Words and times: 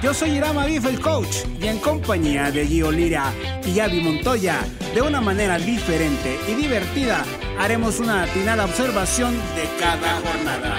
Yo 0.00 0.14
soy 0.14 0.30
Irama 0.36 0.64
Bif, 0.64 0.86
el 0.86 1.00
coach, 1.00 1.38
y 1.60 1.66
en 1.66 1.80
compañía 1.80 2.52
de 2.52 2.64
Gio 2.64 2.92
Lira 2.92 3.32
y 3.66 3.80
Avi 3.80 4.00
Montoya, 4.00 4.64
de 4.94 5.02
una 5.02 5.20
manera 5.20 5.58
diferente 5.58 6.38
y 6.46 6.54
divertida, 6.54 7.24
haremos 7.58 7.98
una 7.98 8.22
atinada 8.22 8.64
observación 8.64 9.34
de 9.56 9.68
cada 9.80 10.20
jornada. 10.20 10.76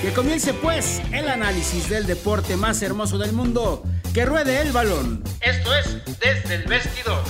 Que 0.00 0.12
comience 0.14 0.54
pues 0.54 1.02
el 1.12 1.28
análisis 1.28 1.90
del 1.90 2.06
deporte 2.06 2.56
más 2.56 2.80
hermoso 2.80 3.18
del 3.18 3.34
mundo, 3.34 3.84
que 4.14 4.24
ruede 4.24 4.62
el 4.62 4.72
balón. 4.72 5.22
Esto 5.42 5.74
es 5.74 5.98
desde 6.18 6.54
el 6.54 6.62
vestidor. 6.64 7.22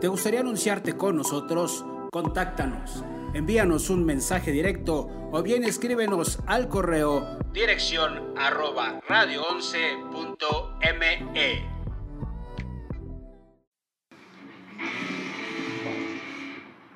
¿Te 0.00 0.08
gustaría 0.08 0.40
anunciarte 0.40 0.96
con 0.96 1.16
nosotros? 1.16 1.84
Contáctanos. 2.10 3.04
Envíanos 3.34 3.90
un 3.90 4.04
mensaje 4.04 4.50
directo 4.50 5.08
o 5.30 5.42
bien 5.42 5.62
escríbenos 5.62 6.38
al 6.46 6.68
correo 6.68 7.38
dirección 7.52 8.32
arroba 8.36 9.00
radio11.me. 9.08 11.80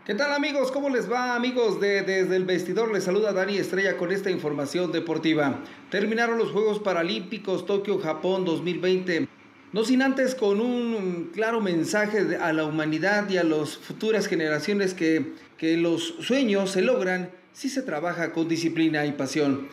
¿Qué 0.06 0.15
tal 0.15 0.33
amigos? 0.33 0.71
¿Cómo 0.71 0.89
les 0.91 1.11
va 1.11 1.34
amigos 1.34 1.81
de 1.81 2.03
Desde 2.03 2.37
el 2.37 2.45
Vestidor? 2.45 2.93
Les 2.93 3.03
saluda 3.05 3.33
Dani 3.33 3.56
Estrella 3.56 3.97
con 3.97 4.12
esta 4.12 4.31
información 4.31 4.93
deportiva. 4.93 5.61
Terminaron 5.91 6.37
los 6.39 6.53
Juegos 6.53 6.78
Paralímpicos 6.78 7.67
Tokio 7.67 7.98
Japón 7.98 8.45
2020. 8.45 9.27
No 9.75 9.84
sin 9.84 10.03
antes 10.03 10.36
con 10.36 10.61
un 10.61 11.33
claro 11.34 11.61
mensaje 11.61 12.36
a 12.41 12.53
la 12.53 12.64
humanidad 12.64 13.28
y 13.28 13.39
a 13.39 13.42
las 13.42 13.77
futuras 13.77 14.28
generaciones 14.28 14.94
que, 14.94 15.33
que 15.58 15.77
los 15.77 16.14
sueños 16.20 16.70
se 16.70 16.81
logran 16.81 17.33
si 17.53 17.69
se 17.69 17.83
trabaja 17.83 18.31
con 18.31 18.47
disciplina 18.47 19.05
y 19.05 19.11
pasión. 19.11 19.66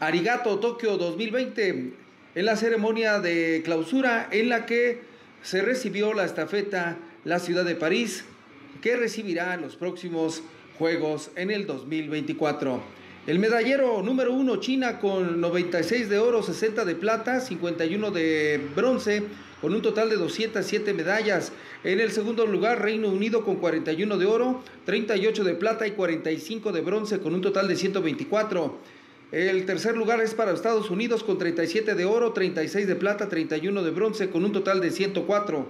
Arigato 0.00 0.58
Tokio 0.60 0.96
2020 0.96 1.92
en 2.36 2.46
la 2.46 2.56
ceremonia 2.56 3.20
de 3.20 3.60
clausura 3.66 4.28
en 4.30 4.48
la 4.48 4.64
que 4.64 5.02
se 5.42 5.60
recibió 5.60 6.14
la 6.14 6.24
estafeta 6.24 6.96
la 7.26 7.38
ciudad 7.38 7.66
de 7.66 7.74
París 7.74 8.24
que 8.80 8.96
recibirá 8.96 9.58
los 9.58 9.76
próximos 9.76 10.42
Juegos 10.78 11.32
en 11.36 11.50
el 11.50 11.66
2024. 11.66 12.97
El 13.28 13.38
medallero 13.40 14.02
número 14.02 14.32
uno, 14.32 14.56
China, 14.56 14.98
con 14.98 15.38
96 15.38 16.08
de 16.08 16.18
oro, 16.18 16.42
60 16.42 16.86
de 16.86 16.94
plata, 16.94 17.40
51 17.40 18.10
de 18.10 18.58
bronce, 18.74 19.22
con 19.60 19.74
un 19.74 19.82
total 19.82 20.08
de 20.08 20.16
207 20.16 20.94
medallas. 20.94 21.52
En 21.84 22.00
el 22.00 22.10
segundo 22.10 22.46
lugar, 22.46 22.80
Reino 22.80 23.10
Unido 23.10 23.44
con 23.44 23.56
41 23.56 24.16
de 24.16 24.24
oro, 24.24 24.62
38 24.86 25.44
de 25.44 25.52
plata 25.52 25.86
y 25.86 25.90
45 25.90 26.72
de 26.72 26.80
bronce, 26.80 27.18
con 27.18 27.34
un 27.34 27.42
total 27.42 27.68
de 27.68 27.76
124. 27.76 28.78
El 29.32 29.66
tercer 29.66 29.94
lugar 29.94 30.22
es 30.22 30.32
para 30.32 30.52
Estados 30.52 30.88
Unidos 30.88 31.22
con 31.22 31.36
37 31.36 31.94
de 31.94 32.06
oro, 32.06 32.32
36 32.32 32.86
de 32.86 32.96
plata, 32.96 33.28
31 33.28 33.82
de 33.82 33.90
bronce, 33.90 34.30
con 34.30 34.42
un 34.42 34.52
total 34.52 34.80
de 34.80 34.90
104. 34.90 35.68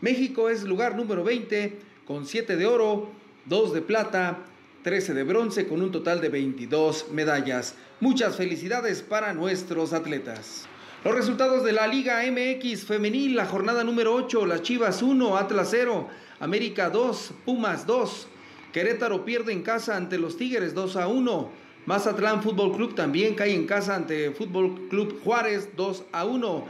México 0.00 0.48
es 0.48 0.64
lugar 0.64 0.96
número 0.96 1.22
20 1.22 1.72
con 2.04 2.26
7 2.26 2.56
de 2.56 2.66
oro, 2.66 3.10
2 3.46 3.74
de 3.74 3.80
plata, 3.80 4.44
13 4.82 5.12
de 5.12 5.24
bronce 5.24 5.68
con 5.68 5.82
un 5.82 5.92
total 5.92 6.22
de 6.22 6.30
22 6.30 7.08
medallas. 7.12 7.74
Muchas 8.00 8.36
felicidades 8.36 9.02
para 9.02 9.34
nuestros 9.34 9.92
atletas. 9.92 10.66
Los 11.04 11.14
resultados 11.14 11.64
de 11.64 11.72
la 11.72 11.86
Liga 11.86 12.22
MX 12.30 12.84
femenil, 12.84 13.36
la 13.36 13.44
jornada 13.44 13.84
número 13.84 14.14
8, 14.14 14.46
las 14.46 14.62
Chivas 14.62 15.02
1, 15.02 15.36
Atlas 15.36 15.68
0, 15.70 16.08
América 16.40 16.88
2, 16.88 17.32
Pumas 17.44 17.86
2, 17.86 18.26
Querétaro 18.72 19.24
pierde 19.24 19.52
en 19.52 19.62
casa 19.62 19.96
ante 19.96 20.18
los 20.18 20.38
Tigres 20.38 20.74
2 20.74 20.96
a 20.96 21.08
1, 21.08 21.50
Mazatlán 21.84 22.42
Fútbol 22.42 22.74
Club 22.74 22.94
también 22.94 23.34
cae 23.34 23.54
en 23.54 23.66
casa 23.66 23.96
ante 23.96 24.30
Fútbol 24.30 24.88
Club 24.88 25.20
Juárez 25.22 25.70
2 25.76 26.04
a 26.12 26.24
1, 26.24 26.64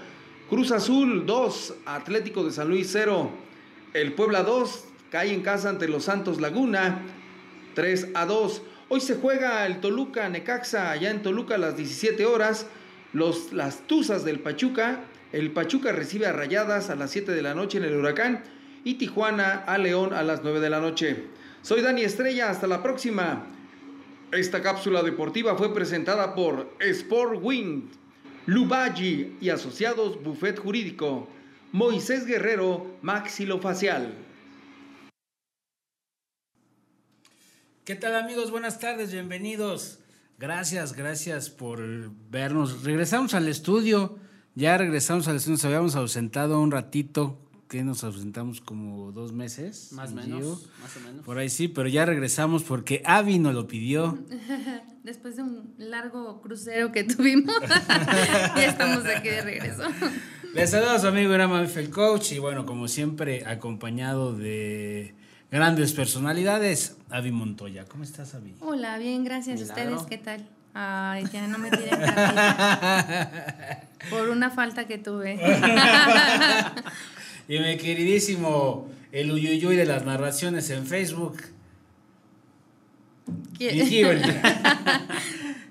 Cruz 0.48 0.72
Azul 0.72 1.26
2, 1.26 1.74
Atlético 1.86 2.42
de 2.42 2.50
San 2.50 2.68
Luis 2.68 2.88
0, 2.90 3.30
el 3.94 4.12
Puebla 4.14 4.42
2 4.42 4.84
cae 5.10 5.32
en 5.32 5.42
casa 5.42 5.68
ante 5.68 5.88
los 5.88 6.04
Santos 6.04 6.40
Laguna 6.40 7.02
3 7.74 8.08
a 8.14 8.26
2. 8.26 8.62
Hoy 8.88 9.00
se 9.00 9.16
juega 9.16 9.66
el 9.66 9.80
Toluca 9.80 10.28
Necaxa 10.28 10.90
allá 10.90 11.10
en 11.10 11.22
Toluca 11.22 11.54
a 11.54 11.58
las 11.58 11.76
17 11.76 12.26
horas. 12.26 12.66
Los, 13.12 13.52
las 13.52 13.86
Tuzas 13.86 14.24
del 14.24 14.40
Pachuca. 14.40 15.00
El 15.32 15.52
Pachuca 15.52 15.92
recibe 15.92 16.26
a 16.26 16.32
Rayadas 16.32 16.90
a 16.90 16.96
las 16.96 17.10
7 17.10 17.32
de 17.32 17.42
la 17.42 17.54
noche 17.54 17.78
en 17.78 17.84
el 17.84 17.96
Huracán. 17.96 18.42
Y 18.84 18.94
Tijuana 18.94 19.64
a 19.66 19.78
León 19.78 20.12
a 20.12 20.22
las 20.22 20.42
9 20.42 20.60
de 20.60 20.70
la 20.70 20.80
noche. 20.80 21.24
Soy 21.62 21.82
Dani 21.82 22.02
Estrella. 22.02 22.50
Hasta 22.50 22.66
la 22.66 22.82
próxima. 22.82 23.46
Esta 24.32 24.62
cápsula 24.62 25.02
deportiva 25.02 25.56
fue 25.56 25.74
presentada 25.74 26.36
por 26.36 26.72
Sport 26.78 27.40
Wind, 27.42 27.90
Lubaji 28.46 29.36
y 29.40 29.48
asociados 29.48 30.22
Buffet 30.22 30.56
Jurídico. 30.58 31.28
Moisés 31.72 32.26
Guerrero, 32.26 32.96
Maxilofacial. 33.02 34.14
¿Qué 37.84 37.96
tal 37.96 38.14
amigos? 38.14 38.50
Buenas 38.50 38.78
tardes, 38.78 39.10
bienvenidos. 39.10 40.00
Gracias, 40.38 40.92
gracias 40.92 41.48
por 41.48 41.80
vernos. 42.30 42.84
Regresamos 42.84 43.32
al 43.32 43.48
estudio, 43.48 44.18
ya 44.54 44.76
regresamos 44.76 45.28
al 45.28 45.36
estudio, 45.36 45.54
nos 45.54 45.64
habíamos 45.64 45.96
ausentado 45.96 46.60
un 46.60 46.70
ratito, 46.70 47.38
que 47.68 47.82
nos 47.82 48.04
ausentamos 48.04 48.60
como 48.60 49.12
dos 49.12 49.32
meses. 49.32 49.92
Más 49.92 50.12
o 50.12 50.16
menos, 50.16 50.68
más 50.82 50.96
o 50.96 51.00
menos. 51.00 51.24
Por 51.24 51.38
ahí 51.38 51.48
sí, 51.48 51.68
pero 51.68 51.88
ya 51.88 52.04
regresamos 52.04 52.64
porque 52.64 53.00
Avi 53.06 53.38
nos 53.38 53.54
lo 53.54 53.66
pidió. 53.66 54.18
Después 55.02 55.36
de 55.36 55.42
un 55.42 55.74
largo 55.78 56.42
crucero 56.42 56.92
que 56.92 57.04
tuvimos, 57.04 57.54
ya 57.88 58.66
estamos 58.66 59.06
aquí 59.06 59.30
de 59.30 59.40
regreso. 59.40 59.84
Les 60.52 60.68
saludo 60.68 60.90
a 60.90 60.98
su 60.98 61.06
amigo 61.06 61.32
Irama 61.32 61.62
el 61.62 61.90
coach 61.90 62.32
y 62.32 62.38
bueno, 62.38 62.66
como 62.66 62.88
siempre, 62.88 63.46
acompañado 63.46 64.36
de 64.36 65.14
grandes 65.50 65.92
personalidades. 65.92 66.96
Avi 67.10 67.32
Montoya, 67.32 67.84
¿cómo 67.84 68.04
estás, 68.04 68.34
Avi? 68.34 68.54
Hola, 68.60 68.98
bien, 68.98 69.24
gracias. 69.24 69.60
¿Ustedes 69.60 70.02
qué 70.08 70.18
tal? 70.18 70.46
Ay, 70.72 71.24
ya 71.32 71.48
no 71.48 71.58
me 71.58 71.68
tiren 71.70 72.00
Por 74.10 74.30
una 74.30 74.50
falta 74.50 74.86
que 74.86 74.98
tuve. 74.98 75.34
y 77.48 77.58
mi 77.58 77.76
queridísimo 77.76 78.88
el 79.12 79.32
Uyuyuy 79.32 79.76
de 79.76 79.84
las 79.84 80.04
narraciones 80.04 80.70
en 80.70 80.86
Facebook. 80.86 81.42
¿Quién? 83.58 84.22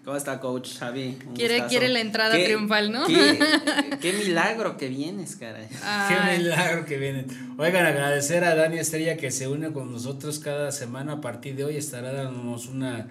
¿Cómo 0.06 0.16
está, 0.16 0.40
coach 0.40 0.78
Javi? 0.78 1.18
quiere, 1.36 1.66
quiere 1.68 1.90
la 1.90 2.00
entrada 2.00 2.34
triunfal, 2.34 2.92
¿no? 2.92 3.06
Qué, 4.02 4.14
milagro 4.14 4.78
que 4.78 4.88
vienes, 4.88 5.36
caray. 5.36 5.68
Qué 5.68 6.38
milagro 6.38 6.86
que 6.86 6.98
vienes. 6.98 7.26
Oigan, 7.58 7.86
agradecer 7.86 8.44
a 8.44 8.56
Dani 8.56 8.80
Estrella 8.80 9.18
que 9.18 9.30
se 9.30 9.48
une 9.48 9.72
con 9.72 9.92
nosotros 9.92 10.40
cada 10.40 10.72
semana. 10.72 11.14
A 11.14 11.22
partir 11.22 11.56
de 11.56 11.66
hoy 11.66 11.76
estará 11.76 12.14
dándonos 12.14 12.68
una, 12.68 13.08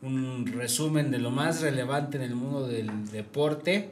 un 0.00 0.46
resumen 0.46 1.10
de 1.10 1.18
lo 1.18 1.30
más 1.30 1.60
relevante 1.60 2.16
en 2.16 2.22
el 2.22 2.34
mundo 2.34 2.68
del 2.68 3.10
deporte. 3.10 3.90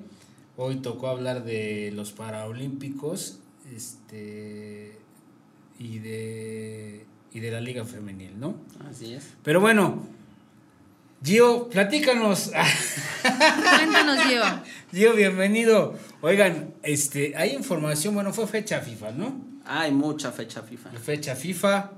Hoy 0.56 0.76
tocó 0.76 1.08
hablar 1.08 1.44
de 1.44 1.92
los 1.94 2.12
Paraolímpicos 2.12 3.40
este, 3.74 4.92
y, 5.78 5.98
de, 5.98 7.04
y 7.32 7.40
de 7.40 7.50
la 7.50 7.60
Liga 7.60 7.84
Femenil, 7.84 8.38
¿no? 8.38 8.54
Así 8.88 9.12
es. 9.12 9.34
Pero 9.42 9.60
bueno, 9.60 10.06
Gio, 11.26 11.68
platícanos. 11.68 12.52
Cuéntanos, 13.78 14.22
Gio. 14.28 14.42
Gio, 14.92 15.16
bienvenido. 15.16 15.98
Oigan, 16.20 16.72
este, 16.84 17.36
hay 17.36 17.50
información, 17.50 18.14
bueno, 18.14 18.32
fue 18.32 18.46
fecha 18.46 18.80
FIFA, 18.80 19.10
¿no? 19.10 19.44
Hay 19.64 19.90
mucha 19.90 20.30
fecha 20.30 20.62
FIFA. 20.62 20.90
Fecha 20.92 21.34
FIFA, 21.34 21.90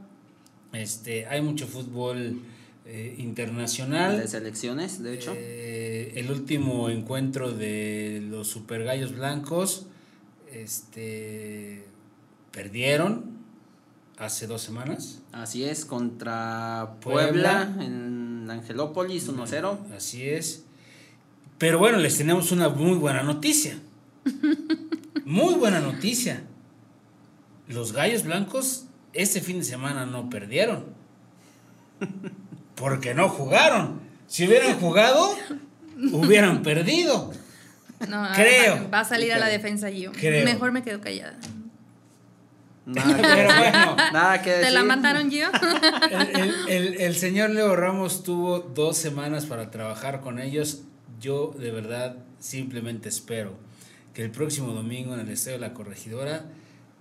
este, 0.72 1.26
hay 1.26 1.42
mucho 1.42 1.66
fútbol 1.66 2.40
eh, 2.86 3.16
internacional. 3.18 4.18
De 4.18 4.28
selecciones, 4.28 5.02
de 5.02 5.12
hecho. 5.12 5.34
Eh, 5.36 6.14
el 6.16 6.30
último 6.30 6.88
encuentro 6.88 7.52
de 7.52 8.22
los 8.30 8.48
Super 8.48 8.82
Gallos 8.84 9.14
Blancos, 9.14 9.88
este, 10.50 11.84
perdieron 12.50 13.36
hace 14.16 14.46
dos 14.46 14.62
semanas. 14.62 15.20
Así 15.32 15.64
es, 15.64 15.84
contra 15.84 16.94
Puebla, 17.02 17.72
Puebla 17.76 17.84
en 17.84 18.17
Angelópolis 18.50 19.28
1-0. 19.28 19.94
Así 19.96 20.28
es. 20.28 20.64
Pero 21.58 21.78
bueno, 21.78 21.98
les 21.98 22.16
tenemos 22.16 22.52
una 22.52 22.68
muy 22.68 22.96
buena 22.96 23.22
noticia. 23.22 23.78
Muy 25.24 25.54
buena 25.54 25.80
noticia. 25.80 26.42
Los 27.66 27.92
gallos 27.92 28.24
blancos 28.24 28.84
este 29.12 29.40
fin 29.40 29.58
de 29.58 29.64
semana 29.64 30.06
no 30.06 30.30
perdieron. 30.30 30.86
Porque 32.74 33.14
no 33.14 33.28
jugaron. 33.28 34.00
Si 34.26 34.46
hubieran 34.46 34.78
jugado, 34.78 35.36
hubieran 36.12 36.62
perdido. 36.62 37.32
No, 38.08 38.28
Creo. 38.34 38.88
Va 38.90 39.00
a 39.00 39.04
salir 39.04 39.32
a 39.32 39.38
la 39.38 39.48
defensa 39.48 39.90
yo. 39.90 40.12
Creo. 40.12 40.44
Mejor 40.44 40.70
me 40.70 40.82
quedo 40.82 41.00
callada. 41.00 41.36
Nada 42.88 43.16
que, 43.16 43.22
Pero 43.22 43.54
bueno, 43.58 43.96
nada 44.12 44.42
que 44.42 44.50
¿Te 44.50 44.56
decir. 44.58 44.72
la 44.74 44.82
mataron 44.82 45.30
yo? 45.30 45.46
el, 46.10 46.40
el- 46.40 46.54
el- 46.68 47.00
el 47.00 47.14
señor 47.16 47.50
Leo 47.50 47.76
Ramos 47.76 48.22
tuvo 48.22 48.60
dos 48.60 48.96
semanas 48.96 49.46
para 49.46 49.70
trabajar 49.70 50.20
con 50.20 50.38
ellos. 50.38 50.82
Yo 51.20 51.54
de 51.58 51.70
verdad 51.70 52.16
simplemente 52.38 53.08
espero 53.08 53.54
que 54.14 54.22
el 54.24 54.30
próximo 54.30 54.72
domingo 54.72 55.14
en 55.14 55.20
el 55.20 55.28
Estadio 55.30 55.58
de 55.58 55.66
la 55.68 55.74
Corregidora 55.74 56.46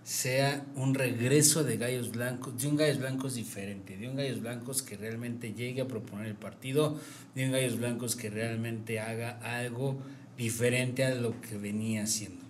sea 0.03 0.63
un 0.75 0.93
regreso 0.93 1.63
de 1.63 1.77
Gallos 1.77 2.11
Blancos, 2.11 2.61
de 2.61 2.67
un 2.67 2.77
Gallos 2.77 2.97
Blancos 2.99 3.35
diferente, 3.35 3.97
de 3.97 4.07
un 4.07 4.15
Gallos 4.15 4.39
Blancos 4.41 4.81
que 4.81 4.95
realmente 4.97 5.53
llegue 5.53 5.81
a 5.81 5.87
proponer 5.87 6.27
el 6.27 6.35
partido, 6.35 6.97
de 7.35 7.45
un 7.45 7.51
Gallos 7.51 7.77
Blancos 7.77 8.15
que 8.15 8.29
realmente 8.29 8.99
haga 8.99 9.37
algo 9.43 9.97
diferente 10.37 11.03
a 11.05 11.13
lo 11.15 11.39
que 11.41 11.57
venía 11.57 12.03
haciendo. 12.03 12.43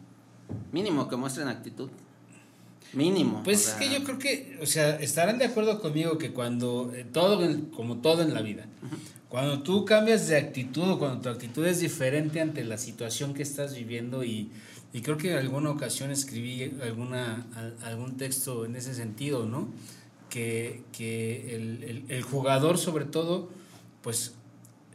Mínimo 0.72 1.07
que 1.10 1.16
muestren 1.16 1.48
actitud. 1.48 1.90
Mínimo. 2.94 3.42
Pues 3.44 3.60
es 3.60 3.66
sea, 3.68 3.80
que 3.80 3.89
yo 3.94 4.04
creo 4.04 4.18
que, 4.19 4.57
o 4.62 4.66
sea, 4.66 4.95
estarán 4.98 5.38
de 5.38 5.45
acuerdo 5.45 5.80
conmigo 5.81 6.18
que 6.18 6.31
cuando 6.31 6.92
eh, 6.95 7.06
todo, 7.12 7.44
en- 7.44 7.66
como 7.68 7.98
todo 7.98 8.22
en 8.24 8.34
la 8.34 8.42
vida, 8.42 8.66
cuando 9.30 9.62
tú 9.62 9.84
cambias 9.86 10.28
de 10.28 10.38
actitud 10.38 10.89
o 10.92 11.00
cuando 11.00 11.22
tu 11.22 11.30
actitud 11.30 11.66
es 11.66 11.80
diferente 11.81 12.39
ante 12.42 12.63
la 12.63 12.78
situación 12.78 13.34
que 13.34 13.44
estás 13.44 13.75
viviendo 13.75 14.24
y, 14.24 14.50
y 14.94 15.01
creo 15.01 15.18
que 15.18 15.31
en 15.34 15.38
alguna 15.38 15.69
ocasión 15.72 16.12
escribí 16.12 16.72
alguna, 16.81 17.45
al- 17.56 17.75
algún 17.84 18.16
texto 18.18 18.66
en 18.66 18.75
ese 18.78 18.94
sentido, 18.95 19.45
¿no? 19.45 19.68
Que, 20.30 20.83
que 20.92 21.56
el, 21.56 21.83
el- 21.83 22.04
el 22.07 22.22
jugador 22.24 22.78
sobre 22.78 23.06
todo, 23.06 23.50
pues 24.01 24.33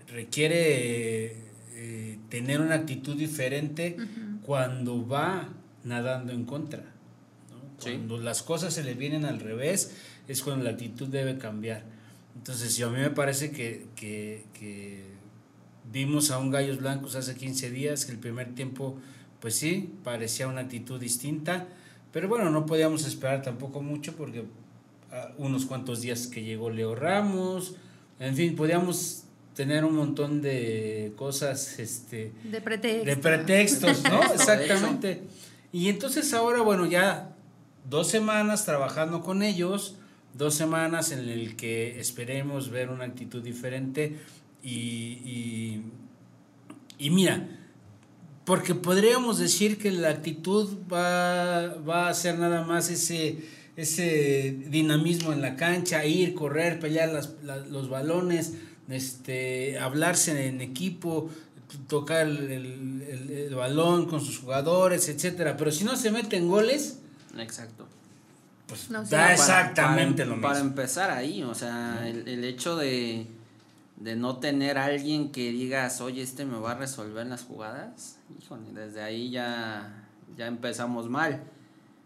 requiere 0.09 0.57
eh, 1.27 1.37
eh, 1.75 2.19
tener 2.29 2.61
una 2.61 2.75
actitud 2.77 3.17
diferente 3.17 3.97
cuando 4.45 5.07
va 5.07 5.49
nadando 5.85 6.33
en 6.33 6.45
contra. 6.45 6.85
Cuando 7.83 8.19
las 8.19 8.43
cosas 8.43 8.75
se 8.75 8.85
le 8.85 8.95
vienen 8.95 9.25
al 9.25 9.41
revés, 9.41 9.93
es 10.29 10.43
cuando 10.43 10.65
la 10.65 10.71
actitud 10.71 11.09
debe 11.09 11.39
cambiar. 11.39 11.85
Entonces, 12.37 12.77
yo 12.77 12.89
a 12.89 12.91
mí 12.91 12.99
me 12.99 13.11
parece 13.11 13.51
que, 13.51 13.87
que, 13.95 14.45
que 14.59 15.05
vimos 15.91 16.31
a 16.31 16.39
un 16.39 16.51
Gallos 16.51 16.79
Blancos 16.79 17.15
hace 17.15 17.35
15 17.35 17.71
días, 17.71 18.05
que 18.07 18.13
el 18.13 18.19
primer 18.19 18.55
tiempo, 18.55 18.99
pues 19.41 19.55
sí, 19.55 19.93
parecía 20.03 20.49
una 20.49 20.63
actitud 20.63 20.99
distinta, 20.99 21.67
pero 22.13 22.29
bueno, 22.29 22.51
no 22.51 22.67
podíamos 22.67 23.07
esperar 23.07 23.43
tampoco 23.43 23.83
mucho 23.83 24.15
porque 24.15 24.45
ah, 25.11 25.33
unos 25.39 25.67
cuantos 25.67 26.01
días 26.01 26.27
que 26.27 26.43
llegó 26.43 26.71
Leo 26.71 26.95
Ramos, 26.95 27.77
en 28.21 28.37
fin, 28.37 28.55
podíamos 28.55 29.25
tener 29.55 29.85
un 29.85 29.97
montón 29.97 30.41
de 30.41 31.13
cosas, 31.17 31.79
este, 31.79 32.33
De 32.45 32.61
pretexto. 32.61 33.05
de 33.05 33.17
pretextos, 33.17 34.03
¿no? 34.05 34.23
Exactamente. 34.35 35.23
Y 35.73 35.89
entonces 35.89 36.33
ahora, 36.35 36.63
bueno, 36.63 36.87
ya 36.87 37.32
dos 37.89 38.09
semanas 38.09 38.65
trabajando 38.65 39.23
con 39.23 39.43
ellos, 39.43 39.97
dos 40.35 40.55
semanas 40.55 41.13
en 41.13 41.29
el 41.29 41.57
que 41.57 42.01
esperemos 42.01 42.71
ver 42.71 42.89
una 42.91 43.05
actitud 43.05 43.43
diferente 43.43 44.17
y, 44.63 45.83
y, 46.99 47.11
mira, 47.11 47.49
porque 48.45 48.75
podríamos 48.75 49.39
decir 49.39 49.79
que 49.79 49.91
la 49.91 50.09
actitud 50.11 50.69
va, 50.93 51.75
va 51.89 52.09
a 52.09 52.15
ser 52.15 52.39
nada 52.39 52.65
más 52.65 52.91
ese, 52.91 53.39
ese 53.77 54.57
dinamismo 54.69 55.33
en 55.33 55.43
la 55.43 55.57
cancha, 55.57 56.05
ir, 56.05 56.35
correr, 56.35 56.81
pelear 56.81 57.11
las- 57.13 57.35
la- 57.45 57.59
los 57.59 57.89
balones, 57.89 58.55
este, 58.89 59.79
hablarse 59.79 60.47
en 60.49 60.61
equipo, 60.61 61.31
tocar 61.89 62.27
el, 62.27 62.51
el- 62.53 63.03
el- 63.09 63.31
el 63.31 63.55
balón 63.55 64.07
con 64.07 64.21
sus 64.21 64.39
jugadores, 64.39 65.09
etcétera. 65.09 65.57
Pero 65.57 65.71
si 65.71 65.85
no 65.85 65.97
se 65.97 66.11
meten 66.11 66.49
goles, 66.49 66.99
Exacto. 67.39 67.87
pues 68.67 68.91
No, 68.91 69.03
da 69.03 69.09
Para- 69.11 69.33
exactamente 69.35 70.23
para, 70.23 70.31
lo 70.31 70.37
mismo. 70.37 70.49
Para 70.49 70.61
empezar 70.61 71.11
ahí, 71.11 71.43
o 71.43 71.55
sea, 71.55 72.07
el, 72.07 72.27
el 72.29 72.45
hecho 72.45 72.77
de, 72.77 73.27
de 73.97 74.17
no 74.17 74.37
tener 74.39 74.79
a 74.79 74.85
alguien 74.87 75.31
que 75.33 75.51
digas, 75.53 76.01
oye, 76.01 76.23
este 76.23 76.45
me 76.45 76.59
va 76.59 76.73
a 76.73 76.75
resolver 76.75 77.27
las 77.27 77.43
jugadas, 77.45 78.19
híjole, 78.41 78.73
desde 78.73 79.03
ahí 79.03 79.31
ya, 79.31 80.05
ya 80.37 80.47
empezamos 80.47 81.09
mal. 81.09 81.43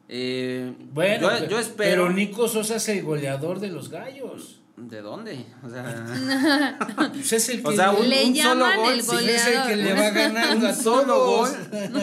Eh, 0.09 0.73
Bueno, 0.93 1.29
yo 1.49 1.59
espero. 1.59 2.05
pero 2.07 2.11
Nico 2.13 2.47
Sosa 2.49 2.77
es 2.77 2.89
el 2.89 3.03
goleador 3.03 3.59
de 3.61 3.69
los 3.69 3.89
gallos. 3.89 4.61
¿De 4.77 5.01
dónde? 5.01 5.47
O 5.65 5.71
sea, 5.71 6.77
Pues 7.13 7.33
es 7.33 7.49
el 7.49 7.63
que 7.63 7.69
O 7.69 7.73
sea, 7.73 7.93
un- 7.93 8.09
Le 8.09 8.25
solo 8.25 8.35
llaman 8.35 8.77
gol, 8.77 8.93
el 8.93 9.03
sí, 9.03 9.17
Sí, 9.19 9.31
es 9.31 9.47
el 9.47 9.67
que 9.67 9.77
le 9.77 9.95
va 9.95 10.11
ganando 10.11 10.67
a 10.67 10.71
un 10.71 10.77
solo 10.77 11.25
gol, 11.25 11.51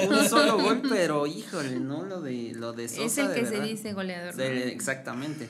un 0.10 0.28
solo 0.28 0.58
gol, 0.58 0.81
pero 0.90 1.28
híjole, 1.28 1.80
no 1.80 2.04
lo 2.04 2.22
de 2.22 2.54
lo 2.56 2.74
de 2.74 2.90
Sosa 2.90 3.04
es 3.04 3.18
el 3.20 3.28
de 3.28 3.34
que 3.36 3.46
se 3.46 3.62
dice 3.62 3.94
goleador. 3.94 4.42
Exactamente. 4.42 5.50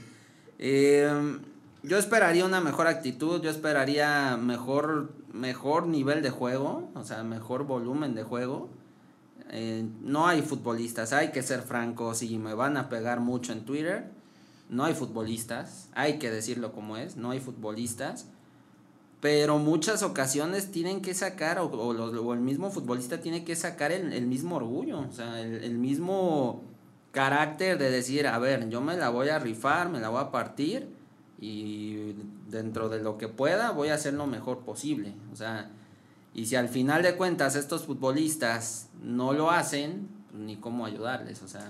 Eh, 0.60 1.40
yo 1.81 1.98
esperaría 1.98 2.46
una 2.46 2.60
mejor 2.62 2.88
actitud, 2.88 3.42
yo 3.42 3.50
esperaría 3.50 4.36
mejor, 4.38 5.14
mejor 5.31 5.88
nivel 5.88 6.22
de 6.22 6.30
juego, 6.30 6.92
o 6.94 7.04
sea, 7.04 7.24
mejor 7.24 7.64
volumen 7.66 8.16
de 8.16 8.24
juego. 8.24 8.70
Eh, 9.50 9.86
no 10.02 10.28
hay 10.28 10.42
futbolistas, 10.42 11.14
hay 11.14 11.31
que 11.31 11.42
ser 11.44 11.62
francos 11.62 12.22
y 12.24 12.38
me 12.38 12.54
van 12.54 12.75
a 12.75 12.90
pegar 12.90 13.20
mucho 13.20 13.54
en 13.54 13.66
Twitter. 13.66 14.12
No 14.69 14.86
hay 14.86 14.94
futbolistas, 14.94 15.89
hay 15.94 16.19
que 16.19 16.31
decirlo 16.31 16.71
como 16.71 16.98
es, 16.98 17.15
no 17.18 17.31
hay 17.31 17.39
futbolistas. 17.39 18.27
Pero 19.21 19.57
muchas 19.57 20.04
ocasiones 20.04 20.71
tienen 20.71 21.01
que 21.01 21.13
sacar, 21.13 21.60
o, 21.60 21.65
o 21.68 22.33
el 22.33 22.39
mismo 22.42 22.71
futbolista 22.71 23.21
tiene 23.21 23.45
que 23.45 23.56
sacar 23.56 23.92
el, 23.92 24.12
el 24.12 24.27
mismo 24.27 24.57
orgullo, 24.57 25.00
o 25.00 25.12
sea, 25.13 25.39
el, 25.39 25.63
el 25.63 25.77
mismo 25.77 26.62
carácter 27.12 27.77
de 27.77 27.89
decir, 27.89 28.27
a 28.27 28.38
ver, 28.39 28.68
yo 28.69 28.81
me 28.81 28.98
la 28.98 29.10
voy 29.10 29.30
a 29.30 29.39
rifar, 29.39 29.88
me 29.89 30.00
la 30.00 30.10
voy 30.10 30.21
a 30.21 30.31
partir 30.31 30.89
y 31.39 32.15
dentro 32.50 32.89
de 32.89 33.01
lo 33.01 33.18
que 33.18 33.27
pueda 33.27 33.71
voy 33.71 33.89
a 33.89 33.95
hacer 33.95 34.13
lo 34.13 34.27
mejor 34.27 34.60
posible. 34.60 35.13
O 35.31 35.36
sea, 35.36 35.69
y 36.33 36.48
si 36.48 36.56
al 36.56 36.69
final 36.69 37.04
de 37.04 37.15
cuentas 37.15 37.55
estos 37.55 37.84
futbolistas 37.84 38.89
no 39.01 39.34
lo 39.34 39.51
hacen, 39.51 40.08
pues 40.32 40.41
ni 40.41 40.55
cómo 40.55 40.86
ayudarles. 40.86 41.43
O 41.43 41.48
sea, 41.48 41.70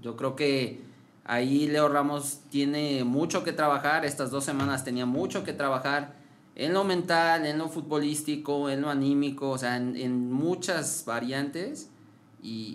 yo 0.00 0.16
creo 0.16 0.34
que 0.36 0.80
ahí 1.28 1.68
Leo 1.68 1.88
Ramos 1.88 2.40
tiene 2.50 3.04
mucho 3.04 3.44
que 3.44 3.52
trabajar, 3.52 4.04
estas 4.04 4.30
dos 4.30 4.44
semanas 4.44 4.82
tenía 4.82 5.06
mucho 5.06 5.44
que 5.44 5.52
trabajar 5.52 6.14
en 6.56 6.72
lo 6.72 6.82
mental, 6.82 7.46
en 7.46 7.58
lo 7.58 7.68
futbolístico, 7.68 8.68
en 8.70 8.80
lo 8.80 8.90
anímico, 8.90 9.50
o 9.50 9.58
sea, 9.58 9.76
en, 9.76 10.32
muchas 10.32 11.04
variantes. 11.06 11.90
Y, 12.42 12.72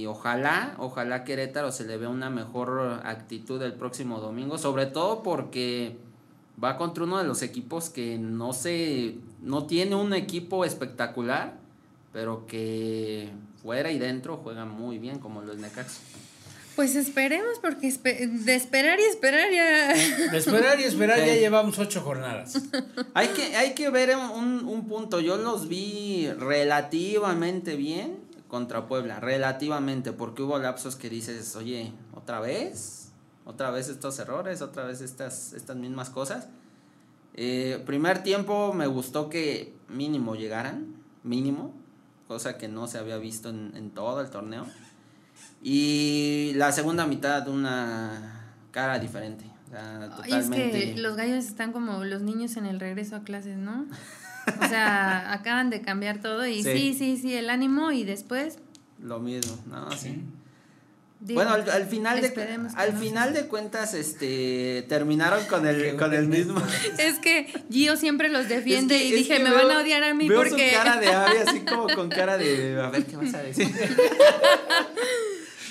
y 0.00 0.06
ojalá, 0.06 0.74
ojalá 0.78 1.24
Querétaro 1.24 1.72
se 1.72 1.84
le 1.84 1.96
vea 1.96 2.08
una 2.08 2.30
mejor 2.30 3.00
actitud 3.04 3.62
el 3.62 3.72
próximo 3.72 4.20
domingo, 4.20 4.58
sobre 4.58 4.86
todo 4.86 5.22
porque 5.22 5.96
va 6.62 6.76
contra 6.76 7.04
uno 7.04 7.18
de 7.18 7.24
los 7.24 7.42
equipos 7.42 7.90
que 7.90 8.18
no 8.18 8.52
se, 8.52 9.16
no 9.40 9.64
tiene 9.66 9.94
un 9.94 10.12
equipo 10.12 10.64
espectacular, 10.64 11.54
pero 12.12 12.46
que 12.46 13.30
fuera 13.62 13.90
y 13.90 13.98
dentro 13.98 14.36
juega 14.36 14.64
muy 14.64 14.98
bien, 14.98 15.18
como 15.18 15.42
lo 15.42 15.52
es 15.52 15.58
Necaxa. 15.58 16.00
Pues 16.76 16.96
esperemos, 16.96 17.58
porque 17.60 17.86
espe- 17.88 18.28
de 18.28 18.54
esperar 18.56 18.98
y 18.98 19.04
esperar 19.04 19.48
ya. 19.52 19.88
De 20.32 20.38
esperar 20.38 20.80
y 20.80 20.84
esperar 20.84 21.18
ya 21.18 21.34
llevamos 21.36 21.78
ocho 21.78 22.00
jornadas. 22.00 22.60
Hay 23.14 23.28
que, 23.28 23.54
hay 23.56 23.74
que 23.74 23.90
ver 23.90 24.16
un, 24.16 24.64
un 24.66 24.88
punto. 24.88 25.20
Yo 25.20 25.36
los 25.36 25.68
vi 25.68 26.28
relativamente 26.36 27.76
bien 27.76 28.18
contra 28.48 28.86
Puebla, 28.88 29.20
relativamente, 29.20 30.12
porque 30.12 30.42
hubo 30.42 30.58
lapsos 30.58 30.96
que 30.96 31.08
dices, 31.10 31.54
oye, 31.56 31.92
otra 32.12 32.40
vez, 32.40 33.08
otra 33.44 33.70
vez 33.70 33.88
estos 33.88 34.18
errores, 34.18 34.60
otra 34.62 34.84
vez 34.84 35.00
estas, 35.00 35.52
estas 35.52 35.76
mismas 35.76 36.10
cosas. 36.10 36.48
Eh, 37.36 37.82
primer 37.86 38.22
tiempo 38.22 38.72
me 38.72 38.86
gustó 38.86 39.28
que 39.28 39.72
mínimo 39.88 40.34
llegaran, 40.36 40.94
mínimo, 41.24 41.72
cosa 42.28 42.56
que 42.58 42.68
no 42.68 42.86
se 42.86 42.98
había 42.98 43.16
visto 43.18 43.48
en, 43.50 43.72
en 43.76 43.90
todo 43.90 44.20
el 44.20 44.30
torneo. 44.30 44.66
Y 45.62 46.52
la 46.56 46.72
segunda 46.72 47.06
mitad 47.06 47.48
una 47.48 48.52
cara 48.70 48.98
diferente. 48.98 49.44
o 49.66 49.70
sea, 49.70 49.98
Ay, 49.98 50.04
es 50.04 50.16
totalmente. 50.46 50.94
que 50.94 51.00
los 51.00 51.16
gallos 51.16 51.44
están 51.46 51.72
como 51.72 52.04
los 52.04 52.22
niños 52.22 52.56
en 52.56 52.66
el 52.66 52.78
regreso 52.80 53.16
a 53.16 53.24
clases, 53.24 53.56
¿no? 53.56 53.86
O 54.62 54.68
sea, 54.68 55.32
acaban 55.32 55.70
de 55.70 55.80
cambiar 55.80 56.20
todo 56.20 56.46
y 56.46 56.62
Sí. 56.62 56.72
sí, 56.72 56.94
sí, 56.98 57.16
sí, 57.16 57.34
el 57.34 57.48
ánimo 57.50 57.92
y 57.92 58.04
después 58.04 58.58
Lo 59.02 59.20
mismo, 59.20 59.56
no, 59.70 59.90
sí. 59.92 60.22
Digo, 61.20 61.40
Bueno, 61.40 61.54
al, 61.54 61.70
al 61.70 61.86
final 61.86 62.20
de 62.20 62.28
al 62.76 62.92
no 62.92 63.00
final 63.00 63.32
de 63.32 63.46
cuentas 63.46 63.94
este 63.94 64.84
terminaron 64.90 65.42
con 65.46 65.66
el 65.66 65.96
con 65.96 66.12
el 66.12 66.28
mismo 66.28 66.60
Es 66.98 67.18
que 67.18 67.46
Gio 67.70 67.96
siempre 67.96 68.28
los 68.28 68.46
defiende 68.50 68.96
Es 68.96 69.02
que- 69.02 69.08
y 69.08 69.12
dije, 69.12 69.38
me 69.38 69.48
veo- 69.48 69.66
van 69.66 69.78
a 69.78 69.80
odiar 69.80 70.02
a 70.04 70.12
mí 70.12 70.28
veo 70.28 70.36
porque... 70.42 70.68
su 70.70 70.76
cara 70.76 71.00
de 71.00 71.06
ave 71.14 71.40
así 71.46 71.60
como 71.60 71.88
con 71.94 72.10
cara 72.10 72.36
de 72.36 72.78
a 72.78 72.90
ver 72.90 73.06
qué 73.06 73.16
vas 73.16 73.32
a 73.32 73.38
decir. 73.42 73.68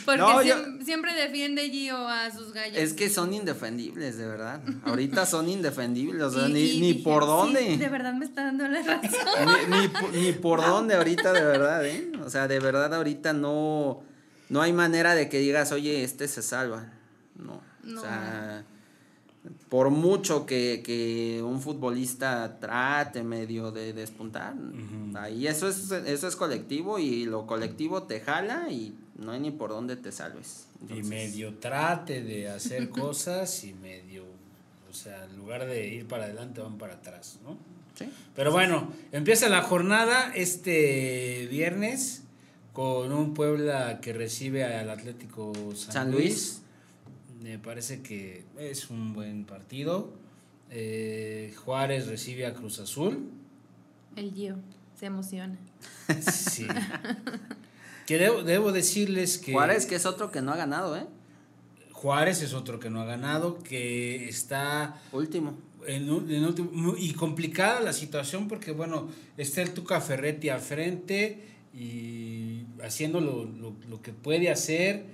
Porque 0.06 0.20
No, 0.22 0.42
yo- 0.42 0.56
siem- 0.56 0.84
siempre 0.84 1.14
defiende 1.14 1.70
Gio 1.70 2.08
a 2.08 2.30
sus 2.32 2.54
gallos. 2.54 2.78
Es 2.78 2.94
que 2.94 3.10
son 3.10 3.34
indefendibles, 3.34 4.18
de 4.18 4.28
verdad. 4.28 4.62
Ahorita 4.86 5.26
son 5.26 5.50
indefendibles, 5.50 6.22
o 6.24 6.32
sea, 6.32 6.48
Y- 6.50 6.54
ni, 6.54 6.60
y 6.62 6.80
ni 6.82 6.88
dije, 6.94 7.04
por 7.04 7.24
sí, 7.24 7.28
dónde. 7.30 7.78
de 7.78 7.90
verdad 7.90 8.14
me 8.14 8.26
está 8.26 8.44
dando 8.46 8.68
la 8.68 8.82
razón. 8.82 9.12
ni, 9.70 9.78
ni, 9.82 9.88
po- 9.88 10.08
ni 10.14 10.32
por 10.34 10.62
dónde 10.62 10.96
ahorita, 10.96 11.34
de 11.34 11.42
verdad, 11.46 11.86
¿eh? 11.86 12.12
O 12.26 12.30
sea, 12.30 12.48
de 12.48 12.60
verdad 12.60 12.94
ahorita 12.94 13.34
no, 13.34 14.02
no 14.50 14.62
hay 14.62 14.74
manera 14.74 15.16
de 15.16 15.30
que 15.30 15.40
digas, 15.40 15.72
oye, 15.72 16.04
este 16.04 16.28
se 16.28 16.42
salva. 16.42 16.92
No. 17.36 17.62
No. 17.84 18.00
O 18.00 18.04
sea, 18.04 18.64
por 19.68 19.90
mucho 19.90 20.46
que, 20.46 20.82
que 20.86 21.42
un 21.44 21.60
futbolista 21.62 22.60
trate 22.62 23.24
medio 23.24 23.72
de 23.72 23.92
despuntar, 23.92 24.54
ahí 25.16 25.48
eso 25.48 25.68
es, 25.68 25.92
eso 25.92 26.28
es 26.30 26.36
colectivo 26.38 26.98
y 26.98 27.26
lo 27.26 27.46
colectivo 27.46 28.04
te 28.04 28.22
jala 28.22 28.68
y 28.70 28.96
no 29.24 29.32
hay 29.32 29.40
ni 29.40 29.52
por 29.52 29.70
dónde 29.70 29.96
te 29.96 30.12
salves. 30.12 30.68
Y 30.90 31.04
medio 31.04 31.56
trate 31.56 32.24
de 32.24 32.50
hacer 32.50 32.90
cosas 32.90 33.64
y 33.64 33.74
medio, 33.74 34.26
o 34.90 34.94
sea, 34.94 35.26
en 35.26 35.38
lugar 35.38 35.66
de 35.66 35.88
ir 35.88 36.08
para 36.08 36.26
adelante 36.26 36.62
van 36.62 36.78
para 36.78 36.96
atrás, 36.96 37.40
¿no? 37.44 37.58
sí. 37.96 38.10
Pero 38.36 38.52
bueno, 38.52 38.92
empieza 39.12 39.50
la 39.50 39.62
jornada 39.62 40.34
este 40.36 41.48
viernes 41.50 42.24
con 42.74 43.14
un 43.14 43.34
Puebla 43.34 44.02
que 44.02 44.14
recibe 44.14 44.64
al 44.66 44.90
Atlético 44.90 45.54
San, 45.76 45.94
San 45.94 46.12
Luis. 46.12 46.24
Luis. 46.24 46.60
Me 47.44 47.60
parece 47.60 48.02
que 48.02 48.46
es 48.58 48.90
un 48.90 49.14
buen 49.14 49.46
partido. 49.46 50.12
Eh, 50.72 51.54
Juárez 51.64 52.08
recibe 52.08 52.46
a 52.48 52.54
Cruz 52.54 52.80
Azul. 52.80 53.30
El 54.16 54.34
Gio 54.34 54.58
se 55.00 55.06
emociona. 55.06 55.58
Sí. 56.32 56.68
que 58.06 58.18
debo, 58.18 58.44
debo 58.44 58.72
decirles 58.72 59.38
que 59.38 59.54
Juárez, 59.54 59.86
que 59.86 59.96
es 59.96 60.06
otro 60.06 60.32
que 60.32 60.42
no 60.42 60.52
ha 60.52 60.58
ganado, 60.58 60.96
¿eh? 60.98 61.06
Juárez 61.92 62.42
es 62.42 62.54
otro 62.54 62.80
que 62.80 62.90
no 62.90 63.02
ha 63.02 63.06
ganado, 63.06 63.60
que 63.60 64.28
está 64.28 65.02
Último. 65.14 65.56
en, 65.88 66.10
último- 66.10 66.96
y 66.98 67.14
complicada 67.14 67.80
la 67.80 67.94
situación 67.94 68.48
porque 68.50 68.72
bueno 68.72 69.08
está 69.38 69.62
el 69.62 69.72
Tuca 69.72 70.02
Ferretti 70.02 70.50
al 70.50 70.60
frente 70.60 71.46
y 71.74 72.66
haciendo 72.84 73.22
lo, 73.22 73.46
lo- 73.46 73.76
lo 73.90 74.02
que 74.02 74.12
puede 74.12 74.50
hacer 74.52 75.06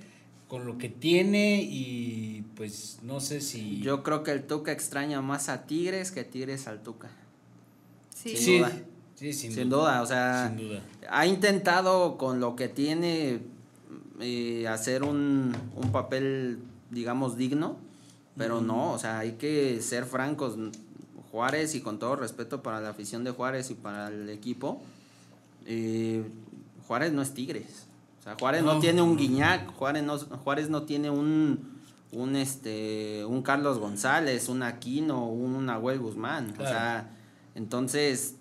con 0.48 0.66
lo 0.66 0.78
que 0.78 0.88
tiene 0.88 1.62
y 1.62 2.44
pues 2.56 2.98
no 3.04 3.20
sé 3.20 3.40
si 3.40 3.80
Yo 3.80 4.02
creo 4.02 4.24
que 4.24 4.32
el 4.32 4.42
Tuca 4.44 4.72
extraña 4.72 5.20
más 5.22 5.48
a 5.48 5.66
Tigres 5.66 6.10
que 6.10 6.24
Tigres 6.24 6.66
al 6.66 6.82
Tuca. 6.82 7.08
Sí. 8.14 8.30
Sin 8.30 8.36
sí, 8.38 8.58
duda. 8.58 8.72
Sí, 9.20 9.32
sin, 9.32 9.52
Sin, 9.52 9.68
duda. 9.68 10.00
o 10.02 10.06
sea, 10.06 10.48
sin 10.48 10.68
duda 10.68 10.80
ha 11.10 11.26
intentado 11.26 12.16
con 12.16 12.40
lo 12.40 12.56
que 12.56 12.68
tiene 12.68 13.40
eh, 14.20 14.66
hacer 14.68 15.02
un, 15.02 15.54
un 15.74 15.92
papel, 15.92 16.60
digamos, 16.90 17.36
digno, 17.36 17.76
pero 18.36 18.60
no, 18.60 18.92
o 18.92 18.98
sea, 18.98 19.18
hay 19.18 19.32
que 19.32 19.80
ser 19.82 20.04
francos. 20.04 20.56
Juárez, 21.32 21.76
y 21.76 21.80
con 21.80 21.98
todo 22.00 22.16
respeto 22.16 22.60
para 22.62 22.80
la 22.80 22.88
afición 22.88 23.22
de 23.22 23.30
Juárez 23.30 23.70
y 23.70 23.74
para 23.74 24.08
el 24.08 24.28
equipo, 24.30 24.82
eh, 25.64 26.24
Juárez 26.88 27.12
no 27.12 27.22
es 27.22 27.34
Tigres. 27.34 27.86
O 28.18 28.22
sea, 28.24 28.36
Juárez 28.38 28.64
no, 28.64 28.74
No, 28.74 28.80
tiene 28.80 29.00
un. 29.00 29.16
Guiñac, 29.16 29.72
Juárez 29.76 30.02
no, 30.02 30.18
Juárez 30.18 30.70
no 30.70 30.82
tiene 30.82 31.08
un, 31.08 31.78
un, 32.10 32.34
este, 32.34 33.24
un 33.26 33.42
Carlos 33.42 33.78
González, 33.78 34.48
un 34.48 34.64
Aquino, 34.64 35.28
un 35.28 35.66
Nahuel 35.66 36.00
Guzmán. 36.00 36.52
O 36.58 36.62
sea, 36.62 37.10
entonces 37.54 38.34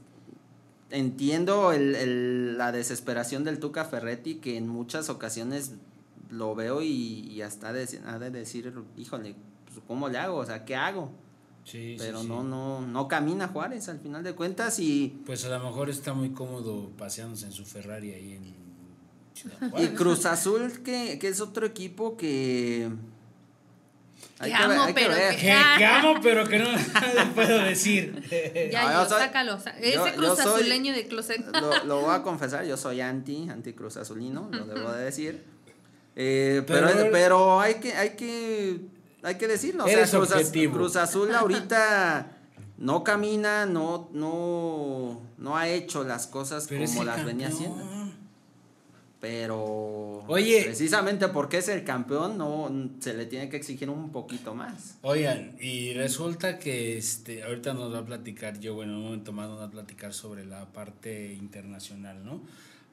entiendo 0.91 1.71
el, 1.71 1.95
el- 1.95 2.57
la 2.57 2.71
desesperación 2.71 3.43
del 3.43 3.59
Tuca 3.59 3.85
Ferretti 3.85 4.35
que 4.35 4.57
en 4.57 4.67
muchas 4.67 5.09
ocasiones 5.09 5.73
lo 6.29 6.55
veo 6.55 6.81
y, 6.81 6.87
y 7.31 7.41
hasta 7.41 7.73
de- 7.73 7.99
ha 8.05 8.19
de 8.19 8.29
decir, 8.31 8.73
híjole, 8.97 9.35
pues, 9.65 9.79
¿cómo 9.87 10.09
le 10.09 10.17
hago? 10.17 10.37
O 10.37 10.45
sea, 10.45 10.65
¿qué 10.65 10.75
hago? 10.75 11.11
Sí, 11.63 11.93
sí, 11.93 11.95
Pero 11.99 12.21
sí. 12.21 12.27
no, 12.27 12.43
no, 12.43 12.81
no 12.81 13.07
camina 13.07 13.47
Juárez 13.49 13.89
al 13.89 13.99
final 13.99 14.23
de 14.23 14.33
cuentas 14.33 14.79
y, 14.79 15.21
pues 15.25 15.45
a 15.45 15.49
lo 15.49 15.63
mejor 15.63 15.89
está 15.89 16.13
muy 16.13 16.31
cómodo 16.31 16.89
paseándose 16.97 17.45
en 17.45 17.51
su 17.51 17.65
Ferrari 17.65 18.11
ahí 18.13 18.33
en 18.33 18.53
Ciudad 19.35 19.57
y. 19.79 19.87
Cruz 19.95 20.25
Azul 20.25 20.81
que, 20.83 21.19
que 21.19 21.27
es 21.27 21.41
otro 21.41 21.65
equipo 21.65 22.17
que... 22.17 22.89
Que 24.41 24.53
amo, 24.53 24.85
pero 24.95 25.13
que- 25.15 25.35
que, 25.35 25.55
que 25.77 25.85
amo 25.85 26.13
pero 26.23 26.47
que 26.47 26.59
no 26.59 26.69
le 26.71 27.25
puedo 27.35 27.59
decir 27.59 28.21
Ya, 28.71 28.83
No, 28.83 28.91
yo 28.93 28.99
Gio, 28.99 29.09
soy- 29.09 29.19
sácalo. 29.19 29.57
yo- 29.57 29.71
Ese 29.81 29.91
yo 29.95 30.15
cruz 30.15 30.37
soy- 30.39 30.61
azuleño 30.61 30.93
de 30.93 31.07
closet. 31.07 31.45
Lo, 31.59 31.83
lo 31.85 32.01
voy 32.01 32.15
a 32.15 32.21
confesar, 32.21 32.65
yo 32.65 32.77
soy 32.77 33.01
anti, 33.01 33.49
anti 33.49 33.73
Cruz 33.73 33.97
Azulino, 33.97 34.47
lo 34.51 34.65
debo 34.65 34.91
de 34.93 35.03
decir. 35.03 35.43
Eh, 36.15 36.63
pero, 36.67 36.87
Pero- 36.87 37.11
pero, 37.11 37.59
hay 37.61 37.75
que, 37.75 37.93
hay 37.93 38.11
que, 38.11 38.79
hay 39.23 39.35
que 39.35 39.47
decirlo. 39.47 39.83
O 39.83 39.87
sea, 39.87 39.97
Eres 39.97 40.09
Cruz. 40.11 40.29
Cruz 40.71 40.95
Azul 40.95 41.33
ahorita 41.35 42.31
no 42.77 43.03
camina, 43.03 43.65
no, 43.65 44.09
no, 44.13 45.21
no 45.37 45.57
ha 45.57 45.67
hecho 45.67 46.03
las 46.05 46.27
cosas 46.27 46.65
Pero 46.69 46.85
como 46.85 47.03
las 47.03 47.25
venía 47.25 47.49
campeón. 47.49 47.71
haciendo. 47.73 47.98
Pero 49.19 50.23
Oye. 50.27 50.63
precisamente 50.63 51.27
porque 51.27 51.57
es 51.57 51.67
el 51.67 51.83
campeón, 51.83 52.37
no 52.37 52.71
se 52.99 53.13
le 53.13 53.25
tiene 53.25 53.49
que 53.49 53.57
exigir 53.57 53.89
un 53.89 54.11
poquito 54.11 54.55
más. 54.55 54.97
Oigan, 55.01 55.57
y 55.59 55.93
resulta 55.93 56.57
que 56.57 56.97
este, 56.97 57.43
ahorita 57.43 57.73
nos 57.73 57.93
va 57.93 57.99
a 57.99 58.05
platicar, 58.05 58.59
yo 58.61 58.75
bueno, 58.75 58.93
en 58.93 58.97
un 58.99 59.03
momento 59.05 59.33
más 59.33 59.49
nos 59.49 59.59
va 59.59 59.65
a 59.65 59.71
platicar 59.71 60.13
sobre 60.13 60.45
la 60.45 60.65
parte 60.71 61.33
internacional, 61.33 62.23
¿no? 62.23 62.41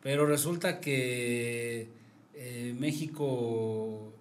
Pero 0.03 0.27
resulta 0.27 0.81
que 0.81 1.89
eh, 2.35 2.75
México 2.77 4.13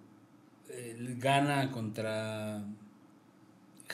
eh, 0.70 1.16
gana 1.18 1.72
contra 1.72 2.62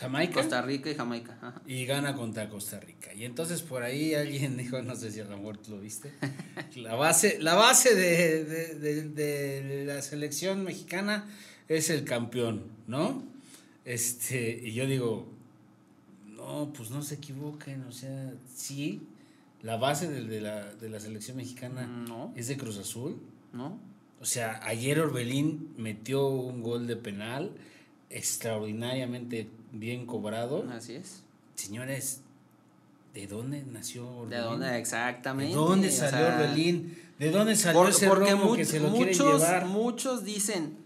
Jamaica 0.03 0.35
Costa 0.35 0.61
Rica 0.63 0.91
y 0.91 0.95
Jamaica. 0.95 1.39
ajá. 1.41 1.63
y 1.67 1.87
gana 1.87 2.15
contra 2.15 2.49
Costa 2.49 2.79
Rica. 2.81 3.15
Y 3.15 3.25
entonces 3.25 3.63
por 3.63 3.83
ahí 3.83 4.15
alguien 4.15 4.57
dijo, 4.57 4.83
no 4.83 4.95
sé 4.97 5.11
si 5.11 5.21
a 5.21 5.25
lo 5.25 5.37
mejor 5.39 5.59
lo 5.69 5.79
viste, 5.81 6.13
la 6.77 6.95
base, 6.95 7.39
la 7.41 7.55
base 7.55 7.95
de, 7.95 8.45
de- 8.45 8.75
de- 8.75 9.63
de 9.63 9.85
la 9.87 10.03
selección 10.03 10.65
mexicana 10.65 11.27
es 11.69 11.89
el 11.91 12.05
campeón, 12.05 12.65
¿no? 12.87 13.23
Este, 13.85 14.61
y 14.65 14.73
yo 14.75 14.87
digo, 14.87 15.27
no, 16.27 16.73
pues 16.73 16.91
no 16.91 17.03
se 17.03 17.15
equivoquen, 17.17 17.83
o 17.85 17.93
sea, 17.93 18.33
sí, 18.55 19.03
la 19.63 19.77
base 19.77 20.09
de, 20.11 20.41
la, 20.41 20.73
de 20.75 20.89
la 20.89 20.99
selección 21.01 21.37
mexicana 21.37 21.87
No, 21.87 22.33
es 22.37 22.49
de 22.49 22.57
Cruz 22.57 22.79
Azul. 22.79 23.17
no. 23.53 23.79
O 24.21 24.25
sea, 24.25 24.61
ayer 24.63 25.01
Orbelín 25.01 25.75
metió 25.77 26.29
un 26.29 26.63
gol 26.63 26.87
de 26.87 26.95
penal 26.95 27.51
extraordinariamente 28.09 29.49
bien 29.73 30.07
cobrado. 30.07 30.65
Así 30.71 30.95
es. 30.95 31.23
Señores, 31.55 32.21
¿de 33.15 33.27
dónde 33.27 33.63
nació 33.65 34.07
Orbelín? 34.09 34.31
¿De 34.31 34.39
dónde 34.39 34.79
exactamente? 34.79 35.51
¿De 35.55 35.61
dónde 35.61 35.89
O 35.89 35.93
salió 35.93 36.19
sea, 36.27 36.37
Orbelín? 36.37 36.99
¿De 37.19 37.31
dónde 37.31 37.57
salió 37.57 37.81
por- 37.81 37.91
ese 37.91 38.09
porque 38.09 38.31
romo 38.33 38.45
much- 38.51 38.57
que 38.57 38.65
se 38.65 38.81
lo 38.81 38.91
quieren 38.93 39.09
muchos, 39.09 39.41
llevar? 39.43 39.67
muchos 39.67 40.25
dicen, 40.25 40.77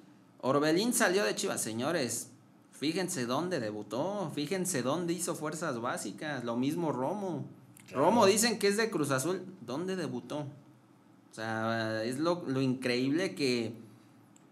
Orbelín 0.40 0.92
salió 0.92 1.24
de 1.24 1.34
Chivas, 1.34 1.60
señores. 1.62 2.30
Fíjense 2.72 3.24
dónde 3.24 3.58
debutó, 3.58 4.30
fíjense 4.34 4.82
dónde 4.82 5.14
hizo 5.14 5.34
fuerzas 5.34 5.80
básicas, 5.80 6.44
lo 6.44 6.56
mismo 6.56 6.92
Romo. 6.92 7.46
Claro. 7.88 8.04
Romo 8.04 8.26
dicen 8.26 8.58
que 8.58 8.68
es 8.68 8.76
de 8.76 8.90
Cruz 8.90 9.10
Azul, 9.12 9.42
¿dónde 9.62 9.96
debutó? 9.96 10.40
O 10.40 11.34
sea, 11.34 12.04
es 12.04 12.18
lo, 12.18 12.44
lo 12.46 12.60
increíble 12.60 13.34
que 13.34 13.72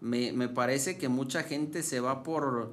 me, 0.01 0.31
me 0.31 0.47
parece 0.49 0.97
que 0.97 1.07
mucha 1.07 1.43
gente 1.43 1.83
se 1.83 1.99
va 1.99 2.23
por, 2.23 2.71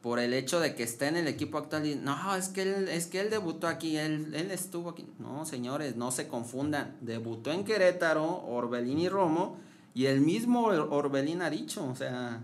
por 0.00 0.18
el 0.18 0.32
hecho 0.32 0.60
de 0.60 0.74
que 0.74 0.82
está 0.82 1.08
en 1.08 1.16
el 1.16 1.28
equipo 1.28 1.58
actual 1.58 1.86
y 1.86 1.94
no, 1.94 2.34
es 2.34 2.48
que 2.48 2.62
él, 2.62 2.88
es 2.88 3.06
que 3.06 3.20
él 3.20 3.28
debutó 3.30 3.66
aquí, 3.66 3.96
él, 3.98 4.32
él 4.34 4.50
estuvo 4.50 4.88
aquí. 4.90 5.06
No, 5.18 5.44
señores, 5.44 5.96
no 5.96 6.10
se 6.10 6.26
confundan. 6.26 6.96
Debutó 7.02 7.52
en 7.52 7.64
Querétaro, 7.64 8.44
Orbelín 8.46 8.98
y 8.98 9.08
Romo, 9.10 9.56
y 9.94 10.06
el 10.06 10.20
mismo 10.22 10.62
Or- 10.64 10.88
Orbelín 10.90 11.42
ha 11.42 11.50
dicho, 11.50 11.84
o 11.86 11.94
sea, 11.94 12.40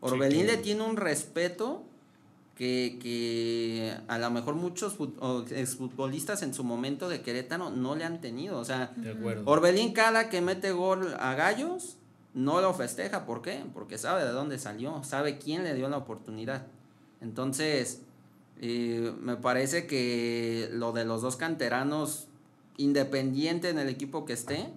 Orbelín 0.00 0.46
le 0.46 0.56
tiene 0.58 0.82
un 0.82 0.96
respeto 0.96 1.82
que, 2.54 2.98
que 3.02 3.92
a 4.06 4.18
lo 4.18 4.30
mejor 4.30 4.54
muchos 4.54 4.96
exfutbolistas 5.50 6.42
en 6.42 6.54
su 6.54 6.62
momento 6.64 7.08
de 7.08 7.22
Querétaro 7.22 7.70
no 7.70 7.96
le 7.96 8.04
han 8.04 8.20
tenido, 8.20 8.58
o 8.58 8.64
sea, 8.64 8.92
De. 8.96 9.42
Orbelín 9.46 9.92
cada 9.92 10.28
que 10.28 10.40
mete 10.40 10.72
gol 10.72 11.14
a 11.18 11.34
Gallos 11.34 11.96
no 12.34 12.60
lo 12.60 12.72
festeja, 12.74 13.26
¿por 13.26 13.42
qué? 13.42 13.64
Porque 13.74 13.98
sabe 13.98 14.24
de 14.24 14.30
dónde 14.30 14.58
salió, 14.58 15.02
sabe 15.02 15.38
quién 15.38 15.64
le 15.64 15.74
dio 15.74 15.88
la 15.88 15.96
oportunidad. 15.96 16.66
Entonces, 17.20 18.00
eh, 18.60 19.12
me 19.20 19.36
parece 19.36 19.86
que 19.86 20.68
lo 20.72 20.92
de 20.92 21.04
los 21.04 21.22
dos 21.22 21.36
canteranos, 21.36 22.26
independiente 22.76 23.68
en 23.68 23.78
el 23.78 23.88
equipo 23.88 24.24
que 24.24 24.32
esté, 24.32 24.68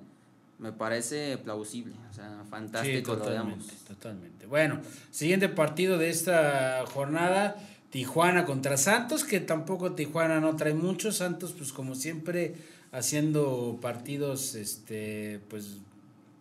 me 0.59 0.71
parece 0.71 1.37
plausible, 1.37 1.95
o 2.09 2.13
sea, 2.13 2.43
fantástico 2.49 3.15
lo 3.15 3.29
de 3.29 3.37
ambos. 3.37 3.67
Totalmente. 3.87 4.45
Bueno, 4.45 4.79
siguiente 5.11 5.49
partido 5.49 5.97
de 5.97 6.09
esta 6.09 6.85
jornada, 6.87 7.57
Tijuana 7.89 8.45
contra 8.45 8.77
Santos, 8.77 9.23
que 9.23 9.39
tampoco 9.39 9.91
Tijuana 9.91 10.39
no 10.39 10.55
trae 10.55 10.73
mucho, 10.73 11.11
Santos 11.11 11.53
pues 11.57 11.73
como 11.73 11.95
siempre 11.95 12.55
haciendo 12.91 13.77
partidos 13.81 14.55
este 14.55 15.41
pues 15.49 15.77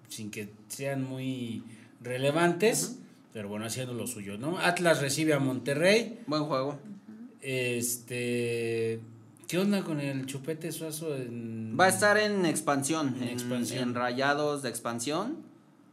sin 0.08 0.30
que 0.30 0.50
sean 0.68 1.02
muy 1.02 1.64
relevantes, 2.00 2.96
pero 3.32 3.48
bueno, 3.48 3.66
haciendo 3.66 3.94
lo 3.94 4.06
suyo, 4.06 4.38
¿no? 4.38 4.58
Atlas 4.58 5.00
recibe 5.00 5.34
a 5.34 5.38
Monterrey. 5.38 6.20
Buen 6.26 6.44
juego. 6.44 6.78
Este 7.40 9.00
¿Qué 9.52 9.58
onda 9.58 9.82
con 9.82 10.00
el 10.00 10.24
Chupete 10.24 10.72
Suazo? 10.72 11.08
Va 11.78 11.84
a 11.84 11.88
estar 11.88 12.16
en 12.16 12.46
expansión, 12.46 13.16
en, 13.20 13.28
expansión. 13.28 13.82
en 13.82 13.94
rayados 13.94 14.62
de 14.62 14.70
expansión. 14.70 15.42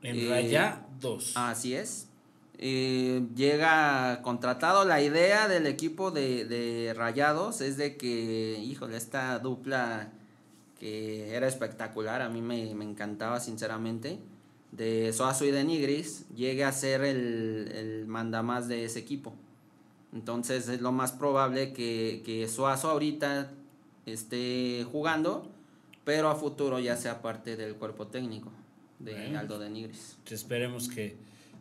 En 0.01 0.17
eh, 0.17 0.29
rayados. 0.29 1.33
Así 1.35 1.73
es. 1.73 2.07
Eh, 2.57 3.27
llega 3.35 4.21
contratado. 4.21 4.85
La 4.85 5.01
idea 5.01 5.49
del 5.49 5.67
equipo 5.67 6.09
de, 6.09 6.45
de, 6.45 6.93
Rayados 6.93 7.59
es 7.59 7.75
de 7.75 7.97
que, 7.97 8.59
híjole, 8.63 8.95
esta 8.95 9.39
dupla 9.39 10.13
que 10.79 11.35
era 11.35 11.45
espectacular, 11.45 12.21
a 12.21 12.29
mí 12.29 12.41
me, 12.41 12.73
me 12.75 12.85
encantaba 12.85 13.41
sinceramente, 13.41 14.19
de 14.71 15.11
Suazo 15.13 15.45
y 15.45 15.51
de 15.51 15.63
Nigris, 15.63 16.25
llegue 16.35 16.63
a 16.63 16.71
ser 16.71 17.01
el, 17.01 17.71
el 17.73 18.07
mandamás 18.07 18.67
de 18.67 18.85
ese 18.85 18.99
equipo. 18.99 19.33
Entonces 20.13 20.67
es 20.69 20.81
lo 20.81 20.91
más 20.91 21.11
probable 21.11 21.73
que, 21.73 22.21
que 22.25 22.47
Suazo 22.47 22.89
ahorita 22.89 23.51
esté 24.05 24.85
jugando, 24.91 25.51
pero 26.03 26.29
a 26.29 26.35
futuro 26.35 26.79
ya 26.79 26.97
sea 26.97 27.21
parte 27.21 27.55
del 27.55 27.75
cuerpo 27.75 28.07
técnico 28.07 28.51
de 28.99 29.37
Aldo 29.37 29.59
de 29.59 29.69
Nigris. 29.69 30.17
Esperemos 30.29 30.89
que, 30.89 31.15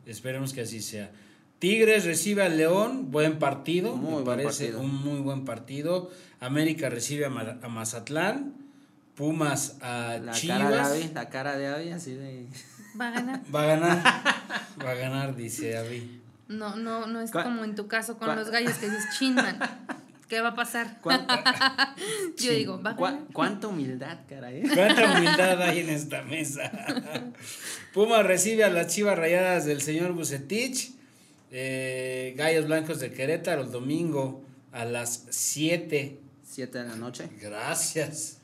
esperemos 0.06 0.52
que 0.52 0.62
así 0.62 0.80
sea. 0.80 1.10
Tigres 1.58 2.04
recibe 2.04 2.42
al 2.42 2.56
León, 2.56 3.10
buen 3.10 3.38
partido, 3.38 3.96
me 3.96 4.22
parece 4.24 4.74
un 4.76 4.94
muy 4.94 5.20
buen 5.20 5.44
partido. 5.44 6.10
América 6.40 6.88
recibe 6.88 7.26
a, 7.26 7.30
Mazatlán, 7.30 8.54
Pumas 9.16 9.76
a 9.80 10.18
la 10.22 10.32
Chivas. 10.32 10.58
Cara 10.58 10.90
de 10.90 11.12
la 11.12 11.28
cara 11.28 11.58
de 11.58 11.66
Avi, 11.66 11.88
así 11.90 12.14
de... 12.14 12.46
Va 13.00 13.08
a 13.08 13.10
ganar. 13.12 13.40
Va 13.54 13.62
a 13.62 13.66
ganar, 13.66 14.02
va 14.84 14.90
a 14.90 14.94
ganar, 14.94 15.36
dice 15.36 15.76
Avi. 15.76 16.20
No, 16.48 16.76
no, 16.76 17.06
no 17.06 17.20
es 17.20 17.30
como 17.30 17.64
en 17.64 17.74
tu 17.74 17.86
caso 17.86 18.18
con 18.18 18.34
los 18.34 18.50
gallos 18.50 18.74
que 18.74 18.88
dices, 18.88 19.04
chinman. 19.18 19.58
¿Qué 20.28 20.42
va 20.42 20.48
a 20.48 20.54
pasar? 20.54 20.98
Yo 22.36 22.52
digo, 22.52 22.82
¿va 22.82 22.94
¿Cuánta 23.32 23.68
humildad, 23.68 24.18
caray? 24.28 24.62
¿Cuánta 24.62 25.12
humildad 25.16 25.62
hay 25.62 25.80
en 25.80 25.88
esta 25.88 26.22
mesa? 26.22 26.70
Puma 27.94 28.22
recibe 28.22 28.64
a 28.64 28.68
las 28.68 28.88
chivas 28.88 29.18
rayadas 29.18 29.64
del 29.64 29.80
señor 29.80 30.12
Bucetich. 30.12 30.92
Eh, 31.50 32.34
Gallos 32.36 32.66
Blancos 32.66 33.00
de 33.00 33.10
Querétaro 33.10 33.62
el 33.62 33.70
domingo 33.70 34.44
a 34.72 34.84
las 34.84 35.24
7. 35.30 36.20
7 36.44 36.78
de 36.78 36.88
la 36.88 36.96
noche. 36.96 37.30
Gracias. 37.40 38.37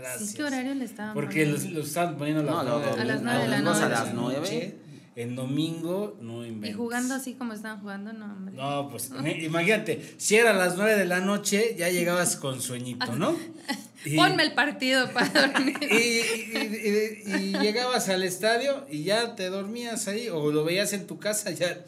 Gracias. 0.00 0.34
¿Qué 0.34 0.42
horario 0.44 0.74
le 0.74 0.84
estaban 0.84 1.14
Porque 1.14 1.44
poniendo? 1.44 1.78
Los, 1.80 1.88
estaban 1.88 2.16
poniendo 2.16 2.40
a 2.42 2.62
las 2.64 3.22
9 3.22 3.38
de 3.42 3.48
la 3.48 3.60
noche. 3.60 3.82
A 3.82 3.88
las 3.88 4.14
9 4.14 4.78
en 5.18 5.34
domingo 5.34 6.16
no 6.20 6.46
inventes. 6.46 6.70
Y 6.70 6.74
jugando 6.74 7.14
así 7.14 7.34
como 7.34 7.52
estaban 7.52 7.80
jugando, 7.80 8.12
no, 8.12 8.26
hombre. 8.26 8.54
No, 8.54 8.88
pues 8.88 9.10
imagínate, 9.40 10.14
si 10.16 10.36
era 10.36 10.50
a 10.50 10.54
las 10.54 10.76
9 10.76 10.96
de 10.96 11.06
la 11.06 11.18
noche, 11.18 11.74
ya 11.76 11.88
llegabas 11.88 12.36
con 12.36 12.62
sueñito, 12.62 13.16
¿no? 13.16 13.36
Ponme 14.16 14.44
el 14.44 14.52
partido 14.54 15.10
para 15.12 15.48
dormir. 15.48 15.76
Y, 15.90 17.30
y, 17.30 17.52
llegabas 17.58 18.08
al 18.08 18.22
estadio 18.22 18.86
y 18.88 19.02
ya 19.02 19.34
te 19.34 19.48
dormías 19.48 20.06
ahí, 20.06 20.28
o 20.28 20.52
lo 20.52 20.64
veías 20.64 20.92
en 20.92 21.08
tu 21.08 21.18
casa 21.18 21.50
ya. 21.50 21.84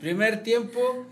Primer 0.00 0.42
tiempo, 0.42 1.06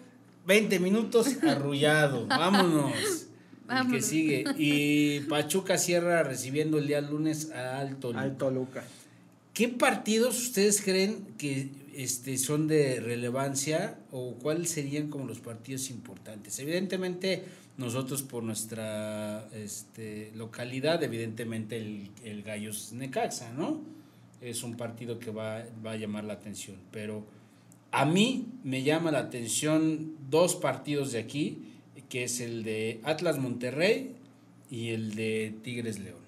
20 0.47 0.81
minutos 0.81 1.29
arrullado. 1.43 2.27
Vámonos. 2.27 3.27
Vámonos. 3.71 3.93
que 3.93 4.03
sigue. 4.03 4.45
Y 4.59 5.21
Pachuca 5.29 5.79
cierra 5.79 6.23
recibiendo 6.23 6.79
el 6.79 6.87
día 6.87 7.01
lunes 7.01 7.51
a 7.53 7.79
Alto 7.79 8.09
Luca. 8.09 8.21
Alto 8.21 8.51
Luca. 8.51 8.85
¿Qué 9.55 9.69
partidos 9.69 10.41
ustedes 10.41 10.81
creen 10.83 11.35
que 11.37 11.71
este, 11.95 12.39
son 12.39 12.69
de 12.69 13.01
relevancia 13.01 13.99
o 14.11 14.35
cuáles 14.35 14.71
serían 14.71 15.09
como 15.09 15.27
los 15.27 15.41
partidos 15.41 15.91
importantes? 15.91 16.59
Evidentemente, 16.59 17.45
nosotros 17.77 18.23
por 18.23 18.43
nuestra 18.43 19.49
este, 19.55 20.33
localidad, 20.35 21.03
evidentemente 21.03 21.77
el, 21.79 22.11
el 22.25 22.43
Gallos 22.43 22.93
Necaxa, 22.93 23.53
¿no? 23.53 23.81
Es 24.41 24.63
un 24.63 24.77
partido 24.77 25.19
que 25.19 25.31
va, 25.31 25.65
va 25.85 25.93
a 25.93 25.97
llamar 25.97 26.25
la 26.25 26.35
atención, 26.35 26.77
pero 26.91 27.27
a 27.93 28.05
mí 28.05 28.47
me 28.63 28.83
llama 28.83 29.11
la 29.11 29.19
atención 29.19 30.15
dos 30.31 30.55
partidos 30.55 31.13
de 31.13 31.19
aquí, 31.19 31.70
que 32.11 32.25
es 32.25 32.41
el 32.41 32.63
de 32.63 33.01
Atlas 33.05 33.39
Monterrey 33.39 34.15
y 34.71 34.91
el 34.91 35.15
de 35.15 35.55
Tigres 35.63 35.99
León. 35.99 36.21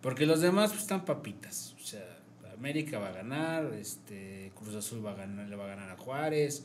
Porque 0.00 0.24
los 0.24 0.40
demás 0.40 0.70
pues, 0.70 0.82
están 0.82 1.04
papitas. 1.04 1.74
O 1.82 1.84
sea, 1.84 2.18
América 2.56 2.98
va 2.98 3.08
a 3.08 3.12
ganar, 3.12 3.74
este, 3.74 4.52
Cruz 4.54 4.74
Azul 4.74 5.04
va 5.04 5.12
a 5.12 5.14
ganar, 5.14 5.48
le 5.48 5.56
va 5.56 5.64
a 5.64 5.68
ganar 5.68 5.90
a 5.90 5.96
Juárez, 5.96 6.64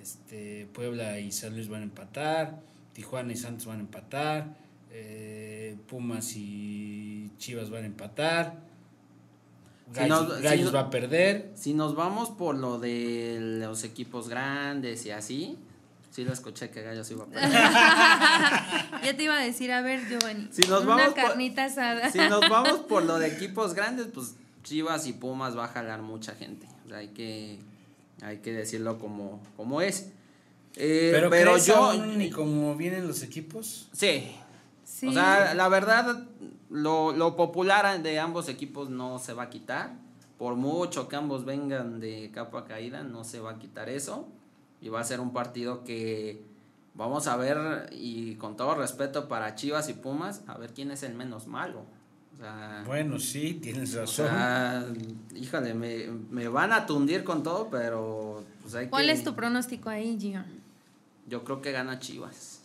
este, 0.00 0.66
Puebla 0.72 1.20
y 1.20 1.30
San 1.30 1.54
Luis 1.54 1.68
van 1.68 1.82
a 1.82 1.84
empatar, 1.84 2.60
Tijuana 2.92 3.32
y 3.32 3.36
Santos 3.36 3.66
van 3.66 3.78
a 3.78 3.80
empatar, 3.80 4.56
eh, 4.90 5.76
Pumas 5.88 6.34
y 6.34 7.30
Chivas 7.38 7.70
van 7.70 7.84
a 7.84 7.86
empatar. 7.86 8.66
Gallos, 9.92 10.74
va 10.74 10.80
a 10.80 10.90
perder. 10.90 11.50
Si 11.54 11.72
nos 11.72 11.94
vamos 11.94 12.30
por 12.30 12.56
lo 12.56 12.78
de 12.78 13.38
los 13.40 13.84
equipos 13.84 14.28
grandes 14.28 15.06
y 15.06 15.10
así, 15.10 15.56
sí 16.10 16.24
lo 16.24 16.32
escuché 16.32 16.70
que 16.70 16.82
Gallos 16.82 17.10
iba 17.10 17.24
a 17.24 17.26
perder. 17.28 17.50
ya 19.04 19.16
te 19.16 19.22
iba 19.22 19.34
a 19.34 19.42
decir, 19.42 19.72
a 19.72 19.82
ver, 19.82 20.06
Giovanni, 20.08 20.48
si 20.50 20.62
nos 20.66 20.84
una 20.84 21.12
carnita 21.14 21.64
asada. 21.64 22.10
Si 22.10 22.18
nos 22.18 22.40
vamos 22.50 22.80
por 22.80 23.04
lo 23.04 23.18
de 23.18 23.28
equipos 23.28 23.74
grandes, 23.74 24.08
pues 24.12 24.34
Chivas 24.62 25.06
y 25.06 25.12
Pumas 25.12 25.56
va 25.56 25.64
a 25.64 25.68
jalar 25.68 26.02
mucha 26.02 26.34
gente. 26.34 26.66
hay 26.94 27.08
que, 27.08 27.58
hay 28.22 28.38
que 28.38 28.52
decirlo 28.52 28.98
como, 28.98 29.40
como 29.56 29.80
es. 29.80 30.10
Eh, 30.76 31.10
pero, 31.12 31.30
pero 31.30 31.58
yo. 31.58 31.94
¿Y 31.94 32.30
cómo 32.30 32.76
vienen 32.76 33.06
los 33.06 33.22
equipos? 33.22 33.88
Sí. 33.92 34.30
O 35.06 35.12
sea, 35.12 35.54
la 35.54 35.68
verdad, 35.68 36.24
lo, 36.70 37.12
lo 37.12 37.36
popular 37.36 38.02
de 38.02 38.18
ambos 38.18 38.48
equipos 38.48 38.90
no 38.90 39.18
se 39.18 39.32
va 39.32 39.44
a 39.44 39.50
quitar. 39.50 39.92
Por 40.38 40.54
mucho 40.54 41.08
que 41.08 41.16
ambos 41.16 41.44
vengan 41.44 41.98
de 41.98 42.30
capa 42.32 42.64
caída, 42.64 43.02
no 43.02 43.24
se 43.24 43.40
va 43.40 43.52
a 43.52 43.58
quitar 43.58 43.88
eso. 43.88 44.28
Y 44.80 44.88
va 44.88 45.00
a 45.00 45.04
ser 45.04 45.20
un 45.20 45.32
partido 45.32 45.84
que 45.84 46.42
vamos 46.94 47.26
a 47.26 47.36
ver, 47.36 47.90
y 47.92 48.34
con 48.36 48.56
todo 48.56 48.74
respeto 48.74 49.28
para 49.28 49.54
Chivas 49.54 49.88
y 49.88 49.94
Pumas, 49.94 50.42
a 50.46 50.56
ver 50.56 50.72
quién 50.72 50.90
es 50.90 51.02
el 51.02 51.14
menos 51.14 51.46
malo 51.46 51.84
bueno, 52.86 53.18
sí, 53.18 53.54
tienes 53.54 53.94
razón. 53.94 54.28
híjole, 55.34 55.74
me, 55.74 56.48
van 56.48 56.72
a 56.72 56.86
tundir 56.86 57.24
con 57.24 57.42
todo, 57.42 57.68
pero 57.70 58.44
pues 58.62 58.74
hay 58.74 58.88
¿Cuál 58.88 59.10
es 59.10 59.24
tu 59.24 59.34
pronóstico 59.34 59.88
ahí, 59.88 60.16
Gio? 60.18 60.44
Yo 61.26 61.44
creo 61.44 61.60
que 61.60 61.72
gana 61.72 61.98
Chivas. 61.98 62.62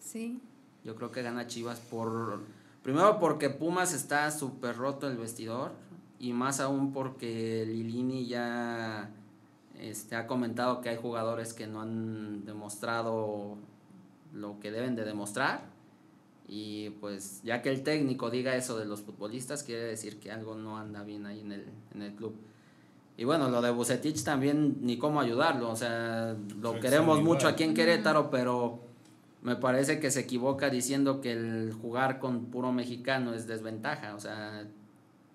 Sí. 0.00 0.40
Yo 0.84 0.96
creo 0.96 1.10
que 1.12 1.22
gana 1.22 1.46
Chivas 1.46 1.80
por... 1.80 2.40
Primero 2.82 3.18
porque 3.18 3.50
Pumas 3.50 3.92
está 3.92 4.30
súper 4.30 4.76
roto 4.76 5.08
el 5.08 5.16
vestidor 5.16 5.72
y 6.18 6.32
más 6.32 6.60
aún 6.60 6.92
porque 6.92 7.64
Lilini 7.66 8.26
ya 8.26 9.10
este, 9.78 10.16
ha 10.16 10.26
comentado 10.26 10.80
que 10.80 10.88
hay 10.88 10.96
jugadores 10.96 11.52
que 11.52 11.66
no 11.66 11.80
han 11.80 12.44
demostrado 12.44 13.56
lo 14.32 14.60
que 14.60 14.70
deben 14.70 14.96
de 14.96 15.04
demostrar. 15.04 15.72
Y 16.46 16.90
pues 17.00 17.40
ya 17.42 17.62
que 17.62 17.70
el 17.70 17.82
técnico 17.82 18.30
diga 18.30 18.54
eso 18.54 18.78
de 18.78 18.84
los 18.84 19.00
futbolistas, 19.00 19.62
quiere 19.62 19.84
decir 19.84 20.20
que 20.20 20.30
algo 20.30 20.54
no 20.54 20.76
anda 20.76 21.02
bien 21.02 21.26
ahí 21.26 21.40
en 21.40 21.52
el, 21.52 21.66
en 21.94 22.02
el 22.02 22.14
club. 22.14 22.34
Y 23.16 23.24
bueno, 23.24 23.48
lo 23.48 23.62
de 23.62 23.70
Bucetich 23.70 24.24
también 24.24 24.78
ni 24.80 24.98
cómo 24.98 25.20
ayudarlo, 25.20 25.70
o 25.70 25.76
sea, 25.76 26.36
lo 26.60 26.80
queremos 26.80 27.22
mucho 27.22 27.46
aquí 27.46 27.62
en 27.62 27.72
Querétaro, 27.72 28.28
pero 28.28 28.80
me 29.42 29.54
parece 29.54 30.00
que 30.00 30.10
se 30.10 30.20
equivoca 30.20 30.68
diciendo 30.68 31.20
que 31.20 31.32
el 31.32 31.72
jugar 31.72 32.18
con 32.18 32.46
puro 32.46 32.72
mexicano 32.72 33.32
es 33.32 33.46
desventaja, 33.46 34.16
o 34.16 34.20
sea, 34.20 34.66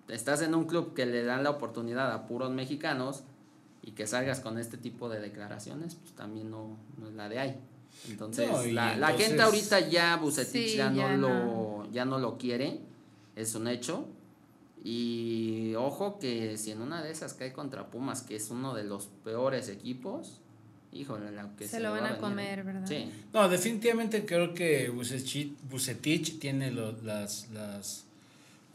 estás 0.08 0.42
en 0.42 0.54
un 0.54 0.66
club 0.66 0.92
que 0.92 1.06
le 1.06 1.24
dan 1.24 1.42
la 1.42 1.50
oportunidad 1.50 2.12
a 2.12 2.26
puros 2.26 2.50
mexicanos 2.50 3.24
y 3.82 3.92
que 3.92 4.06
salgas 4.06 4.40
con 4.40 4.58
este 4.58 4.76
tipo 4.76 5.08
de 5.08 5.20
declaraciones, 5.20 5.94
pues 5.94 6.12
también 6.14 6.50
no, 6.50 6.76
no 6.98 7.08
es 7.08 7.14
la 7.14 7.28
de 7.28 7.38
ahí. 7.38 7.56
Entonces, 8.08 8.72
la, 8.72 9.14
gente 9.16 9.42
ahorita 9.42 9.80
ya 9.88 10.16
Bucetich 10.16 10.76
ya, 10.76 10.90
no 10.90 11.16
lo, 11.16 11.90
ya 11.92 12.04
no 12.04 12.18
lo 12.18 12.38
quiere, 12.38 12.80
es 13.36 13.54
un 13.54 13.68
hecho. 13.68 14.06
Y 14.82 15.74
ojo 15.74 16.18
que 16.18 16.56
si 16.56 16.70
en 16.70 16.80
una 16.80 17.02
de 17.02 17.10
esas 17.10 17.34
cae 17.34 17.52
contra 17.52 17.90
Pumas, 17.90 18.22
que 18.22 18.36
es 18.36 18.50
uno 18.50 18.74
de 18.74 18.84
los 18.84 19.08
peores 19.24 19.68
equipos, 19.68 20.40
híjole, 20.92 21.30
la 21.32 21.54
que 21.56 21.68
se, 21.68 21.80
lo 21.80 21.92
van 21.92 22.06
a, 22.06 22.18
comer, 22.18 22.64
¿verdad? 22.64 22.86
Sí. 22.86 23.10
No, 23.32 23.48
definitivamente 23.48 24.24
creo 24.24 24.54
que 24.54 24.88
Bucetich, 24.88 26.38
tiene 26.38 26.70
las, 26.70 27.50
las 27.50 28.06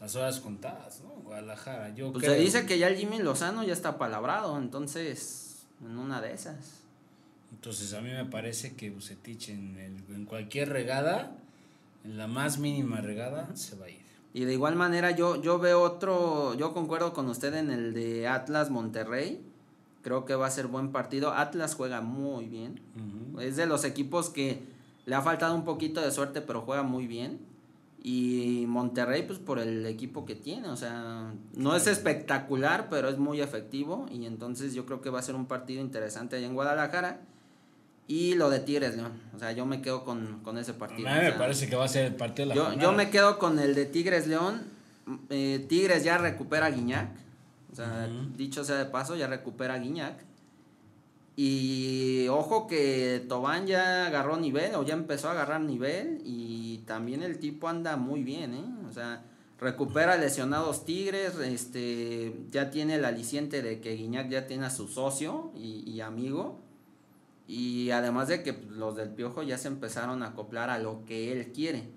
las 0.00 0.14
horas 0.16 0.40
contadas, 0.40 1.00
¿no? 1.02 1.10
Guadalajara. 1.22 1.94
Yo 1.94 2.12
pues 2.12 2.24
se 2.24 2.36
dice 2.36 2.66
que 2.66 2.78
ya 2.78 2.88
el 2.88 2.96
Jimmy 2.96 3.18
Lozano 3.18 3.64
ya 3.64 3.72
está 3.72 3.98
palabrado, 3.98 4.58
entonces, 4.58 5.66
en 5.84 5.98
una 5.98 6.20
de 6.20 6.32
esas. 6.32 6.82
Entonces 7.52 7.94
a 7.94 8.00
mí 8.00 8.10
me 8.10 8.24
parece 8.24 8.74
que 8.74 8.90
Bucetich 8.90 9.48
en, 9.48 10.04
en 10.08 10.24
cualquier 10.26 10.68
regada, 10.70 11.36
en 12.04 12.18
la 12.18 12.26
más 12.26 12.58
mínima 12.58 13.00
regada, 13.00 13.54
se 13.56 13.76
va 13.76 13.86
a 13.86 13.90
ir. 13.90 14.06
Y 14.36 14.44
de 14.44 14.52
igual 14.52 14.76
manera 14.76 15.12
yo, 15.12 15.40
yo 15.40 15.58
veo 15.58 15.80
otro, 15.80 16.52
yo 16.54 16.74
concuerdo 16.74 17.14
con 17.14 17.26
usted 17.30 17.54
en 17.54 17.70
el 17.70 17.94
de 17.94 18.28
Atlas 18.28 18.68
Monterrey. 18.68 19.40
Creo 20.02 20.26
que 20.26 20.34
va 20.34 20.46
a 20.46 20.50
ser 20.50 20.66
buen 20.66 20.92
partido. 20.92 21.32
Atlas 21.32 21.74
juega 21.74 22.02
muy 22.02 22.44
bien. 22.44 22.78
Es 23.40 23.56
de 23.56 23.64
los 23.64 23.84
equipos 23.84 24.28
que 24.28 24.62
le 25.06 25.14
ha 25.14 25.22
faltado 25.22 25.54
un 25.54 25.64
poquito 25.64 26.02
de 26.02 26.12
suerte, 26.12 26.42
pero 26.42 26.60
juega 26.60 26.82
muy 26.82 27.06
bien. 27.06 27.40
Y 28.02 28.64
Monterrey, 28.68 29.22
pues 29.22 29.38
por 29.38 29.58
el 29.58 29.84
equipo 29.84 30.24
que 30.24 30.36
tiene, 30.36 30.68
o 30.68 30.76
sea, 30.76 31.34
no 31.54 31.74
es 31.74 31.88
espectacular, 31.88 32.88
pero 32.88 33.08
es 33.08 33.18
muy 33.18 33.40
efectivo. 33.40 34.06
Y 34.12 34.26
entonces 34.26 34.74
yo 34.74 34.86
creo 34.86 35.00
que 35.00 35.10
va 35.10 35.18
a 35.18 35.22
ser 35.22 35.34
un 35.34 35.46
partido 35.46 35.80
interesante 35.80 36.36
allá 36.36 36.46
en 36.46 36.54
Guadalajara. 36.54 37.20
Y 38.08 38.34
lo 38.34 38.50
de 38.50 38.60
Tigres 38.60 38.96
León. 38.96 39.20
O 39.34 39.38
sea, 39.38 39.50
yo 39.50 39.66
me 39.66 39.82
quedo 39.82 40.04
con, 40.04 40.40
ese 40.58 40.74
partido. 40.74 41.08
A 41.08 41.14
mí 41.14 41.20
me 41.24 41.32
parece 41.32 41.68
que 41.68 41.74
va 41.74 41.84
a 41.84 41.88
ser 41.88 42.04
el 42.04 42.14
partido 42.14 42.48
de 42.48 42.54
la 42.54 42.74
yo, 42.74 42.80
yo 42.80 42.92
me 42.92 43.10
quedo 43.10 43.38
con 43.38 43.58
el 43.58 43.74
de 43.74 43.86
Tigres 43.86 44.28
León. 44.28 44.62
Eh, 45.28 45.64
Tigres 45.68 46.04
ya 46.04 46.16
recupera 46.18 46.66
a 46.66 46.70
Guiñac. 46.70 47.10
O 47.72 47.74
sea, 47.74 48.08
dicho 48.36 48.64
sea 48.64 48.76
de 48.76 48.86
paso, 48.86 49.16
ya 49.16 49.26
recupera 49.26 49.74
a 49.74 49.78
Guiñac. 49.78 50.24
Y 51.36 52.28
ojo 52.28 52.66
que 52.66 53.22
Tobán 53.28 53.66
ya 53.66 54.06
agarró 54.06 54.38
nivel 54.38 54.74
o 54.74 54.84
ya 54.84 54.94
empezó 54.94 55.28
a 55.28 55.32
agarrar 55.32 55.60
nivel 55.60 56.22
y 56.24 56.65
también 56.78 57.22
el 57.22 57.38
tipo 57.38 57.68
anda 57.68 57.96
muy 57.96 58.22
bien, 58.22 58.54
¿eh? 58.54 58.64
O 58.88 58.92
sea, 58.92 59.24
recupera 59.58 60.16
lesionados 60.16 60.84
Tigres, 60.84 61.36
este, 61.38 62.34
ya 62.50 62.70
tiene 62.70 62.96
el 62.96 63.04
aliciente 63.04 63.62
de 63.62 63.80
que 63.80 63.94
Guiñac 63.94 64.28
ya 64.28 64.46
tiene 64.46 64.66
a 64.66 64.70
su 64.70 64.88
socio 64.88 65.52
y, 65.56 65.88
y 65.90 66.00
amigo 66.00 66.66
y 67.48 67.90
además 67.90 68.28
de 68.28 68.42
que 68.42 68.58
los 68.70 68.96
del 68.96 69.10
Piojo 69.10 69.42
ya 69.42 69.58
se 69.58 69.68
empezaron 69.68 70.22
a 70.22 70.28
acoplar 70.28 70.70
a 70.70 70.78
lo 70.78 71.04
que 71.04 71.32
él 71.32 71.52
quiere. 71.52 71.88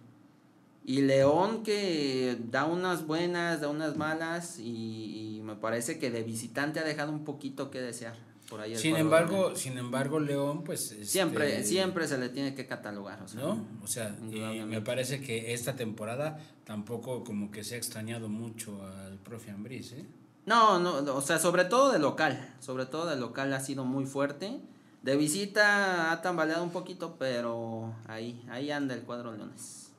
Y 0.85 1.01
León 1.01 1.63
que 1.63 2.37
da 2.51 2.65
unas 2.65 3.05
buenas, 3.05 3.61
da 3.61 3.69
unas 3.69 3.97
malas 3.97 4.59
y, 4.59 5.41
me 5.43 5.55
parece 5.55 5.97
que 5.97 6.11
de 6.11 6.21
visitante 6.21 6.79
ha 6.79 6.83
dejado 6.83 7.11
un 7.11 7.25
poquito 7.25 7.71
que 7.71 7.81
desear. 7.81 8.15
Por 8.49 8.61
ahí 8.61 8.75
sin 8.75 8.95
embargo, 8.95 9.55
sin 9.55 9.77
embargo 9.77 10.19
León 10.19 10.63
pues 10.63 10.95
siempre 11.03 11.57
este, 11.57 11.65
siempre 11.65 12.07
se 12.07 12.17
le 12.17 12.29
tiene 12.29 12.55
que 12.55 12.65
catalogar, 12.65 13.21
o 13.21 13.27
sea, 13.27 13.41
¿no? 13.41 13.67
O 13.83 13.87
sea, 13.87 14.09
me 14.19 14.81
parece 14.81 15.21
que 15.21 15.53
esta 15.53 15.75
temporada 15.75 16.39
tampoco 16.63 17.23
como 17.23 17.51
que 17.51 17.63
se 17.63 17.75
ha 17.75 17.77
extrañado 17.77 18.27
mucho 18.27 18.83
al 18.85 19.17
profe 19.19 19.51
Ambriz, 19.51 19.91
¿eh? 19.91 20.05
No, 20.45 20.79
no, 20.79 21.15
o 21.15 21.21
sea, 21.21 21.37
sobre 21.37 21.65
todo 21.65 21.91
de 21.91 21.99
local, 21.99 22.55
sobre 22.59 22.87
todo 22.87 23.07
de 23.07 23.17
local 23.17 23.53
ha 23.53 23.59
sido 23.59 23.85
muy 23.85 24.05
fuerte 24.05 24.59
de 25.01 25.15
visita 25.15 26.11
ha 26.11 26.21
tambaleado 26.21 26.63
un 26.63 26.71
poquito, 26.71 27.15
pero 27.17 27.95
ahí, 28.07 28.43
ahí 28.49 28.71
anda 28.71 28.93
el 28.93 29.01
cuadro 29.01 29.31
Leones. 29.33 29.91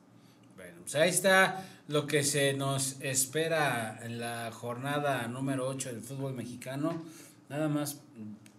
Bueno, 0.55 0.77
pues 0.81 0.95
ahí 0.95 1.09
está 1.09 1.65
lo 1.87 2.05
que 2.05 2.23
se 2.23 2.53
nos 2.53 3.01
espera 3.01 3.99
en 4.03 4.19
la 4.19 4.51
jornada 4.51 5.27
número 5.27 5.67
8 5.67 5.89
del 5.89 6.01
fútbol 6.01 6.33
mexicano. 6.33 7.01
Nada 7.49 7.67
más, 7.67 7.99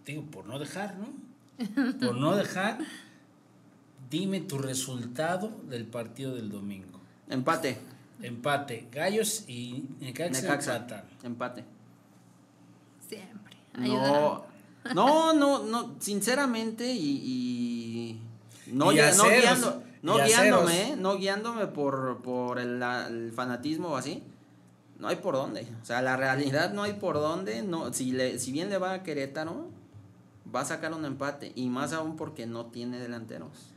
digo, 0.05 0.23
por 0.23 0.45
no 0.45 0.59
dejar, 0.59 0.95
¿no? 0.97 1.07
Por 1.99 2.17
no 2.17 2.35
dejar, 2.35 2.79
dime 4.09 4.41
tu 4.41 4.57
resultado 4.57 5.49
del 5.69 5.85
partido 5.85 6.35
del 6.35 6.49
domingo. 6.49 6.99
Empate. 7.29 7.77
Empate. 8.21 8.87
Gallos 8.91 9.45
y 9.47 9.85
Necaxa, 9.99 10.85
Empate. 11.23 11.63
Siempre. 13.07 13.57
No, 13.77 14.45
no, 14.93 15.33
no, 15.33 15.63
no, 15.63 15.95
sinceramente 15.99 16.91
y, 16.93 18.19
no, 18.67 18.89
guiando, 18.89 19.83
no 20.01 20.17
guiándome, 20.17 20.81
¿eh? 20.81 20.95
no 20.97 21.17
guiándome 21.17 21.67
por, 21.67 22.21
por 22.21 22.59
el, 22.59 23.31
fanatismo 23.35 23.89
o 23.89 23.97
así. 23.97 24.23
No 24.99 25.07
hay 25.07 25.17
por 25.17 25.35
dónde. 25.35 25.67
O 25.81 25.85
sea, 25.85 26.01
la 26.01 26.15
realidad 26.15 26.73
no 26.73 26.83
hay 26.83 26.93
por 26.93 27.15
dónde. 27.15 27.61
No, 27.61 27.91
si, 27.93 28.11
le, 28.11 28.39
si 28.39 28.51
bien 28.51 28.69
le 28.69 28.77
va 28.77 28.93
a 28.93 29.03
Querétaro, 29.03 29.67
va 30.53 30.61
a 30.61 30.65
sacar 30.65 30.93
un 30.93 31.05
empate. 31.05 31.51
Y 31.55 31.69
más 31.69 31.93
aún 31.93 32.15
porque 32.15 32.45
no 32.45 32.67
tiene 32.67 32.99
delanteros. 32.99 33.73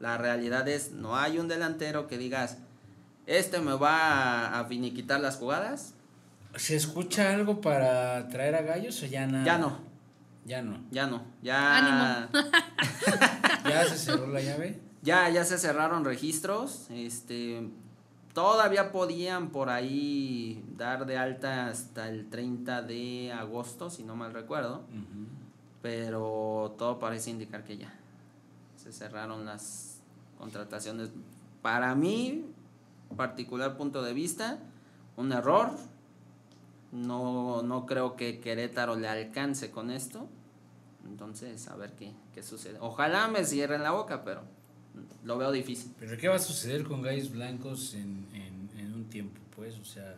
La 0.00 0.16
realidad 0.16 0.68
es, 0.68 0.92
no 0.92 1.16
hay 1.16 1.38
un 1.38 1.48
delantero 1.48 2.06
que 2.06 2.18
digas, 2.18 2.58
este 3.26 3.60
me 3.60 3.74
va 3.74 4.58
a, 4.58 4.64
finiquitar 4.66 5.20
las 5.20 5.36
jugadas. 5.36 5.94
¿Se 6.54 6.76
escucha 6.76 7.34
algo 7.34 7.60
para 7.60 8.28
traer 8.28 8.54
a 8.54 8.62
Gallos 8.62 9.02
o 9.02 9.06
ya 9.06 9.26
nada? 9.26 9.44
Ya 9.44 9.58
no. 9.58 9.78
Ya 10.44 10.62
no. 10.62 10.80
Ya 10.90 11.06
no. 11.06 11.22
Ya. 11.42 12.28
¿Ya 13.68 13.84
se 13.84 13.98
cerró 13.98 14.28
la 14.28 14.40
llave? 14.40 14.80
Ya, 15.02 15.28
ya 15.28 15.44
se 15.44 15.58
cerraron 15.58 16.04
registros. 16.04 16.86
Este. 16.90 17.68
Todavía 18.32 18.92
podían 18.92 19.50
por 19.50 19.68
ahí 19.68 20.64
dar 20.76 21.06
de 21.06 21.18
alta 21.18 21.66
hasta 21.66 22.08
el 22.08 22.30
30 22.30 22.82
de 22.82 23.32
agosto, 23.32 23.90
si 23.90 24.04
no 24.04 24.16
mal 24.16 24.32
recuerdo. 24.32 24.84
Pero 25.82 26.74
todo 26.78 26.98
parece 26.98 27.30
indicar 27.30 27.64
que 27.64 27.76
ya. 27.76 27.94
Se 28.76 28.92
cerraron 28.92 29.44
las 29.44 30.00
contrataciones. 30.38 31.10
Para 31.62 31.94
mí, 31.94 32.44
particular 33.16 33.76
punto 33.76 34.02
de 34.02 34.12
vista, 34.12 34.58
un 35.16 35.32
error. 35.32 35.70
No, 36.90 37.62
no 37.62 37.86
creo 37.86 38.16
que 38.16 38.40
Querétaro 38.40 38.96
le 38.96 39.08
alcance 39.08 39.70
con 39.70 39.90
esto. 39.90 40.28
Entonces, 41.04 41.68
a 41.68 41.76
ver 41.76 41.92
qué, 41.92 42.12
qué 42.34 42.42
sucede. 42.42 42.78
Ojalá 42.80 43.28
me 43.28 43.44
cierren 43.44 43.82
la 43.82 43.90
boca, 43.90 44.24
pero 44.24 44.42
lo 45.24 45.38
veo 45.38 45.52
difícil. 45.52 45.92
¿Pero 45.98 46.16
qué 46.16 46.28
va 46.28 46.36
a 46.36 46.40
suceder 46.40 46.84
con 46.84 47.02
Gallos 47.02 47.30
Blancos 47.30 47.94
en, 47.94 48.26
un 48.94 49.04
tiempo? 49.10 49.40
Pues, 49.54 49.78
o 49.78 49.84
sea, 49.84 50.16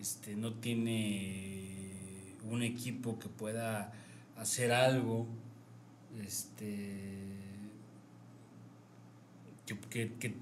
este, 0.00 0.34
no 0.36 0.54
tiene 0.54 2.36
un 2.50 2.62
equipo 2.62 3.18
que 3.18 3.28
pueda 3.28 3.92
hacer 4.36 4.72
algo 4.72 5.26
este 6.24 7.12
que, 9.66 10.12
que, 10.18 10.34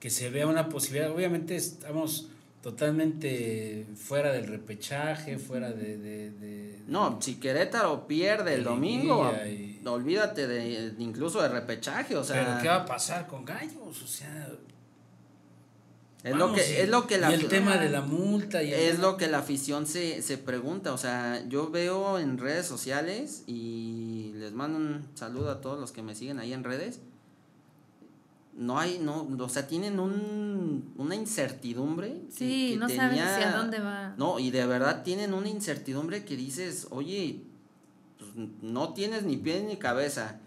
que 0.00 0.10
se 0.10 0.30
vea 0.30 0.46
una 0.46 0.68
posibilidad. 0.68 1.10
Obviamente 1.10 1.56
estamos 1.56 2.28
totalmente 2.64 3.86
fuera 3.94 4.32
del 4.32 4.46
repechaje, 4.46 5.38
fuera 5.38 5.70
de... 5.70 6.80
no, 6.86 7.20
si 7.20 7.34
Querétaro 7.34 8.06
pierde 8.08 8.54
el 8.54 8.64
domingo, 8.64 9.30
olvídate 9.84 10.46
de, 10.46 10.94
incluso 10.98 11.42
de 11.42 11.48
repechaje, 11.48 12.16
o 12.16 12.24
sea... 12.24 12.42
Pero 12.42 12.62
¿qué 12.62 12.68
va 12.68 12.76
a 12.76 12.86
pasar 12.86 13.26
con 13.26 13.44
Gallos? 13.44 14.02
O 14.02 14.06
sea... 14.06 14.48
Es 16.24 16.34
lo 16.34 16.52
que, 16.52 16.82
es 16.82 16.88
lo 16.88 17.06
que 17.06 17.18
la... 17.18 17.30
Y 17.30 17.34
el 17.34 17.48
tema 17.48 17.76
de 17.76 17.90
la 17.90 18.00
multa. 18.00 18.62
Y 18.62 18.72
es 18.72 18.98
lo 18.98 19.16
que 19.16 19.28
la 19.28 19.38
afición 19.38 19.86
se, 19.86 20.22
se 20.22 20.38
pregunta, 20.38 20.92
o 20.92 20.98
sea, 20.98 21.44
yo 21.48 21.70
veo 21.70 22.18
en 22.18 22.38
redes 22.38 22.66
sociales 22.66 23.44
y 23.46 24.32
les 24.34 24.52
mando 24.52 24.78
un 24.78 25.06
saludo 25.14 25.50
a 25.50 25.60
todos 25.60 25.78
los 25.78 25.92
que 25.92 26.02
me 26.02 26.14
siguen 26.14 26.38
ahí 26.38 26.52
en 26.52 26.64
redes 26.64 27.00
no 28.56 28.78
hay, 28.78 28.98
no, 28.98 29.26
o 29.38 29.48
sea, 29.48 29.66
tienen 29.66 29.98
un, 29.98 30.92
una 30.96 31.14
incertidumbre. 31.14 32.22
Sí, 32.30 32.76
no 32.78 32.88
saben 32.88 33.18
hacia 33.18 33.56
dónde 33.56 33.80
va. 33.80 34.14
No, 34.16 34.38
y 34.38 34.50
de 34.50 34.64
verdad 34.66 35.02
tienen 35.02 35.34
una 35.34 35.48
incertidumbre 35.48 36.24
que 36.24 36.36
dices, 36.36 36.86
oye, 36.90 37.42
pues, 38.18 38.30
no 38.62 38.94
tienes 38.94 39.24
ni 39.24 39.36
pie 39.36 39.62
ni 39.62 39.76
cabeza, 39.76 40.38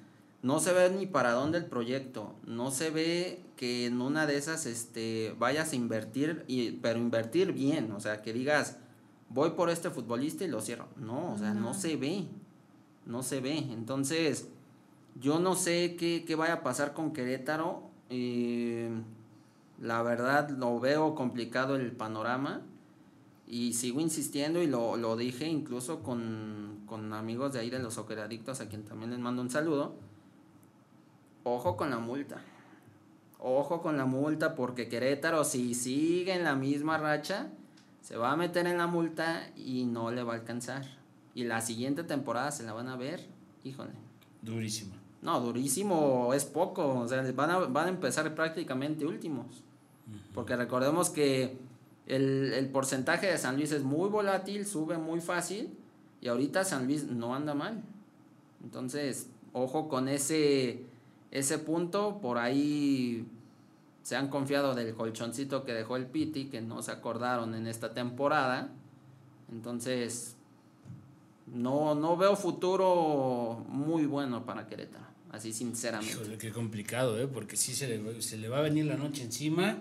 no 0.41 0.59
se 0.59 0.71
ve 0.71 0.89
ni 0.89 1.05
para 1.05 1.31
dónde 1.31 1.57
el 1.57 1.65
proyecto, 1.65 2.35
no 2.45 2.71
se 2.71 2.89
ve 2.91 3.41
que 3.57 3.87
en 3.87 4.01
una 4.01 4.25
de 4.25 4.37
esas 4.37 4.65
este, 4.65 5.35
vayas 5.37 5.73
a 5.73 5.75
invertir, 5.75 6.45
y, 6.47 6.71
pero 6.71 6.99
invertir 6.99 7.51
bien, 7.51 7.91
o 7.91 7.99
sea, 7.99 8.21
que 8.21 8.31
digas, 8.31 8.77
voy 9.29 9.49
por 9.51 9.69
este 9.69 9.89
futbolista 9.89 10.45
y 10.45 10.47
lo 10.47 10.61
cierro. 10.61 10.87
No, 10.95 11.33
o 11.33 11.37
sea, 11.37 11.53
no, 11.53 11.73
se 11.73 11.97
ve, 11.97 12.27
no 13.05 13.23
se 13.23 13.41
ve. 13.41 13.57
Entonces, 13.57 14.47
yo 15.19 15.39
no 15.39 15.55
sé 15.55 15.97
qué, 15.97 16.23
qué 16.25 16.35
vaya 16.35 16.53
a 16.53 16.63
pasar 16.63 16.93
con 16.93 17.11
Querétaro 17.11 17.89
y 18.09 18.85
la 19.81 20.01
verdad 20.03 20.49
lo 20.49 20.79
veo 20.79 21.15
complicado 21.15 21.75
el 21.75 21.91
panorama 21.91 22.61
y 23.47 23.73
sigo 23.73 24.01
insistiendo 24.01 24.61
y 24.61 24.67
lo, 24.67 24.97
lo 24.97 25.15
dije 25.15 25.47
incluso 25.47 26.03
con, 26.03 26.83
con, 26.85 27.13
amigos 27.13 27.53
de 27.53 27.59
ahí 27.59 27.69
de 27.69 27.79
los 27.79 27.93
socceradictos 27.93 28.59
a 28.59 28.67
quien 28.67 28.83
también 28.83 29.11
les 29.11 29.19
mando 29.19 29.41
un 29.41 29.49
saludo. 29.49 29.95
Ojo 31.43 31.77
con 31.77 31.89
la 31.89 31.99
multa. 31.99 32.41
Ojo 33.39 33.81
con 33.81 33.97
la 33.97 34.05
multa 34.05 34.55
porque 34.55 34.89
Querétaro 34.89 35.43
si 35.43 35.73
sigue 35.73 36.33
en 36.33 36.43
la 36.43 36.55
misma 36.55 36.97
racha 36.97 37.49
se 38.01 38.17
va 38.17 38.31
a 38.31 38.35
meter 38.35 38.65
en 38.67 38.77
la 38.77 38.87
multa 38.87 39.49
y 39.55 39.85
no 39.85 40.11
le 40.11 40.23
va 40.23 40.33
a 40.33 40.35
alcanzar. 40.37 40.85
Y 41.35 41.43
la 41.43 41.61
siguiente 41.61 42.03
temporada 42.03 42.51
se 42.51 42.63
la 42.63 42.73
van 42.73 42.87
a 42.87 42.95
ver, 42.95 43.27
híjole. 43.63 43.91
Durísima. 44.41 44.95
No, 45.21 45.39
durísimo 45.39 46.33
es 46.33 46.45
poco. 46.45 46.99
O 47.01 47.07
sea, 47.07 47.21
van 47.33 47.51
a, 47.51 47.57
van 47.59 47.87
a 47.87 47.89
empezar 47.89 48.33
prácticamente 48.33 49.05
últimos. 49.05 49.63
Porque 50.33 50.55
recordemos 50.55 51.09
que 51.09 51.57
El, 52.07 52.53
el 52.53 52.69
porcentaje 52.69 53.27
de 53.27 53.37
San 53.37 53.57
Luis 53.57 53.73
es 53.73 53.83
muy 53.83 54.09
volátil, 54.09 54.65
sube 54.65 54.97
muy 54.97 55.19
fácil 55.19 55.75
y 56.21 56.29
ahorita 56.29 56.63
San 56.63 56.85
Luis 56.85 57.03
no 57.03 57.35
anda 57.35 57.53
mal. 57.53 57.83
Entonces, 58.63 59.27
ojo 59.51 59.89
con 59.89 60.07
ese, 60.07 60.85
ese 61.31 61.59
punto, 61.59 62.19
por 62.21 62.37
ahí 62.37 63.25
se 64.01 64.15
han 64.15 64.29
confiado 64.29 64.73
del 64.73 64.93
colchoncito 64.93 65.65
que 65.65 65.73
dejó 65.73 65.97
el 65.97 66.05
Piti, 66.05 66.45
que 66.45 66.61
no 66.61 66.81
se 66.81 66.91
acordaron 66.91 67.53
en 67.55 67.67
esta 67.67 67.93
temporada. 67.93 68.69
Entonces, 69.51 70.35
no, 71.47 71.95
no 71.95 72.15
veo 72.15 72.35
futuro 72.35 73.65
muy 73.67 74.05
bueno 74.05 74.45
para 74.45 74.67
Querétaro, 74.67 75.05
así 75.31 75.51
sinceramente. 75.51 76.13
Híjole, 76.13 76.37
qué 76.37 76.51
complicado, 76.51 77.19
¿eh? 77.19 77.27
porque 77.27 77.57
sí 77.57 77.73
se 77.73 77.87
le, 77.87 78.21
se 78.21 78.37
le 78.37 78.47
va 78.49 78.59
a 78.59 78.61
venir 78.61 78.85
la 78.85 78.95
noche 78.95 79.23
encima 79.23 79.77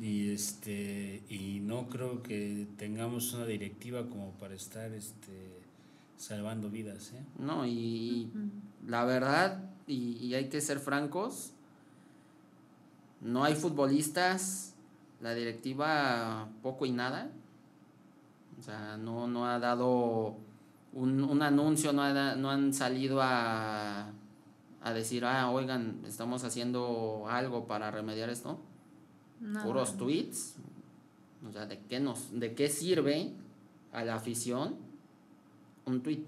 y 0.00 0.30
este 0.32 1.22
y 1.28 1.60
no 1.60 1.88
creo 1.88 2.22
que 2.22 2.66
tengamos 2.76 3.32
una 3.34 3.46
directiva 3.46 4.08
como 4.08 4.32
para 4.32 4.54
estar 4.54 4.92
este 4.92 5.60
salvando 6.16 6.70
vidas 6.70 7.12
¿eh? 7.12 7.22
no 7.38 7.66
y 7.66 8.30
la 8.86 9.04
verdad 9.04 9.71
y, 9.86 10.16
y, 10.18 10.34
hay 10.34 10.48
que 10.48 10.60
ser 10.60 10.78
francos 10.78 11.52
no 13.20 13.44
hay 13.44 13.54
futbolistas 13.54 14.74
la 15.20 15.34
directiva 15.34 16.48
poco 16.62 16.86
y 16.86 16.92
nada 16.92 17.30
o 18.58 18.62
sea 18.62 18.96
no 18.96 19.26
no 19.26 19.46
ha 19.46 19.58
dado 19.58 20.36
un, 20.92 21.22
un 21.22 21.42
anuncio 21.42 21.92
no, 21.92 22.02
ha, 22.02 22.34
no 22.36 22.50
han 22.50 22.72
salido 22.72 23.20
a 23.20 24.10
a 24.82 24.92
decir 24.92 25.24
ah 25.24 25.50
oigan 25.50 26.00
estamos 26.06 26.44
haciendo 26.44 27.24
algo 27.28 27.66
para 27.66 27.90
remediar 27.90 28.30
esto 28.30 28.58
no. 29.42 29.62
puros 29.64 29.96
tweets. 29.96 30.56
O 31.46 31.52
sea, 31.52 31.66
¿de 31.66 31.80
qué, 31.88 31.98
nos, 31.98 32.38
¿de 32.38 32.54
qué 32.54 32.68
sirve 32.68 33.32
a 33.92 34.04
la 34.04 34.14
afición 34.14 34.76
un 35.84 36.02
tweet? 36.02 36.24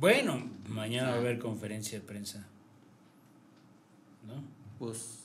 Bueno, 0.00 0.42
mañana 0.66 1.10
va 1.10 1.16
a 1.16 1.18
haber 1.18 1.38
conferencia 1.38 2.00
de 2.00 2.06
prensa. 2.06 2.46
¿No? 4.26 4.42
Pues. 4.78 5.18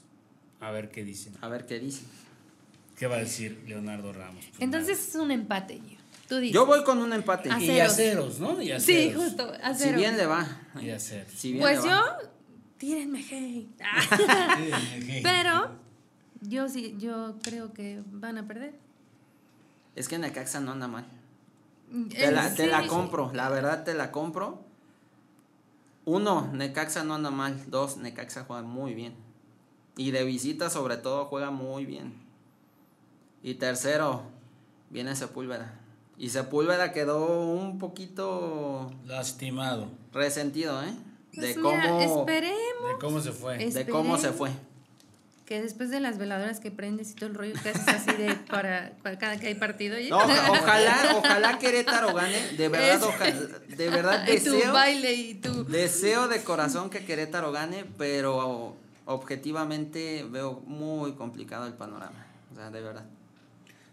A 0.60 0.70
ver 0.72 0.92
qué 0.92 1.06
dicen. 1.06 1.34
A 1.40 1.48
ver 1.48 1.66
qué 1.66 1.80
dicen. 1.80 2.06
¿Qué 2.98 3.08
va 3.08 3.16
a 3.16 3.20
decir 3.20 3.64
Leonardo 3.68 4.12
Ramos? 4.12 4.44
Pues 4.46 4.62
Entonces 4.62 4.98
nada. 4.98 5.10
es 5.10 5.16
un 5.16 5.32
empate. 5.32 5.82
Tú 6.28 6.38
dices. 6.40 6.54
Yo 6.54 6.66
voy 6.66 6.84
con 6.84 6.98
un 6.98 7.14
empate. 7.14 7.50
A 7.50 7.58
y 7.62 7.80
a 7.80 7.90
ceros, 7.90 8.40
¿no? 8.42 8.62
Y 8.62 8.74
a 8.74 8.80
sí, 8.82 9.14
justo. 9.16 9.50
A 9.64 9.74
ceros. 9.74 9.78
Si 9.78 9.94
bien 9.94 10.18
le 10.18 10.26
va. 10.26 10.46
Y 10.82 10.90
a 10.90 11.00
ceros. 11.00 11.32
Si 11.32 11.54
bien 11.54 11.62
pues 11.62 11.82
le 11.82 11.90
yo, 11.90 11.96
va. 11.96 12.18
tírenme 12.78 13.20
hate. 13.20 15.24
Pero 15.24 15.72
yo 16.42 16.68
sí, 16.68 16.96
yo 17.00 17.38
creo 17.44 17.72
que 17.74 18.02
van 18.08 18.38
a 18.38 18.46
perder. 18.46 18.74
Es 19.96 20.10
que 20.10 20.18
Necaxa 20.18 20.60
no 20.60 20.74
anda 20.74 20.90
mal. 20.90 21.06
Eh, 21.94 22.08
Te 22.10 22.32
la, 22.32 22.54
te 22.54 22.66
sí. 22.66 22.70
la 22.70 22.88
compro, 22.88 23.32
la 23.34 23.48
verdad 23.50 23.86
te 23.86 23.94
la 23.94 24.12
compro. 24.12 24.65
Uno, 26.06 26.50
Necaxa 26.54 27.04
no 27.04 27.16
anda 27.16 27.32
mal. 27.32 27.60
Dos, 27.70 27.98
Necaxa 27.98 28.46
juega 28.46 28.62
muy 28.64 28.94
bien. 28.94 29.16
Y 29.98 30.12
de 30.12 30.24
visita 30.24 30.70
sobre 30.70 30.98
todo 30.98 31.26
juega 31.26 31.52
muy 31.52 31.86
bien. 31.86 32.14
Y 33.42 33.56
tercero, 33.56 34.24
viene 34.90 35.16
Sepúlveda. 35.16 35.80
Y 36.18 36.30
Sepúlveda 36.30 36.92
quedó 36.92 37.42
un 37.52 37.78
poquito 37.80 38.92
Lastimado. 39.06 39.88
resentido, 40.14 40.82
¿eh? 40.84 40.94
De 41.34 41.54
Pues 41.54 41.58
mira, 41.58 41.90
cómo, 41.90 42.00
esperemos 42.02 42.92
De 42.94 43.00
cómo 43.02 43.20
se 43.20 43.32
fue. 43.32 43.64
Es- 43.64 43.74
de 43.74 43.86
cómo 43.88 44.18
se 44.18 44.32
fue. 44.32 44.52
Que 45.46 45.62
después 45.62 45.92
de 45.92 46.00
las 46.00 46.18
veladoras 46.18 46.60
que 46.60 46.72
prendes 46.72 47.12
y 47.12 47.14
todo 47.16 47.30
el 47.30 47.36
rollo 47.36 47.54
que 47.62 47.70
haces 47.70 47.88
así 47.88 48.12
de 48.18 48.34
para, 48.50 48.94
para 49.04 49.18
cada 49.20 49.40
que 49.40 49.48
hay 49.48 49.56
partido. 49.56 50.00
y- 50.00 50.10
No, 50.10 50.18
oja- 50.18 50.50
ojalá, 50.52 50.98
ojalá 51.16 51.60
Querétaro 51.60 52.14
gane. 52.16 52.52
De 52.58 52.68
verdad, 52.68 52.96
Es- 52.96 53.04
ojalá, 53.04 53.32
de 53.68 53.90
verdad 53.90 54.24
y 54.28 54.40
tu 54.40 54.52
deseo. 54.54 54.74
baile 54.74 55.14
y 55.14 55.34
tu... 55.36 55.64
Deseo 55.66 56.28
de 56.28 56.42
corazón 56.44 56.90
que 56.90 57.06
Querétaro 57.06 57.52
gane, 57.52 57.86
pero 57.98 58.76
objetivamente 59.06 60.26
veo 60.30 60.62
muy 60.66 61.14
complicado 61.14 61.68
el 61.68 61.74
panorama. 61.74 62.26
O 62.52 62.56
sea, 62.56 62.72
de 62.72 62.82
verdad. 62.82 63.06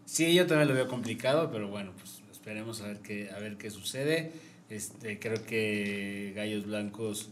Sí, 0.04 0.34
yo 0.34 0.46
también 0.46 0.68
lo 0.68 0.74
veo 0.74 0.88
complicado, 0.88 1.50
pero 1.50 1.68
bueno, 1.68 1.92
pues 1.98 2.20
esperemos 2.30 2.80
a 2.80 2.86
ver 2.86 2.98
qué, 3.00 3.30
a 3.30 3.38
ver 3.38 3.56
qué 3.56 3.70
sucede. 3.70 4.32
Este, 4.70 5.18
creo 5.18 5.44
que 5.44 6.32
Gallos 6.34 6.64
Blancos 6.66 7.28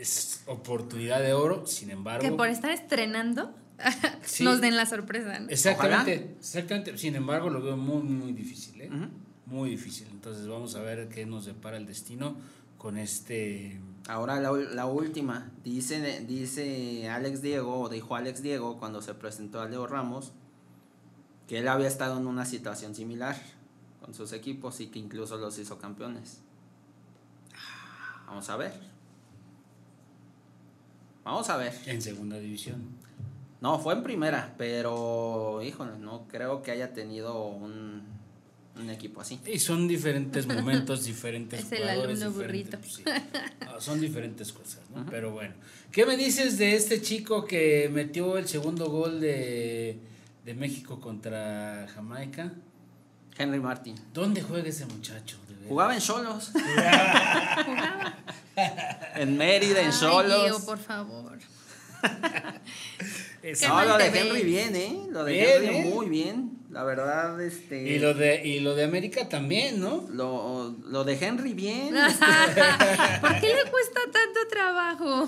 es 0.00 0.42
oportunidad 0.46 1.20
de 1.20 1.32
oro, 1.32 1.66
sin 1.66 1.90
embargo. 1.90 2.22
Que 2.22 2.30
por 2.32 2.48
estar 2.48 2.70
estrenando 2.70 3.54
Sí. 4.22 4.44
nos 4.44 4.60
den 4.60 4.76
la 4.76 4.86
sorpresa. 4.86 5.38
¿no? 5.38 5.48
Exactamente, 5.48 6.36
exactamente. 6.38 6.96
Sin 6.98 7.14
embargo, 7.14 7.50
lo 7.50 7.62
veo 7.62 7.76
muy, 7.76 8.02
muy 8.02 8.32
difícil, 8.32 8.80
¿eh? 8.80 8.90
Muy 9.46 9.70
difícil. 9.70 10.08
Entonces 10.10 10.46
vamos 10.46 10.74
a 10.74 10.80
ver 10.82 11.08
qué 11.08 11.24
nos 11.26 11.46
depara 11.46 11.76
el 11.76 11.86
destino 11.86 12.36
con 12.76 12.96
este... 12.98 13.80
Ahora 14.08 14.40
la, 14.40 14.52
la 14.52 14.86
última. 14.86 15.50
Dice, 15.64 16.24
dice 16.26 17.08
Alex 17.08 17.42
Diego, 17.42 17.80
o 17.80 17.88
dijo 17.88 18.16
Alex 18.16 18.42
Diego 18.42 18.78
cuando 18.78 19.02
se 19.02 19.14
presentó 19.14 19.60
a 19.60 19.68
Leo 19.68 19.86
Ramos, 19.86 20.32
que 21.46 21.58
él 21.58 21.68
había 21.68 21.88
estado 21.88 22.18
en 22.18 22.26
una 22.26 22.44
situación 22.44 22.94
similar 22.94 23.36
con 24.00 24.14
sus 24.14 24.32
equipos 24.32 24.80
y 24.80 24.88
que 24.88 24.98
incluso 24.98 25.36
los 25.38 25.58
hizo 25.58 25.78
campeones. 25.78 26.40
Vamos 28.26 28.48
a 28.50 28.56
ver. 28.56 28.97
Vamos 31.28 31.50
a 31.50 31.58
ver. 31.58 31.74
En 31.84 32.00
segunda 32.00 32.38
división. 32.38 32.82
No, 33.60 33.78
fue 33.78 33.92
en 33.92 34.02
primera, 34.02 34.54
pero 34.56 35.60
híjole, 35.62 35.98
no 35.98 36.26
creo 36.26 36.62
que 36.62 36.70
haya 36.70 36.94
tenido 36.94 37.48
un, 37.48 38.02
un 38.76 38.88
equipo 38.88 39.20
así. 39.20 39.38
Y 39.44 39.58
son 39.58 39.86
diferentes 39.86 40.46
momentos, 40.46 41.04
diferentes 41.04 41.60
Es 41.64 41.72
el 41.72 41.80
jugadores, 41.80 42.22
alumno 42.22 42.40
diferentes, 42.40 42.80
pues, 42.80 42.92
sí. 42.94 43.02
Ah, 43.60 43.76
son 43.78 44.00
diferentes 44.00 44.50
cosas, 44.54 44.80
¿no? 44.94 45.04
Pero 45.10 45.32
bueno. 45.32 45.52
¿Qué 45.92 46.06
me 46.06 46.16
dices 46.16 46.56
de 46.56 46.74
este 46.74 47.02
chico 47.02 47.44
que 47.44 47.90
metió 47.92 48.38
el 48.38 48.48
segundo 48.48 48.88
gol 48.88 49.20
de, 49.20 49.98
de 50.46 50.54
México 50.54 50.98
contra 50.98 51.86
Jamaica? 51.94 52.54
Henry 53.36 53.60
Martin. 53.60 53.96
¿Dónde 54.14 54.40
juega 54.40 54.70
ese 54.70 54.86
muchacho? 54.86 55.36
Jugaba 55.68 55.94
en 55.94 56.00
Cholos. 56.00 56.52
Jugaba. 57.66 58.16
en 59.16 59.36
Mérida, 59.36 59.80
en 59.82 59.90
Ay. 59.92 60.26
Diego, 60.26 60.64
por 60.64 60.78
favor. 60.78 61.38
No, 63.66 63.84
lo 63.84 63.96
te 63.96 64.10
de 64.10 64.18
Henry 64.20 64.32
ves. 64.42 64.44
bien, 64.44 64.76
¿eh? 64.76 65.00
Lo 65.10 65.24
de 65.24 65.32
Bien, 65.32 65.48
Henry 65.64 65.76
¿eh? 65.76 65.90
muy 65.94 66.06
bien. 66.08 66.58
La 66.70 66.82
verdad, 66.84 67.40
este. 67.40 67.82
Y 67.88 67.98
lo 67.98 68.12
de 68.12 68.44
y 68.46 68.60
lo 68.60 68.74
de 68.74 68.84
América 68.84 69.28
también, 69.28 69.80
¿no? 69.80 70.06
Lo, 70.12 70.74
lo 70.86 71.04
de 71.04 71.14
Henry 71.18 71.54
bien. 71.54 71.94
¿Por 73.20 73.40
qué 73.40 73.54
le 73.54 73.70
cuesta 73.70 74.00
tanto 74.12 74.40
trabajo? 74.50 75.26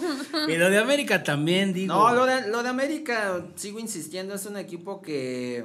Y 0.48 0.56
lo 0.56 0.68
de 0.68 0.78
América 0.78 1.22
también, 1.22 1.72
digo. 1.72 1.94
No, 1.94 2.14
lo 2.14 2.26
de, 2.26 2.48
lo 2.48 2.62
de 2.62 2.68
América, 2.68 3.42
sigo 3.54 3.78
insistiendo, 3.78 4.34
es 4.34 4.44
un 4.44 4.58
equipo 4.58 5.00
que 5.00 5.64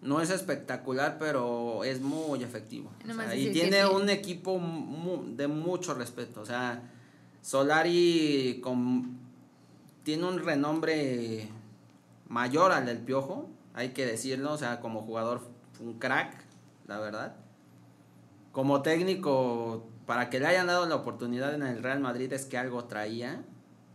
no 0.00 0.22
es 0.22 0.30
espectacular, 0.30 1.16
pero 1.18 1.84
es 1.84 2.00
muy 2.00 2.42
efectivo. 2.42 2.90
O 3.04 3.08
Nomás 3.08 3.26
sea, 3.26 3.36
y 3.36 3.46
que 3.46 3.50
tiene 3.50 3.84
un 3.84 4.08
equipo 4.08 4.58
mu- 4.58 5.36
de 5.36 5.48
mucho 5.48 5.92
respeto. 5.92 6.40
O 6.40 6.46
sea, 6.46 6.82
Solari 7.42 8.60
con, 8.62 9.18
tiene 10.02 10.26
un 10.26 10.38
renombre 10.38 11.48
mayor 12.28 12.72
al 12.72 12.86
del 12.86 12.98
Piojo, 12.98 13.48
hay 13.74 13.90
que 13.90 14.06
decirlo. 14.06 14.52
O 14.52 14.58
sea, 14.58 14.80
como 14.80 15.02
jugador, 15.02 15.42
un 15.80 15.98
crack, 15.98 16.44
la 16.86 16.98
verdad. 16.98 17.36
Como 18.52 18.82
técnico, 18.82 19.86
para 20.06 20.28
que 20.28 20.40
le 20.40 20.46
hayan 20.46 20.66
dado 20.66 20.86
la 20.86 20.96
oportunidad 20.96 21.54
en 21.54 21.62
el 21.62 21.82
Real 21.82 22.00
Madrid 22.00 22.32
es 22.32 22.44
que 22.44 22.58
algo 22.58 22.84
traía 22.84 23.44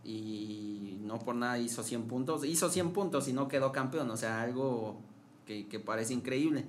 y 0.02 0.98
no 1.02 1.18
por 1.18 1.34
nada 1.34 1.58
hizo 1.58 1.82
100 1.82 2.08
puntos. 2.08 2.44
Hizo 2.44 2.70
100 2.70 2.92
puntos 2.92 3.28
y 3.28 3.32
no 3.32 3.48
quedó 3.48 3.72
campeón, 3.72 4.10
o 4.10 4.16
sea, 4.16 4.40
algo 4.40 5.00
que, 5.44 5.68
que 5.68 5.78
parece 5.78 6.14
increíble. 6.14 6.64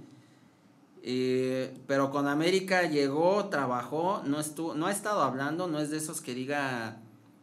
Eh, 1.03 1.73
pero 1.87 2.11
con 2.11 2.27
América 2.27 2.83
llegó, 2.83 3.45
trabajó, 3.49 4.21
no, 4.25 4.39
estuvo, 4.39 4.73
no 4.75 4.87
ha 4.87 4.91
estado 4.91 5.21
hablando, 5.21 5.67
no 5.67 5.79
es 5.79 5.89
de 5.89 5.97
esos 5.97 6.21
que 6.21 6.33
diga, 6.33 6.97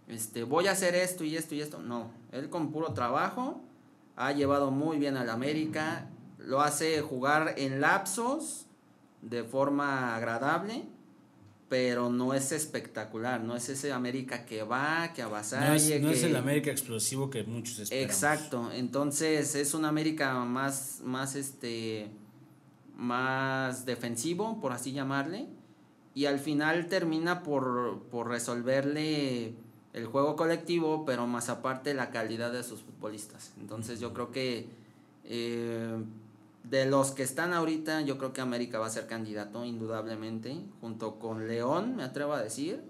este, 0.09 0.43
voy 0.43 0.67
a 0.67 0.73
hacer 0.73 0.95
esto 0.95 1.25
y 1.25 1.37
esto 1.37 1.55
y 1.55 1.61
esto. 1.61 1.79
No, 1.79 2.11
él 2.33 2.51
con 2.51 2.71
puro 2.73 2.93
trabajo 2.93 3.61
ha 4.17 4.33
llevado 4.33 4.71
muy 4.71 4.99
bien 4.99 5.17
al 5.17 5.31
América, 5.31 6.09
lo 6.39 6.61
hace 6.61 7.01
jugar 7.01 7.55
en 7.57 7.81
lapsos 7.81 8.67
de 9.23 9.45
forma 9.45 10.15
agradable, 10.15 10.85
pero 11.71 12.11
no 12.11 12.35
es 12.35 12.53
espectacular, 12.53 13.41
no 13.41 13.57
es 13.57 13.69
ese 13.71 13.93
América 13.93 14.45
que 14.45 14.63
va, 14.63 15.13
que 15.15 15.23
avasalle. 15.23 15.67
no 15.69 15.75
es, 15.75 16.03
no 16.03 16.11
es 16.11 16.21
que- 16.21 16.27
el 16.27 16.37
América 16.37 16.71
explosivo 16.71 17.31
que 17.31 17.43
muchos 17.45 17.79
esperamos. 17.79 18.15
Exacto, 18.15 18.71
entonces 18.73 19.55
es 19.55 19.73
un 19.73 19.87
América 19.87 20.35
más, 20.45 21.01
más 21.03 21.35
este, 21.35 22.11
más 22.97 23.87
defensivo, 23.87 24.61
por 24.61 24.73
así 24.73 24.93
llamarle, 24.93 25.49
y 26.15 26.27
al 26.27 26.39
final 26.39 26.87
termina 26.87 27.43
por, 27.43 28.03
por 28.11 28.29
resolverle 28.29 29.55
el 29.93 30.07
juego 30.07 30.37
colectivo, 30.37 31.05
pero 31.05 31.27
más 31.27 31.49
aparte 31.49 31.95
la 31.95 32.11
calidad 32.11 32.53
de 32.53 32.63
sus 32.63 32.81
futbolistas. 32.81 33.53
Entonces 33.61 34.01
yo 34.01 34.13
creo 34.13 34.31
que 34.31 34.69
eh, 35.25 35.97
de 36.65 36.87
los 36.87 37.13
que 37.13 37.23
están 37.23 37.53
ahorita, 37.53 38.01
yo 38.03 38.19
creo 38.19 38.33
que 38.33 38.41
América 38.41 38.79
va 38.79 38.87
a 38.87 38.91
ser 38.91 39.07
candidato, 39.07 39.65
indudablemente, 39.65 40.57
junto 40.81 41.19
con 41.19 41.47
León, 41.47 41.97
me 41.97 42.05
atrevo 42.05 42.33
a 42.33 42.43
decir. 42.43 42.83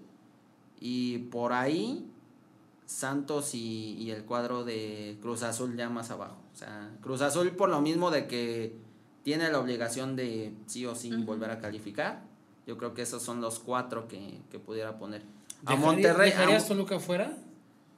Y 0.79 1.19
por 1.29 1.53
ahí, 1.53 2.09
Santos 2.85 3.53
y, 3.53 3.95
y, 3.99 4.11
el 4.11 4.23
cuadro 4.23 4.63
de 4.63 5.17
Cruz 5.21 5.43
Azul 5.43 5.75
ya 5.75 5.89
más 5.89 6.11
abajo. 6.11 6.37
O 6.53 6.57
sea, 6.57 6.95
Cruz 7.01 7.21
Azul 7.21 7.51
por 7.51 7.69
lo 7.69 7.81
mismo 7.81 8.11
de 8.11 8.27
que 8.27 8.84
tiene 9.25 9.49
la 9.49 9.59
obligación 9.59 10.15
de 10.15 10.53
sí 10.67 10.85
o 10.85 10.93
sí 10.93 11.09
volver 11.09 11.49
a 11.49 11.57
calificar. 11.57 12.21
Yo 12.67 12.77
creo 12.77 12.93
que 12.93 13.01
esos 13.01 13.23
son 13.23 13.41
los 13.41 13.57
cuatro 13.57 14.07
que, 14.07 14.39
que 14.51 14.59
pudiera 14.59 14.99
poner. 14.99 15.23
A 15.65 15.75
Monterrey. 15.75 16.29
¿Dejarías 16.29 16.67
Toluca 16.67 16.99
fuera? 16.99 17.35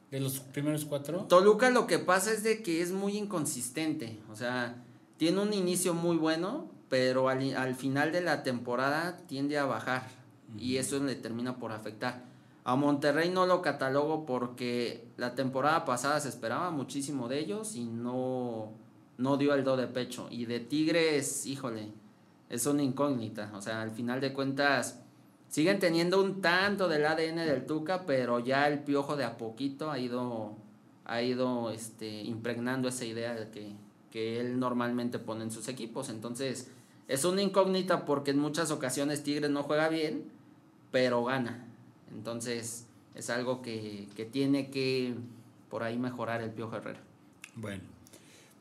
De 0.10 0.22
los 0.22 0.40
primeros 0.40 0.86
cuatro. 0.86 1.26
Toluca 1.28 1.70
lo 1.70 1.86
que 1.86 2.00
pasa 2.00 2.32
es 2.32 2.44
de 2.44 2.64
que 2.64 2.82
es 2.82 2.94
muy 2.94 3.18
inconsistente. 3.18 4.18
O 4.32 4.38
sea, 4.38 4.82
tiene 5.18 5.42
un 5.42 5.52
inicio 5.54 5.94
muy 5.94 6.16
bueno, 6.16 6.72
pero 6.88 7.28
al, 7.28 7.58
al 7.58 7.76
final 7.76 8.14
de 8.14 8.22
la 8.22 8.44
temporada 8.44 9.18
tiende 9.28 9.58
a 9.58 9.66
bajar. 9.66 10.08
Y 10.58 10.78
eso 10.78 10.98
le 11.04 11.16
termina 11.16 11.58
por 11.58 11.74
afectar. 11.74 12.24
A 12.64 12.78
Monterrey 12.78 13.30
no 13.30 13.46
lo 13.46 13.62
catalogo 13.62 14.26
porque 14.26 15.10
la 15.18 15.36
temporada 15.36 15.84
pasada 15.84 16.22
se 16.22 16.30
esperaba 16.30 16.72
muchísimo 16.72 17.28
de 17.28 17.40
ellos 17.40 17.76
y 17.76 17.84
no, 17.84 18.72
no 19.18 19.38
dio 19.38 19.54
el 19.54 19.64
do 19.64 19.78
de 19.78 19.88
pecho. 19.88 20.28
Y 20.30 20.46
de 20.46 20.60
Tigres, 20.60 21.46
híjole, 21.46 21.90
es 22.50 22.66
una 22.66 22.84
incógnita. 22.84 23.52
O 23.56 23.62
sea, 23.62 23.82
al 23.82 23.92
final 23.92 24.22
de 24.22 24.34
cuentas, 24.34 25.02
siguen 25.50 25.80
teniendo 25.80 26.22
un 26.22 26.42
tanto 26.42 26.88
del 26.88 27.06
ADN 27.06 27.38
del 27.38 27.66
Tuca, 27.66 28.06
pero 28.06 28.40
ya 28.40 28.68
el 28.68 28.80
piojo 28.80 29.16
de 29.16 29.26
a 29.26 29.38
poquito 29.38 29.92
ha 29.92 30.00
ido, 30.00 30.56
ha 31.06 31.22
ido 31.22 31.72
este, 31.72 32.22
impregnando 32.24 32.88
esa 32.88 33.06
idea 33.06 33.34
de 33.34 33.50
que, 33.50 33.72
que 34.12 34.40
él 34.40 34.60
normalmente 34.60 35.20
pone 35.20 35.44
en 35.44 35.52
sus 35.52 35.68
equipos. 35.68 36.10
Entonces, 36.10 36.72
es 37.08 37.26
una 37.26 37.42
incógnita 37.42 38.06
porque 38.06 38.32
en 38.32 38.40
muchas 38.40 38.72
ocasiones 38.72 39.24
Tigres 39.24 39.50
no 39.50 39.64
juega 39.64 39.90
bien, 39.90 40.26
pero 40.92 41.24
gana. 41.24 41.66
Entonces, 42.14 42.86
es 43.16 43.30
algo 43.30 43.62
que, 43.62 44.08
que 44.16 44.26
tiene 44.26 44.70
que 44.70 45.16
por 45.70 45.84
ahí 45.84 45.98
mejorar 45.98 46.42
el 46.42 46.52
Piojo 46.52 46.78
Herrera. 46.78 47.02
Bueno, 47.56 47.84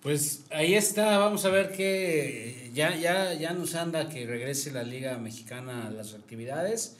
pues 0.03 0.45
ahí 0.51 0.75
está, 0.75 1.19
vamos 1.19 1.45
a 1.45 1.51
ver 1.51 1.73
que 1.73 2.71
ya, 2.75 2.97
ya, 2.97 3.35
ya 3.35 3.53
nos 3.53 3.75
anda 3.75 4.09
que 4.09 4.27
regrese 4.27 4.71
la 4.71 4.83
Liga 4.83 5.19
Mexicana 5.19 5.87
a 5.87 5.91
las 5.91 6.15
actividades, 6.15 6.97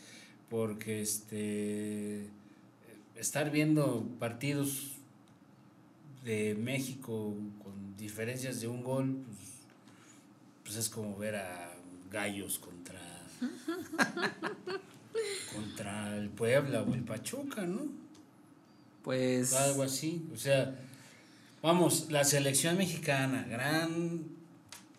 porque 0.49 1.03
este 1.03 2.27
estar 3.17 3.51
viendo 3.51 4.07
partidos 4.19 4.93
de 6.25 6.55
México 6.55 7.35
con 7.63 7.97
diferencias 7.97 8.61
de 8.61 8.69
un 8.69 8.83
gol, 8.83 9.25
pues, 9.27 9.39
pues 10.65 10.77
es 10.77 10.89
como 10.89 11.17
ver 11.17 11.37
a 11.37 11.73
gallos 12.11 12.59
contra 12.59 13.01
contra 15.55 16.17
el 16.17 16.29
Puebla 16.31 16.83
o 16.83 16.95
el 16.95 17.03
Pachuca, 17.03 17.63
¿no? 17.63 17.83
Pues 19.03 19.53
algo 19.53 19.83
así, 19.83 20.27
o 20.35 20.37
sea, 20.37 20.75
vamos, 21.67 22.07
la 22.11 22.23
selección 22.23 22.79
mexicana, 22.79 23.45
gran 23.51 24.23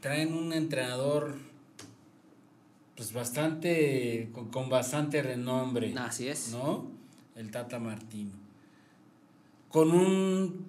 traen 0.02 0.34
un 0.34 0.52
entrenador 0.52 1.38
pues 2.94 3.14
bastante 3.14 4.30
con, 4.34 4.50
con 4.50 4.70
bastante 4.70 5.22
renombre. 5.22 5.94
Así 5.98 6.28
es. 6.28 6.50
¿No? 6.52 6.92
El 7.38 7.52
Tata 7.52 7.80
Martino. 7.80 8.32
Con 9.70 9.92
un 9.92 10.68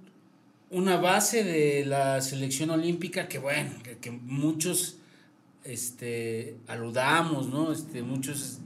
una 0.71 0.99
base 0.99 1.43
de 1.43 1.85
la 1.85 2.21
selección 2.21 2.71
olímpica 2.71 3.27
que 3.27 3.39
bueno, 3.39 3.71
que, 3.83 3.99
que 3.99 4.11
muchos 4.11 4.99
este 5.65 6.59
aludamos, 6.69 7.49
¿no? 7.49 7.73
Este 7.73 8.03
muchos 8.03 8.59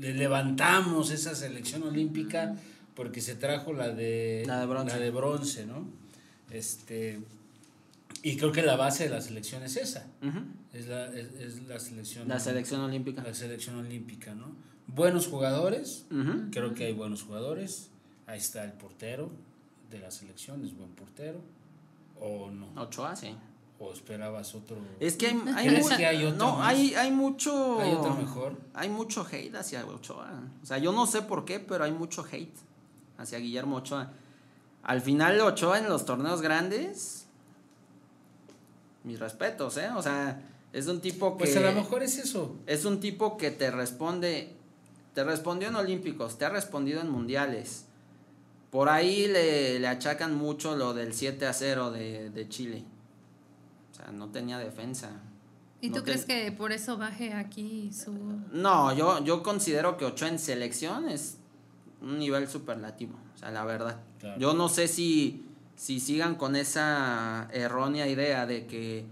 le 0.00 0.14
levantamos 0.14 1.10
esa 1.10 1.34
selección 1.34 1.82
olímpica 1.82 2.54
porque 2.94 3.20
se 3.20 3.34
trajo 3.34 3.72
la 3.74 3.90
de, 3.90 4.44
la 4.46 4.60
de 4.60 4.66
bronce, 4.66 4.94
la 4.94 5.02
de 5.02 5.10
bronce 5.10 5.66
¿no? 5.66 6.07
Este, 6.50 7.20
y 8.22 8.36
creo 8.36 8.52
que 8.52 8.62
la 8.62 8.76
base 8.76 9.04
de 9.04 9.10
la 9.10 9.20
selección 9.20 9.62
es 9.62 9.76
esa. 9.76 10.06
es, 10.72 10.86
la, 10.88 11.06
es, 11.06 11.62
la, 11.68 11.78
selección. 11.78 12.28
La 12.28 12.40
selección 12.40 12.80
olímpica. 12.80 13.22
La 13.22 13.34
selección 13.34 13.76
olímpica, 13.76 14.34
¿no? 14.34 14.46
Buenos 14.86 15.26
jugadores, 15.26 16.06
creo 16.50 16.74
que 16.74 16.86
hay 16.86 16.92
buenos 16.92 17.22
jugadores. 17.22 17.90
Ahí 18.26 18.38
está 18.38 18.64
el 18.64 18.72
portero 18.72 19.30
de 19.90 19.98
la 19.98 20.10
selección, 20.10 20.64
es 20.64 20.76
buen 20.76 20.90
portero. 20.90 21.40
¿O 22.20 22.50
no? 22.50 22.68
Ochoa, 22.80 23.14
sí. 23.14 23.34
¿O 23.78 23.92
esperabas 23.92 24.54
otro? 24.54 24.76
Es 24.98 25.16
que 25.16 25.28
hay, 25.28 25.40
hay, 25.54 25.96
que 25.96 26.06
hay 26.06 26.24
otro 26.24 26.36
no, 26.36 26.62
hay, 26.62 26.94
hay 26.94 27.12
mucho. 27.12 27.80
¿Hay 27.80 27.92
otro 27.92 28.14
mejor? 28.14 28.56
Hay 28.74 28.88
mucho 28.88 29.24
hate 29.30 29.54
hacia 29.54 29.86
Ochoa. 29.86 30.42
O 30.62 30.66
sea, 30.66 30.78
yo 30.78 30.90
no 30.90 31.06
sé 31.06 31.22
por 31.22 31.44
qué, 31.44 31.60
pero 31.60 31.84
hay 31.84 31.92
mucho 31.92 32.26
hate 32.30 32.56
hacia 33.18 33.38
Guillermo 33.38 33.76
Ochoa. 33.76 34.10
Al 34.88 35.00
final, 35.00 35.40
Ochoa 35.40 35.78
en 35.78 35.88
los 35.88 36.04
torneos 36.04 36.42
grandes. 36.42 37.26
Mis 39.04 39.20
respetos, 39.20 39.76
¿eh? 39.76 39.90
O 39.94 40.02
sea, 40.02 40.42
es 40.72 40.88
un 40.88 41.00
tipo 41.00 41.36
que. 41.36 41.44
Pues 41.44 41.56
a 41.56 41.60
lo 41.60 41.72
mejor 41.72 42.02
es 42.02 42.18
eso. 42.18 42.56
Es 42.66 42.84
un 42.84 42.98
tipo 42.98 43.36
que 43.36 43.52
te 43.52 43.70
responde. 43.70 44.56
Te 45.14 45.22
respondió 45.22 45.68
en 45.68 45.76
Olímpicos, 45.76 46.38
te 46.38 46.44
ha 46.44 46.48
respondido 46.48 47.00
en 47.00 47.08
Mundiales. 47.10 47.84
Por 48.70 48.88
ahí 48.88 49.28
le, 49.28 49.78
le 49.78 49.86
achacan 49.88 50.34
mucho 50.34 50.76
lo 50.76 50.92
del 50.92 51.14
7 51.14 51.46
a 51.46 51.52
0 51.52 51.90
de, 51.90 52.30
de 52.30 52.48
Chile 52.48 52.84
sea, 53.98 54.12
no 54.12 54.30
tenía 54.30 54.58
defensa. 54.58 55.10
¿Y 55.80 55.90
tú 55.90 56.02
crees 56.02 56.24
que 56.24 56.50
por 56.50 56.72
eso 56.72 56.96
baje 56.96 57.32
aquí 57.32 57.92
su...? 57.92 58.12
No, 58.50 58.92
yo, 58.94 59.22
yo 59.24 59.42
considero 59.42 59.96
que 59.96 60.04
Ochoa 60.04 60.28
en 60.28 60.38
selección 60.38 61.08
es 61.08 61.37
un 62.00 62.18
nivel 62.18 62.48
superlativo, 62.48 63.14
o 63.34 63.38
sea, 63.38 63.50
la 63.50 63.64
verdad. 63.64 64.00
Yo 64.38 64.54
no 64.54 64.68
sé 64.68 64.88
si, 64.88 65.46
si 65.76 66.00
sigan 66.00 66.36
con 66.36 66.56
esa 66.56 67.48
errónea 67.52 68.06
idea 68.06 68.46
de 68.46 68.66
que 68.66 69.04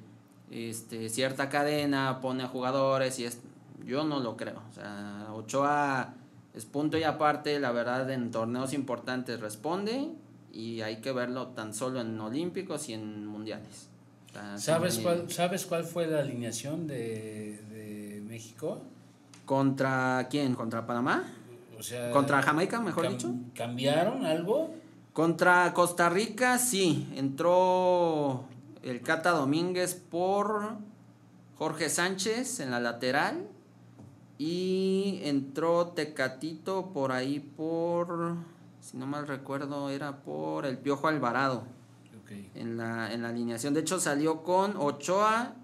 este, 0.50 1.08
cierta 1.08 1.48
cadena 1.48 2.20
pone 2.20 2.44
a 2.44 2.48
jugadores 2.48 3.18
y 3.18 3.24
es... 3.24 3.40
Yo 3.84 4.02
no 4.04 4.18
lo 4.18 4.36
creo, 4.36 4.60
o 4.68 4.74
sea, 4.74 5.28
Ochoa 5.32 6.14
es 6.54 6.64
punto 6.64 6.98
y 6.98 7.04
aparte, 7.04 7.60
la 7.60 7.70
verdad, 7.70 8.10
en 8.10 8.30
torneos 8.32 8.72
importantes 8.72 9.38
responde 9.40 10.10
y 10.52 10.80
hay 10.80 10.96
que 10.96 11.12
verlo 11.12 11.48
tan 11.48 11.72
solo 11.72 12.00
en 12.00 12.18
olímpicos 12.18 12.88
y 12.88 12.94
en 12.94 13.26
mundiales. 13.26 13.88
¿Sabes 14.56 14.98
cuál, 14.98 15.30
¿Sabes 15.30 15.66
cuál 15.66 15.84
fue 15.84 16.06
la 16.06 16.20
alineación 16.20 16.86
de, 16.86 17.60
de 17.70 18.22
México? 18.26 18.82
¿Contra 19.44 20.26
quién? 20.30 20.54
¿Contra 20.54 20.86
Panamá? 20.86 21.24
O 21.78 21.82
sea, 21.82 22.10
¿Contra 22.10 22.42
Jamaica, 22.42 22.80
mejor 22.80 23.08
dicho? 23.08 23.34
¿Cambiaron 23.54 24.24
algo? 24.24 24.74
Contra 25.12 25.72
Costa 25.74 26.08
Rica, 26.08 26.58
sí. 26.58 27.08
Entró 27.16 28.44
el 28.82 29.02
Cata 29.02 29.30
Domínguez 29.30 29.94
por 29.94 30.76
Jorge 31.56 31.88
Sánchez 31.88 32.60
en 32.60 32.70
la 32.70 32.80
lateral. 32.80 33.48
Y 34.38 35.20
entró 35.24 35.88
Tecatito 35.88 36.92
por 36.92 37.12
ahí 37.12 37.40
por, 37.40 38.36
si 38.80 38.98
no 38.98 39.06
mal 39.06 39.26
recuerdo, 39.26 39.88
era 39.88 40.18
por 40.18 40.66
el 40.66 40.76
Piojo 40.76 41.08
Alvarado 41.08 41.64
en, 42.54 42.76
la, 42.76 43.12
en 43.12 43.22
la 43.22 43.28
alineación. 43.30 43.72
De 43.72 43.80
hecho, 43.80 43.98
salió 43.98 44.42
con 44.42 44.76
Ochoa, 44.76 45.54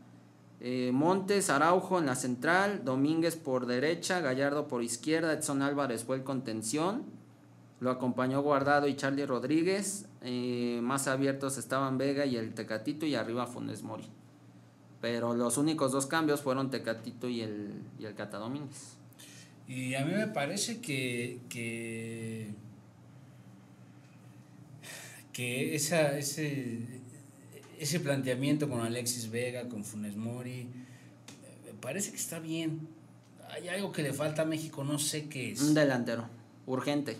eh, 0.65 0.93
Montes, 0.93 1.51
Araujo 1.51 1.99
en 1.99 2.07
la 2.07 2.15
central, 2.15 2.85
Domínguez 2.85 3.35
por 3.35 3.67
derecha, 3.67 4.21
Gallardo 4.21 4.69
por 4.69 4.85
izquierda, 4.85 5.33
Edson 5.33 5.61
Álvarez 5.61 6.05
fue 6.05 6.15
el 6.15 6.23
contención. 6.23 7.03
Lo 7.81 7.91
acompañó 7.91 8.41
Guardado 8.43 8.87
y 8.87 8.95
Charlie 8.95 9.27
Rodríguez. 9.27 10.07
Eh, 10.21 10.79
más 10.81 11.09
abiertos 11.09 11.59
estaban 11.59 11.99
Vega 11.99 12.27
y 12.27 12.37
el 12.37 12.55
Tecatito 12.55 13.07
y 13.07 13.17
arriba 13.17 13.49
Funes 13.49 13.83
Mori. 13.83 14.07
Pero 15.01 15.35
los 15.35 15.59
únicos 15.59 15.91
dos 15.91 16.07
cambios 16.07 16.43
fueron 16.43 16.71
Tecatito 16.71 17.29
y 17.29 17.41
el, 17.41 17.83
y 17.99 18.05
el 18.05 18.15
Cata 18.15 18.39
Domínguez. 18.39 18.99
Y 19.67 19.97
a 19.97 20.05
mí 20.05 20.13
me 20.13 20.29
parece 20.29 20.81
que, 20.81 21.41
que 21.49 22.55
que 25.33 25.75
esa, 25.75 26.19
ese, 26.19 27.02
ese 27.83 27.99
planteamiento 27.99 28.69
con 28.69 28.81
Alexis 28.81 29.31
Vega, 29.31 29.69
con 29.69 29.85
Funes 29.85 30.17
Mori, 30.17 30.69
me 31.65 31.73
parece 31.81 32.11
que 32.11 32.17
está 32.17 32.39
bien. 32.39 32.89
Hay 33.51 33.69
algo 33.69 33.91
que 33.91 34.03
le 34.03 34.13
falta 34.13 34.43
a 34.43 34.45
México, 34.45 34.85
no 34.85 34.99
sé 34.99 35.29
qué 35.29 35.53
es. 35.53 35.61
Un 35.61 35.75
delantero, 35.75 36.29
urgente. 36.67 37.17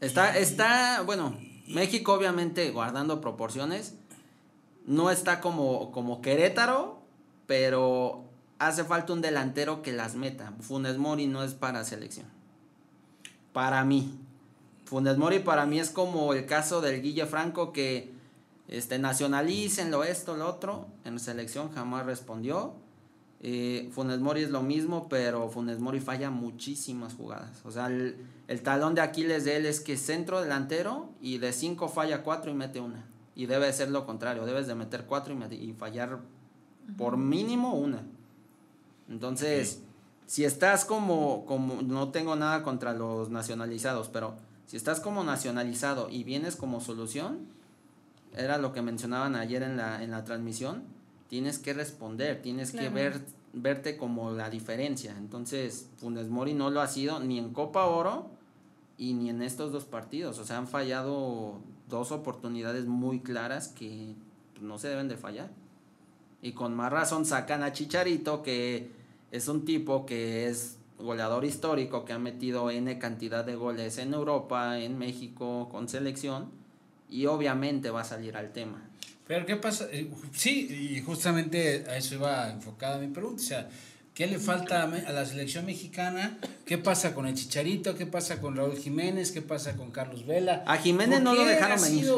Está, 0.00 0.36
está, 0.38 1.02
bueno, 1.02 1.38
México 1.68 2.14
obviamente 2.14 2.70
guardando 2.70 3.20
proporciones, 3.20 3.94
no 4.86 5.10
está 5.10 5.40
como, 5.40 5.92
como 5.92 6.22
Querétaro, 6.22 7.02
pero 7.46 8.24
hace 8.58 8.84
falta 8.84 9.12
un 9.12 9.20
delantero 9.20 9.82
que 9.82 9.92
las 9.92 10.14
meta. 10.14 10.54
Funes 10.60 10.96
Mori 10.96 11.26
no 11.26 11.44
es 11.44 11.52
para 11.52 11.84
selección. 11.84 12.26
Para 13.52 13.84
mí. 13.84 14.18
Funes 14.86 15.18
Mori 15.18 15.40
para 15.40 15.66
mí 15.66 15.78
es 15.78 15.90
como 15.90 16.32
el 16.32 16.46
caso 16.46 16.80
del 16.80 17.02
Guille 17.02 17.26
Franco 17.26 17.72
que 17.72 18.21
este, 18.72 18.98
nacionalícenlo, 18.98 20.02
esto, 20.02 20.34
lo 20.34 20.48
otro. 20.48 20.86
En 21.04 21.18
selección 21.18 21.70
jamás 21.72 22.06
respondió. 22.06 22.72
Eh, 23.42 23.90
Funes 23.92 24.20
Mori 24.20 24.42
es 24.42 24.50
lo 24.50 24.62
mismo, 24.62 25.10
pero 25.10 25.50
Funes 25.50 25.78
Mori 25.78 26.00
falla 26.00 26.30
muchísimas 26.30 27.12
jugadas. 27.12 27.60
O 27.64 27.70
sea, 27.70 27.88
el, 27.88 28.16
talón 28.62 28.94
de 28.94 29.02
Aquiles 29.02 29.44
de 29.44 29.56
él 29.56 29.66
es 29.66 29.80
que 29.80 29.98
centro 29.98 30.40
delantero 30.40 31.10
y 31.20 31.36
de 31.36 31.52
cinco 31.52 31.88
falla 31.88 32.22
cuatro 32.22 32.50
y 32.50 32.54
mete 32.54 32.80
una. 32.80 33.04
Y 33.34 33.44
debe 33.44 33.70
ser 33.74 33.90
lo 33.90 34.06
contrario, 34.06 34.46
debes 34.46 34.66
de 34.66 34.74
meter 34.74 35.04
cuatro 35.04 35.34
y, 35.34 35.54
y 35.54 35.74
fallar 35.74 36.20
por 36.96 37.18
mínimo 37.18 37.74
una. 37.74 38.02
Entonces, 39.10 39.82
si 40.26 40.46
estás 40.46 40.86
como, 40.86 41.44
como, 41.44 41.82
no 41.82 42.08
tengo 42.08 42.36
nada 42.36 42.62
contra 42.62 42.94
los 42.94 43.28
nacionalizados, 43.28 44.08
pero 44.08 44.34
si 44.64 44.78
estás 44.78 44.98
como 44.98 45.24
nacionalizado 45.24 46.08
y 46.08 46.24
vienes 46.24 46.56
como 46.56 46.80
solución, 46.80 47.40
era 48.36 48.58
lo 48.58 48.72
que 48.72 48.82
mencionaban 48.82 49.36
ayer 49.36 49.62
en 49.62 49.76
la, 49.76 50.02
en 50.02 50.10
la 50.10 50.24
transmisión, 50.24 50.84
tienes 51.28 51.58
que 51.58 51.72
responder, 51.72 52.42
tienes 52.42 52.72
que 52.72 52.88
ver, 52.88 53.20
verte 53.52 53.96
como 53.96 54.32
la 54.32 54.50
diferencia. 54.50 55.14
Entonces, 55.16 55.88
Funes 55.96 56.28
Mori 56.28 56.54
no 56.54 56.70
lo 56.70 56.80
ha 56.80 56.88
sido 56.88 57.20
ni 57.20 57.38
en 57.38 57.52
Copa 57.52 57.86
Oro 57.86 58.30
y 58.98 59.14
ni 59.14 59.30
en 59.30 59.42
estos 59.42 59.72
dos 59.72 59.84
partidos. 59.84 60.38
O 60.38 60.44
sea, 60.44 60.58
han 60.58 60.68
fallado 60.68 61.58
dos 61.88 62.12
oportunidades 62.12 62.86
muy 62.86 63.20
claras 63.20 63.68
que 63.68 64.14
no 64.60 64.78
se 64.78 64.88
deben 64.88 65.08
de 65.08 65.16
fallar. 65.16 65.50
Y 66.40 66.52
con 66.52 66.74
más 66.74 66.92
razón 66.92 67.24
sacan 67.24 67.62
a 67.62 67.72
Chicharito, 67.72 68.42
que 68.42 68.90
es 69.30 69.48
un 69.48 69.64
tipo 69.64 70.04
que 70.04 70.48
es 70.48 70.78
goleador 70.98 71.44
histórico, 71.44 72.04
que 72.04 72.12
ha 72.12 72.18
metido 72.18 72.70
N 72.70 72.98
cantidad 72.98 73.44
de 73.44 73.56
goles 73.56 73.98
en 73.98 74.14
Europa, 74.14 74.78
en 74.78 74.98
México, 74.98 75.68
con 75.70 75.88
selección, 75.88 76.50
y 77.12 77.26
obviamente 77.26 77.90
va 77.90 78.00
a 78.00 78.04
salir 78.04 78.36
al 78.36 78.52
tema. 78.52 78.82
Pero 79.26 79.46
¿qué 79.46 79.56
pasa? 79.56 79.86
Eh, 79.92 80.10
sí, 80.34 80.94
y 80.96 81.00
justamente 81.02 81.84
a 81.88 81.96
eso 81.96 82.14
iba 82.14 82.50
enfocada 82.50 82.98
mi 82.98 83.08
pregunta. 83.08 83.42
O 83.42 83.46
sea, 83.46 83.68
¿qué 84.14 84.26
le 84.26 84.38
falta 84.38 84.82
a 84.84 85.12
la 85.12 85.26
selección 85.26 85.66
mexicana? 85.66 86.38
¿Qué 86.64 86.78
pasa 86.78 87.14
con 87.14 87.26
el 87.26 87.34
Chicharito? 87.34 87.94
¿Qué 87.94 88.06
pasa 88.06 88.40
con 88.40 88.56
Raúl 88.56 88.76
Jiménez? 88.76 89.30
¿Qué 89.30 89.42
pasa 89.42 89.76
con 89.76 89.90
Carlos 89.90 90.26
Vela? 90.26 90.64
A 90.66 90.78
Jiménez 90.78 91.20
no 91.20 91.34
lo 91.34 91.44
dejaron 91.44 91.80
venir. 91.80 92.10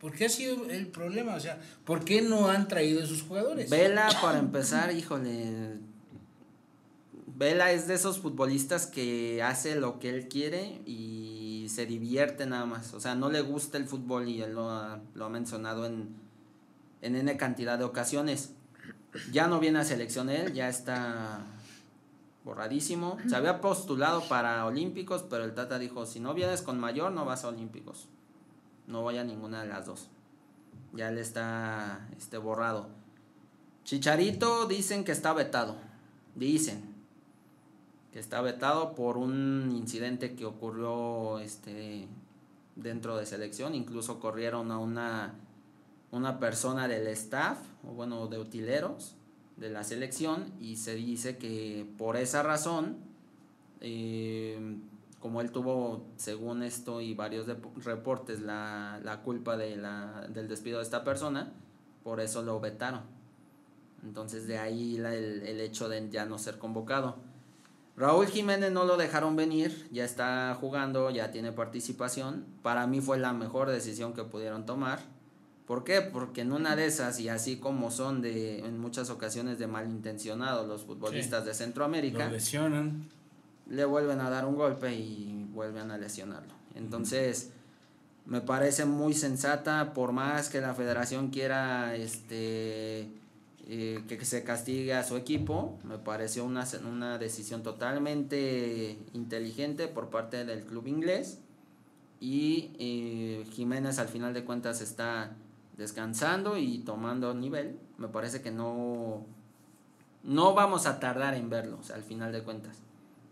¿Por 0.00 0.12
qué 0.12 0.26
ha 0.26 0.28
sido 0.30 0.70
el 0.70 0.86
problema? 0.86 1.34
O 1.34 1.40
sea, 1.40 1.60
¿por 1.84 2.04
qué 2.04 2.22
no 2.22 2.48
han 2.48 2.68
traído 2.68 3.02
esos 3.02 3.22
jugadores? 3.22 3.68
Vela, 3.68 4.08
para 4.22 4.38
empezar, 4.38 4.94
híjole. 4.96 5.78
Vela 7.36 7.72
es 7.72 7.86
de 7.86 7.94
esos 7.94 8.18
futbolistas 8.18 8.86
que 8.86 9.42
hace 9.42 9.74
lo 9.74 9.98
que 9.98 10.08
él 10.08 10.28
quiere 10.28 10.80
y 10.86 11.19
se 11.70 11.86
divierte 11.86 12.44
nada 12.46 12.66
más. 12.66 12.92
O 12.92 13.00
sea, 13.00 13.14
no 13.14 13.30
le 13.30 13.40
gusta 13.40 13.78
el 13.78 13.86
fútbol 13.86 14.28
y 14.28 14.42
él 14.42 14.52
lo 14.52 14.70
ha, 14.70 15.00
lo 15.14 15.24
ha 15.24 15.28
mencionado 15.30 15.86
en, 15.86 16.14
en 17.00 17.16
N 17.16 17.36
cantidad 17.36 17.78
de 17.78 17.84
ocasiones. 17.84 18.52
Ya 19.32 19.48
no 19.48 19.58
viene 19.58 19.78
a 19.78 19.84
selección 19.84 20.28
él, 20.28 20.52
ya 20.52 20.68
está 20.68 21.46
borradísimo. 22.44 23.16
Se 23.28 23.34
había 23.34 23.60
postulado 23.60 24.22
para 24.28 24.66
Olímpicos, 24.66 25.24
pero 25.28 25.44
el 25.44 25.54
Tata 25.54 25.78
dijo, 25.78 26.04
si 26.04 26.20
no 26.20 26.34
vienes 26.34 26.62
con 26.62 26.78
mayor, 26.78 27.12
no 27.12 27.24
vas 27.24 27.44
a 27.44 27.48
Olímpicos 27.48 28.08
no 28.90 29.04
vaya 29.04 29.22
a 29.22 29.24
ninguna 29.24 29.62
de 29.62 29.68
las 29.68 29.86
dos. 29.86 30.08
Ya 30.92 31.10
le 31.10 31.20
está 31.20 32.08
este, 32.16 32.36
borrado. 32.36 32.88
Chicharito 33.84 34.66
dicen 34.66 35.04
que 35.04 35.12
está 35.12 35.32
vetado. 35.32 35.76
Dicen 36.34 36.89
que 38.12 38.18
está 38.18 38.40
vetado 38.40 38.94
por 38.94 39.16
un 39.16 39.72
incidente 39.76 40.34
que 40.34 40.44
ocurrió 40.44 41.38
este, 41.38 42.08
dentro 42.76 43.16
de 43.16 43.26
selección. 43.26 43.74
Incluso 43.74 44.18
corrieron 44.20 44.70
a 44.72 44.78
una, 44.78 45.34
una 46.10 46.38
persona 46.38 46.88
del 46.88 47.06
staff, 47.08 47.58
o 47.88 47.92
bueno, 47.92 48.26
de 48.26 48.38
utileros 48.38 49.14
de 49.56 49.68
la 49.68 49.84
selección 49.84 50.52
y 50.58 50.76
se 50.76 50.94
dice 50.94 51.36
que 51.36 51.86
por 51.98 52.16
esa 52.16 52.42
razón 52.42 52.96
eh, 53.82 54.78
como 55.20 55.42
él 55.42 55.50
tuvo, 55.52 56.06
según 56.16 56.62
esto 56.62 57.00
y 57.02 57.14
varios 57.14 57.46
reportes, 57.84 58.40
la, 58.40 59.00
la 59.04 59.20
culpa 59.20 59.56
de 59.56 59.76
la, 59.76 60.26
del 60.30 60.48
despido 60.48 60.78
de 60.78 60.84
esta 60.84 61.04
persona, 61.04 61.52
por 62.02 62.20
eso 62.20 62.42
lo 62.42 62.58
vetaron. 62.58 63.02
Entonces 64.02 64.46
de 64.46 64.58
ahí 64.58 64.96
el, 64.96 65.04
el 65.04 65.60
hecho 65.60 65.90
de 65.90 66.08
ya 66.08 66.24
no 66.24 66.38
ser 66.38 66.58
convocado. 66.58 67.16
Raúl 68.00 68.26
Jiménez 68.26 68.72
no 68.72 68.84
lo 68.84 68.96
dejaron 68.96 69.36
venir, 69.36 69.86
ya 69.92 70.04
está 70.04 70.56
jugando, 70.58 71.10
ya 71.10 71.30
tiene 71.30 71.52
participación. 71.52 72.46
Para 72.62 72.86
mí 72.86 73.00
fue 73.00 73.18
la 73.18 73.34
mejor 73.34 73.68
decisión 73.68 74.14
que 74.14 74.24
pudieron 74.24 74.64
tomar. 74.64 75.00
¿Por 75.66 75.84
qué? 75.84 76.00
Porque 76.00 76.40
en 76.40 76.52
una 76.52 76.76
de 76.76 76.86
esas, 76.86 77.20
y 77.20 77.28
así 77.28 77.58
como 77.58 77.90
son 77.90 78.22
de 78.22 78.60
en 78.60 78.78
muchas 78.78 79.10
ocasiones 79.10 79.58
de 79.58 79.66
malintencionados 79.66 80.66
los 80.66 80.82
futbolistas 80.84 81.44
de 81.44 81.52
Centroamérica, 81.52 82.24
lo 82.24 82.32
lesionan 82.32 83.06
le 83.70 83.84
vuelven 83.84 84.20
a 84.20 84.28
dar 84.28 84.44
un 84.44 84.56
golpe 84.56 84.92
y 84.94 85.46
vuelven 85.52 85.90
a 85.90 85.98
lesionarlo. 85.98 86.52
Entonces, 86.74 87.50
me 88.26 88.40
parece 88.40 88.84
muy 88.84 89.14
sensata, 89.14 89.94
por 89.94 90.12
más 90.12 90.48
que 90.48 90.60
la 90.60 90.74
federación 90.74 91.30
quiera 91.30 91.94
este, 91.94 93.08
eh, 93.72 94.02
que 94.08 94.24
se 94.24 94.42
castigue 94.42 94.94
a 94.94 95.04
su 95.04 95.16
equipo, 95.16 95.78
me 95.84 95.96
pareció 95.96 96.44
una, 96.44 96.66
una 96.88 97.18
decisión 97.18 97.62
totalmente 97.62 98.98
inteligente 99.12 99.86
por 99.86 100.10
parte 100.10 100.44
del 100.44 100.64
club 100.64 100.88
inglés. 100.88 101.38
Y 102.18 102.72
eh, 102.78 103.46
Jiménez 103.52 103.98
al 103.98 104.08
final 104.08 104.34
de 104.34 104.44
cuentas 104.44 104.80
está 104.80 105.36
descansando 105.76 106.58
y 106.58 106.78
tomando 106.78 107.32
nivel. 107.32 107.78
Me 107.96 108.08
parece 108.08 108.42
que 108.42 108.50
no, 108.50 109.24
no 110.24 110.54
vamos 110.54 110.86
a 110.86 110.98
tardar 110.98 111.34
en 111.34 111.48
verlo, 111.48 111.78
al 111.94 112.02
final 112.02 112.32
de 112.32 112.42
cuentas 112.42 112.82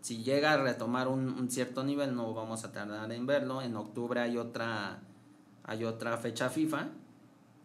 si 0.01 0.23
llega 0.23 0.53
a 0.53 0.57
retomar 0.57 1.07
un, 1.07 1.49
cierto 1.49 1.83
nivel, 1.83 2.15
no 2.15 2.33
vamos 2.33 2.63
a 2.63 2.71
tardar 2.71 3.11
en 3.11 3.25
verlo. 3.25 3.61
En 3.61 3.75
octubre 3.75 4.21
hay 4.21 4.37
otra, 4.37 5.01
hay 5.63 5.83
otra 5.83 6.17
fecha 6.17 6.49
FIFA 6.49 6.87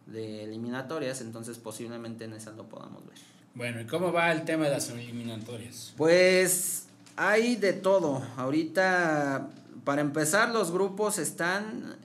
de 0.07 0.45
eliminatorias, 0.45 1.21
entonces 1.21 1.59
posiblemente 1.59 2.25
en 2.25 2.35
esa 2.35 2.53
lo 2.53 2.65
podamos 2.69 3.07
ver. 3.07 3.17
Bueno, 3.55 3.81
¿y 3.81 3.87
cómo 3.87 4.13
va 4.13 4.33
el 4.33 4.45
tema 4.45 4.65
de 4.65 4.71
las 4.71 4.91
eliminatorias? 4.91 5.95
Pues 5.97 6.87
hay 7.17 7.57
de 7.57 7.73
todo. 7.73 8.23
Ahorita, 8.37 9.49
para 9.85 10.01
empezar, 10.01 10.51
los 10.51 10.73
grupos 10.73 11.19
están 11.19 11.97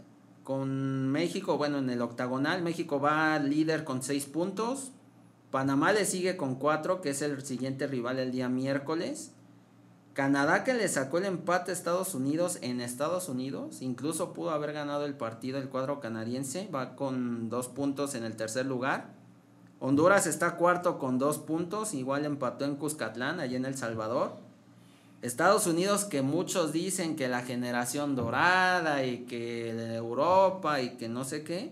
con 0.43 1.09
México, 1.09 1.57
bueno, 1.57 1.79
en 1.79 1.89
el 1.89 2.01
octagonal, 2.01 2.61
México 2.61 2.99
va 2.99 3.37
líder 3.39 3.83
con 3.83 4.01
seis 4.01 4.25
puntos. 4.25 4.91
Panamá 5.51 5.91
le 5.91 6.05
sigue 6.05 6.37
con 6.37 6.55
cuatro, 6.55 7.01
que 7.01 7.09
es 7.09 7.21
el 7.21 7.43
siguiente 7.43 7.87
rival 7.87 8.19
el 8.19 8.31
día 8.31 8.49
miércoles. 8.49 9.31
Canadá 10.19 10.65
que 10.65 10.73
le 10.73 10.89
sacó 10.89 11.19
el 11.19 11.23
empate 11.23 11.71
a 11.71 11.73
Estados 11.73 12.13
Unidos 12.13 12.57
en 12.61 12.81
Estados 12.81 13.29
Unidos, 13.29 13.81
incluso 13.81 14.33
pudo 14.33 14.51
haber 14.51 14.73
ganado 14.73 15.05
el 15.05 15.13
partido 15.13 15.59
el 15.59 15.69
cuadro 15.69 16.01
canadiense, 16.01 16.67
va 16.75 16.97
con 16.97 17.49
dos 17.49 17.69
puntos 17.69 18.15
en 18.15 18.25
el 18.25 18.35
tercer 18.35 18.65
lugar. 18.65 19.13
Honduras 19.79 20.27
está 20.27 20.57
cuarto 20.57 20.99
con 20.99 21.19
dos 21.19 21.37
puntos, 21.37 21.93
igual 21.93 22.25
empató 22.25 22.65
en 22.65 22.75
Cuscatlán, 22.75 23.39
allí 23.39 23.55
en 23.55 23.63
El 23.63 23.77
Salvador. 23.77 24.35
Estados 25.21 25.67
Unidos 25.67 26.03
que 26.03 26.21
muchos 26.21 26.73
dicen 26.73 27.15
que 27.15 27.29
la 27.29 27.43
generación 27.43 28.17
dorada 28.17 29.05
y 29.05 29.19
que 29.19 29.95
Europa 29.95 30.81
y 30.81 30.97
que 30.97 31.07
no 31.07 31.23
sé 31.23 31.45
qué, 31.45 31.71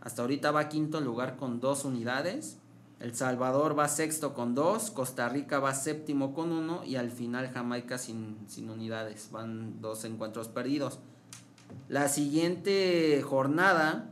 hasta 0.00 0.22
ahorita 0.22 0.52
va 0.52 0.68
quinto 0.68 1.00
lugar 1.00 1.34
con 1.34 1.58
dos 1.58 1.84
unidades. 1.84 2.58
El 3.02 3.16
Salvador 3.16 3.76
va 3.76 3.88
sexto 3.88 4.32
con 4.32 4.54
dos, 4.54 4.92
Costa 4.92 5.28
Rica 5.28 5.58
va 5.58 5.74
séptimo 5.74 6.32
con 6.34 6.52
uno 6.52 6.84
y 6.84 6.94
al 6.94 7.10
final 7.10 7.50
Jamaica 7.50 7.98
sin, 7.98 8.38
sin 8.46 8.70
unidades, 8.70 9.28
van 9.32 9.80
dos 9.80 10.04
encuentros 10.04 10.46
perdidos. 10.46 11.00
La 11.88 12.08
siguiente 12.08 13.20
jornada 13.22 14.08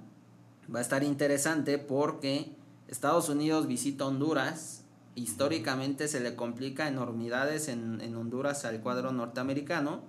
va 0.74 0.80
a 0.80 0.82
estar 0.82 1.04
interesante 1.04 1.78
porque 1.78 2.56
Estados 2.88 3.28
Unidos 3.28 3.68
visita 3.68 4.06
Honduras. 4.06 4.82
Históricamente 5.14 6.08
se 6.08 6.18
le 6.18 6.34
complica 6.34 6.88
enormidades 6.88 7.68
en, 7.68 8.00
en 8.00 8.16
Honduras 8.16 8.64
al 8.64 8.80
cuadro 8.80 9.12
norteamericano. 9.12 10.02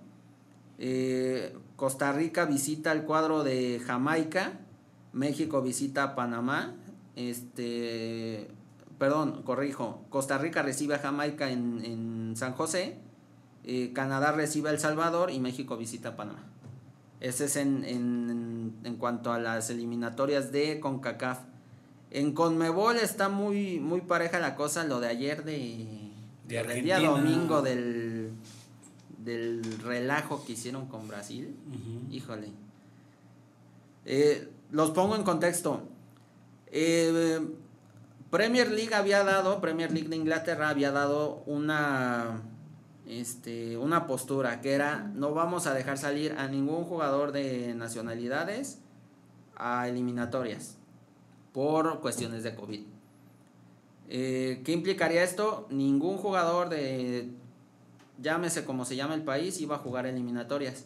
Eh, 0.80 1.56
Costa 1.76 2.14
Rica 2.14 2.46
visita 2.46 2.92
el 2.94 3.04
cuadro 3.04 3.44
de 3.44 3.80
Jamaica. 3.86 4.54
México 5.14 5.62
visita 5.62 6.16
Panamá. 6.16 6.74
Este, 7.16 8.50
perdón, 9.02 9.42
corrijo, 9.42 10.06
Costa 10.12 10.38
Rica 10.38 10.62
recibe 10.62 10.94
a 10.94 11.00
Jamaica 11.00 11.50
en, 11.50 12.36
San 12.36 12.54
José, 12.54 13.00
eh, 13.64 13.94
Canadá 13.94 14.32
recibe 14.32 14.70
a 14.70 14.74
El 14.74 14.80
Salvador 14.80 15.32
y 15.32 15.40
México 15.40 15.76
visita 15.76 16.10
a 16.10 16.16
Panamá. 16.16 16.44
Ese 17.20 17.46
es 17.46 17.56
en, 17.56 17.84
en, 17.84 18.96
cuanto 18.98 19.34
a 19.34 19.40
las 19.40 19.72
eliminatorias 19.72 20.52
de 20.52 20.80
CONCACAF. 20.80 21.40
En 22.12 22.34
CONMEBOL 22.34 22.98
está 22.98 23.28
muy, 23.28 23.80
muy 23.80 24.02
pareja 24.02 24.40
la 24.40 24.56
cosa, 24.56 24.84
lo 24.84 25.00
de 25.00 25.08
ayer 25.08 25.46
de, 25.46 26.12
de 26.48 26.82
día 26.84 27.00
domingo 27.00 27.64
del, 27.64 28.30
del 29.18 29.64
relajo 29.82 30.46
que 30.46 30.54
hicieron 30.54 30.86
con 30.86 31.08
Brasil. 31.08 31.56
Híjole. 32.12 32.50
Eh, 34.06 34.48
los 34.70 34.92
pongo 34.92 35.16
en 35.16 35.24
contexto. 35.24 35.88
Eh, 36.68 37.40
Premier 38.32 38.72
League 38.72 38.96
había 38.96 39.26
dado, 39.26 39.60
Premier 39.60 39.92
League 39.92 40.08
de 40.08 40.16
Inglaterra 40.16 40.70
había 40.70 40.92
dado 40.92 41.44
una, 41.46 42.42
este, 43.06 43.78
una 43.78 44.08
postura 44.08 44.62
que 44.62 44.72
era 44.72 45.12
no 45.14 45.34
vamos 45.34 45.68
a 45.68 45.74
dejar 45.74 45.98
salir 45.98 46.36
a 46.38 46.48
ningún 46.48 46.86
jugador 46.86 47.34
de 47.34 47.74
nacionalidades 47.76 48.80
a 49.58 49.90
eliminatorias 49.90 50.78
por 51.52 52.00
cuestiones 52.00 52.44
de 52.44 52.56
COVID. 52.56 52.82
Eh, 54.08 54.62
¿Qué 54.64 54.72
implicaría 54.72 55.24
esto? 55.24 55.68
Ningún 55.70 56.16
jugador 56.16 56.70
de, 56.70 57.32
llámese 58.22 58.64
como 58.64 58.86
se 58.86 58.96
llama 58.96 59.14
el 59.14 59.24
país, 59.24 59.60
iba 59.60 59.76
a 59.76 59.80
jugar 59.80 60.06
eliminatorias. 60.06 60.86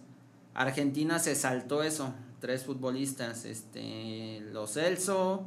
Argentina 0.55 1.19
se 1.19 1.35
saltó 1.35 1.83
eso, 1.83 2.11
tres 2.39 2.63
futbolistas, 2.63 3.45
este, 3.45 4.41
Los 4.51 4.73
Celso, 4.73 5.45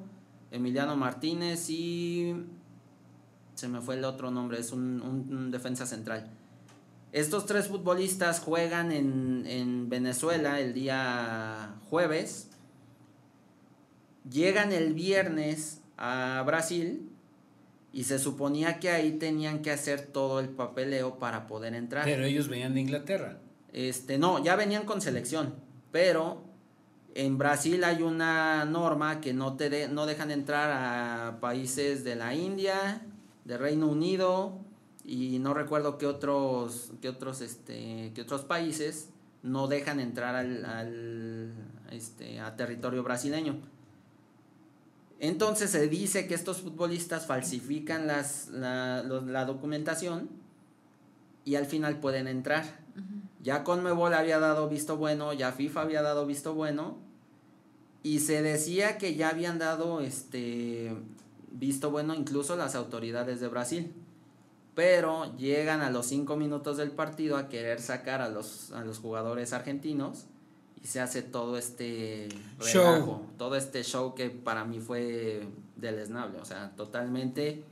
Emiliano 0.51 0.97
Martínez 0.97 1.69
y 1.71 2.35
se 3.55 3.69
me 3.69 3.81
fue 3.81 3.97
el 3.97 4.05
otro 4.05 4.31
nombre, 4.31 4.61
es 4.61 4.73
un, 4.73 5.51
defensa 5.51 5.87
central. 5.87 6.31
Estos 7.13 7.47
tres 7.47 7.69
futbolistas 7.69 8.41
juegan 8.41 8.93
en, 8.93 9.45
en, 9.47 9.89
Venezuela 9.89 10.61
el 10.61 10.75
día 10.75 11.75
jueves, 11.91 12.51
llegan 14.31 14.73
el 14.73 14.95
viernes 14.95 15.81
a 15.97 16.43
Brasil 16.47 17.11
y 17.93 18.05
se 18.05 18.19
suponía 18.19 18.79
que 18.79 18.91
ahí 18.91 19.13
tenían 19.13 19.63
que 19.63 19.71
hacer 19.71 20.03
todo 20.07 20.41
el 20.41 20.51
papeleo 20.51 21.19
para 21.19 21.47
poder 21.47 21.75
entrar. 21.75 22.05
Pero 22.05 22.25
ellos 22.25 22.49
venían 22.49 22.75
de 22.75 22.81
Inglaterra. 22.81 23.39
Este, 23.73 24.19
no, 24.19 24.43
ya 24.43 24.57
venían 24.57 24.85
con 24.85 25.01
selección, 25.01 25.55
pero 25.91 26.48
en 27.19 27.37
Brasil 27.37 27.83
hay 27.83 28.03
una 28.03 28.65
norma 28.65 29.21
que 29.21 29.33
no 29.35 29.57
te 29.57 29.89
no 29.89 30.07
dejan 30.07 30.31
entrar 30.31 30.71
a 30.71 31.41
países 31.41 32.05
de 32.05 32.15
la 32.15 32.33
India, 32.33 33.03
de 33.45 33.59
Reino 33.59 33.89
Unido 33.89 34.57
y 35.05 35.41
no 35.41 35.53
recuerdo 35.53 35.99
qué 35.99 36.07
otros 36.07 36.93
qué 37.03 37.09
otros 37.09 37.41
este 37.41 38.13
qué 38.15 38.23
otros 38.23 38.43
países 38.43 39.09
no 39.43 39.67
dejan 39.67 39.99
entrar 39.99 40.37
al, 40.37 41.53
este 41.91 42.39
a 42.39 42.55
territorio 42.55 43.03
brasileño. 43.03 43.57
Entonces 45.19 45.71
se 45.71 45.89
dice 45.89 46.29
que 46.29 46.35
estos 46.35 46.63
futbolistas 46.63 47.27
falsifican 47.27 48.07
las, 48.07 48.47
la, 48.51 49.03
la 49.03 49.45
documentación 49.45 50.29
y 51.45 51.57
al 51.57 51.67
final 51.67 51.99
pueden 51.99 52.29
entrar. 52.29 52.65
Ya 53.43 53.65
Conmebol 53.65 54.15
había 54.15 54.39
dado 54.39 54.69
visto 54.69 54.97
bueno, 54.97 55.33
ya 55.33 55.51
FIFA 55.51 55.81
había 55.83 56.03
dado 56.03 56.25
visto 56.25 56.55
bueno 56.55 57.08
y 58.09 58.21
se 58.21 58.41
decía 58.41 58.97
que 58.97 59.17
ya 59.17 59.29
habían 59.29 59.59
dado 59.59 60.01
este 60.01 60.97
visto 61.51 61.91
bueno 61.91 62.15
incluso 62.15 62.57
las 62.57 62.75
autoridades 62.75 63.39
de 63.39 63.49
Brasil. 63.49 63.93
Pero 64.75 65.37
llegan 65.37 65.83
a 65.83 65.91
los 65.91 66.07
cinco 66.07 66.37
minutos 66.37 66.79
del 66.79 66.91
partido 66.91 67.37
a 67.37 67.51
querer 67.51 67.83
sacar 67.83 68.23
a 68.23 68.31
los, 68.31 68.73
a 68.73 68.83
los 68.83 68.99
jugadores 68.99 69.53
argentinos 69.53 70.25
y 70.83 70.87
se 70.87 71.01
hace 71.01 71.21
todo 71.21 71.59
este 71.59 72.31
show. 72.63 73.27
todo 73.37 73.57
este 73.57 73.85
show 73.85 74.15
que 74.15 74.31
para 74.31 74.65
mí 74.65 74.81
fue 74.81 75.47
deleznable, 75.77 76.39
o 76.41 76.47
sea, 76.47 76.71
totalmente 76.77 77.63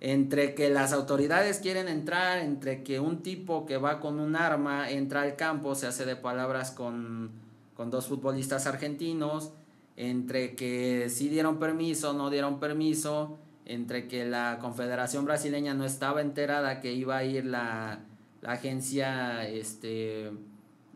entre 0.00 0.54
que 0.54 0.68
las 0.68 0.92
autoridades 0.92 1.60
quieren 1.60 1.88
entrar, 1.88 2.40
entre 2.40 2.82
que 2.82 3.00
un 3.00 3.22
tipo 3.22 3.64
que 3.64 3.78
va 3.78 4.00
con 4.00 4.20
un 4.20 4.36
arma 4.36 4.90
entra 4.90 5.22
al 5.22 5.34
campo, 5.36 5.74
se 5.74 5.86
hace 5.86 6.04
de 6.04 6.16
palabras 6.16 6.72
con 6.72 7.45
con 7.76 7.90
dos 7.90 8.06
futbolistas 8.06 8.66
argentinos, 8.66 9.52
entre 9.96 10.54
que 10.54 11.08
sí 11.10 11.28
dieron 11.28 11.58
permiso, 11.58 12.12
no 12.12 12.30
dieron 12.30 12.58
permiso, 12.58 13.38
entre 13.64 14.08
que 14.08 14.24
la 14.24 14.58
Confederación 14.60 15.24
Brasileña 15.24 15.74
no 15.74 15.84
estaba 15.84 16.20
enterada 16.20 16.80
que 16.80 16.92
iba 16.92 17.16
a 17.16 17.24
ir 17.24 17.44
la, 17.46 18.00
agencia 18.44 19.48
este, 19.48 20.30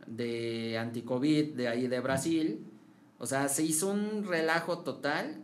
de 0.06 0.78
anticovid 0.78 1.54
de 1.54 1.68
ahí 1.68 1.88
de 1.88 2.00
Brasil. 2.00 2.64
O 3.18 3.26
sea, 3.26 3.48
se 3.48 3.64
hizo 3.64 3.90
un 3.90 4.24
relajo 4.24 4.78
total 4.78 5.42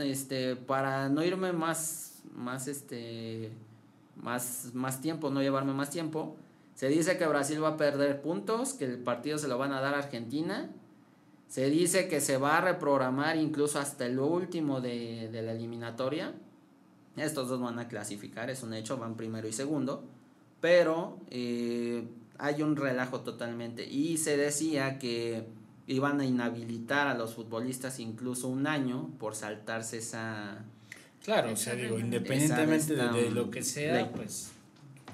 este, 0.00 0.56
para 0.56 1.08
no 1.08 1.22
irme 1.22 1.52
más, 1.52 2.22
más, 2.34 2.68
este, 2.68 3.52
más, 4.16 4.70
más 4.72 5.00
tiempo, 5.00 5.30
no 5.30 5.42
llevarme 5.42 5.74
más 5.74 5.90
tiempo. 5.90 6.36
Se 6.80 6.88
dice 6.88 7.18
que 7.18 7.26
Brasil 7.26 7.62
va 7.62 7.68
a 7.68 7.76
perder 7.76 8.22
puntos, 8.22 8.72
que 8.72 8.86
el 8.86 8.96
partido 8.96 9.36
se 9.36 9.48
lo 9.48 9.58
van 9.58 9.74
a 9.74 9.82
dar 9.82 9.92
a 9.92 9.98
Argentina. 9.98 10.70
Se 11.46 11.68
dice 11.68 12.08
que 12.08 12.22
se 12.22 12.38
va 12.38 12.56
a 12.56 12.62
reprogramar 12.62 13.36
incluso 13.36 13.78
hasta 13.78 14.06
el 14.06 14.18
último 14.18 14.80
de, 14.80 15.28
la 15.30 15.52
eliminatoria. 15.52 16.32
Estos 17.18 17.50
dos 17.50 17.60
van 17.60 17.78
a 17.78 17.86
clasificar, 17.86 18.48
es 18.48 18.62
un 18.62 18.72
hecho, 18.72 18.96
van 18.96 19.14
primero 19.14 19.46
y 19.46 19.52
segundo. 19.52 20.04
Pero 20.62 21.18
eh, 21.28 22.02
hay 22.38 22.62
un 22.62 22.74
relajo 22.76 23.20
totalmente. 23.20 23.84
Y 23.86 24.16
se 24.16 24.38
decía 24.38 24.98
que 24.98 25.44
iban 25.86 26.18
a 26.22 26.24
inhabilitar 26.24 27.08
a 27.08 27.14
los 27.14 27.34
futbolistas 27.34 28.00
incluso 28.00 28.48
un 28.48 28.66
año 28.66 29.10
por 29.18 29.34
saltarse 29.34 29.98
esa... 29.98 30.64
Claro, 31.22 31.52
o 31.52 31.56
sea, 31.56 31.74
digo, 31.74 31.98
independientemente 31.98 32.96
de, 32.96 33.30
lo 33.32 33.50
que 33.50 33.62
sea, 33.62 34.10
pues 34.12 34.52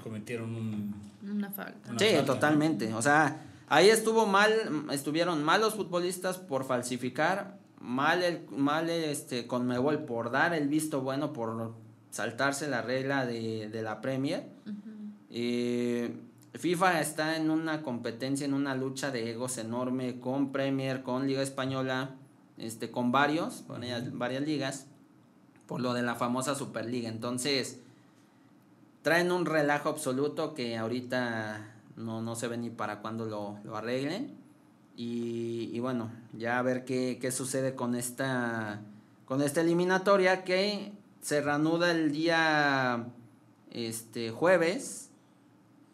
cometieron 0.04 0.54
un 0.54 1.05
una 1.22 1.50
falta. 1.50 1.90
sí, 1.98 2.06
totalmente. 2.24 2.92
O 2.94 3.02
sea, 3.02 3.44
ahí 3.68 3.88
estuvo 3.88 4.26
mal, 4.26 4.52
estuvieron 4.90 5.42
mal 5.44 5.60
los 5.60 5.74
futbolistas 5.74 6.38
por 6.38 6.64
falsificar, 6.64 7.58
mal 7.80 8.22
el, 8.22 8.46
mal 8.50 8.90
este 8.90 9.46
Conmebol 9.46 10.04
por 10.04 10.30
dar 10.30 10.54
el 10.54 10.68
visto 10.68 11.00
bueno, 11.00 11.32
por 11.32 11.74
saltarse 12.10 12.68
la 12.68 12.82
regla 12.82 13.26
de, 13.26 13.80
la 13.82 14.00
Premier. 14.00 14.44
Eh, 15.30 16.14
FIFA 16.54 17.00
está 17.00 17.36
en 17.36 17.50
una 17.50 17.82
competencia, 17.82 18.46
en 18.46 18.54
una 18.54 18.74
lucha 18.74 19.10
de 19.10 19.30
egos 19.30 19.58
enorme 19.58 20.20
con 20.20 20.52
Premier, 20.52 21.02
con 21.02 21.26
Liga 21.26 21.42
Española, 21.42 22.14
este, 22.56 22.90
con 22.90 23.12
varios, 23.12 23.62
con 23.66 23.82
varias 24.12 24.42
ligas, 24.42 24.86
por 25.66 25.80
lo 25.80 25.92
de 25.92 26.02
la 26.02 26.14
famosa 26.14 26.54
Superliga. 26.54 27.08
Entonces, 27.08 27.80
traen 29.06 29.30
un 29.30 29.46
relajo 29.46 29.88
absoluto 29.88 30.52
que 30.52 30.76
ahorita 30.76 31.64
no, 31.94 32.22
no 32.22 32.34
se 32.34 32.48
ve 32.48 32.56
ni 32.56 32.70
para 32.70 33.02
cuándo 33.02 33.24
lo, 33.26 33.76
arreglen. 33.76 34.36
Y, 34.96 35.78
bueno, 35.78 36.10
ya 36.32 36.58
a 36.58 36.62
ver 36.62 36.84
qué, 36.84 37.30
sucede 37.30 37.76
con 37.76 37.94
esta, 37.94 38.80
con 39.24 39.42
esta 39.42 39.60
eliminatoria 39.60 40.42
que 40.42 40.90
se 41.20 41.40
reanuda 41.40 41.92
el 41.92 42.10
día 42.10 43.06
este, 43.70 44.32
jueves. 44.32 45.10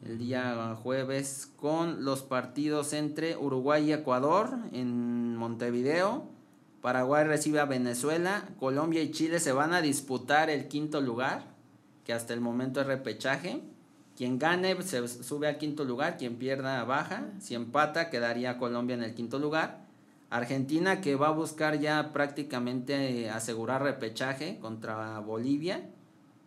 El 0.03 0.17
día 0.17 0.75
jueves 0.83 1.53
con 1.57 2.07
los 2.07 2.23
partidos 2.23 2.95
entre 2.95 3.37
Uruguay 3.37 3.91
y 3.91 3.93
Ecuador 3.93 4.57
en 4.73 5.37
Montevideo. 5.37 6.25
Paraguay 6.81 7.25
recibe 7.25 7.61
a 7.61 7.67
Venezuela. 7.67 8.49
Colombia 8.59 9.03
y 9.03 9.11
Chile 9.11 9.39
se 9.39 9.53
van 9.53 9.75
a 9.75 9.83
disputar 9.83 10.49
el 10.49 10.67
quinto 10.67 11.03
lugar 11.03 11.52
que 12.05 12.13
hasta 12.13 12.35
el 12.35 12.41
momento 12.41 12.81
es 12.81 12.87
repechaje. 12.87 13.61
Quien 14.17 14.39
gane 14.39 14.81
se 14.83 15.07
sube 15.09 15.49
al 15.49 15.59
quinto 15.59 15.85
lugar, 15.85 16.17
quien 16.19 16.37
pierda 16.37 16.85
baja, 16.85 17.31
si 17.41 17.55
empata 17.55 18.11
quedaría 18.11 18.59
Colombia 18.59 18.95
en 18.95 19.03
el 19.03 19.15
quinto 19.15 19.39
lugar. 19.39 19.87
Argentina 20.29 21.01
que 21.01 21.15
va 21.15 21.29
a 21.29 21.33
buscar 21.33 21.79
ya 21.79 22.13
prácticamente 22.13 23.29
asegurar 23.31 23.83
repechaje 23.83 24.59
contra 24.61 25.19
Bolivia. 25.21 25.89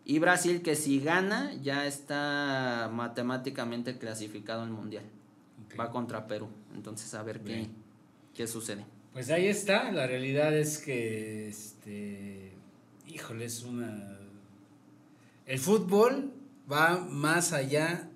Y 0.05 0.19
Brasil 0.19 0.61
que 0.61 0.75
si 0.75 0.99
gana 0.99 1.53
ya 1.61 1.87
está 1.87 2.89
matemáticamente 2.93 3.97
clasificado 3.97 4.61
al 4.61 4.69
Mundial. 4.69 5.03
Va 5.79 5.91
contra 5.91 6.27
Perú. 6.27 6.47
Entonces 6.75 7.13
a 7.15 7.23
ver 7.23 7.41
qué, 7.41 7.67
qué 8.33 8.47
sucede. 8.47 8.85
Pues 9.13 9.29
ahí 9.31 9.47
está. 9.47 9.91
La 9.91 10.07
realidad 10.07 10.55
es 10.55 10.77
que, 10.79 11.47
este, 11.47 12.53
híjole, 13.07 13.45
es 13.45 13.63
una 13.63 14.14
el 15.45 15.59
fútbol 15.59 16.31
va 16.71 16.97
más 17.09 17.53
allá 17.53 18.07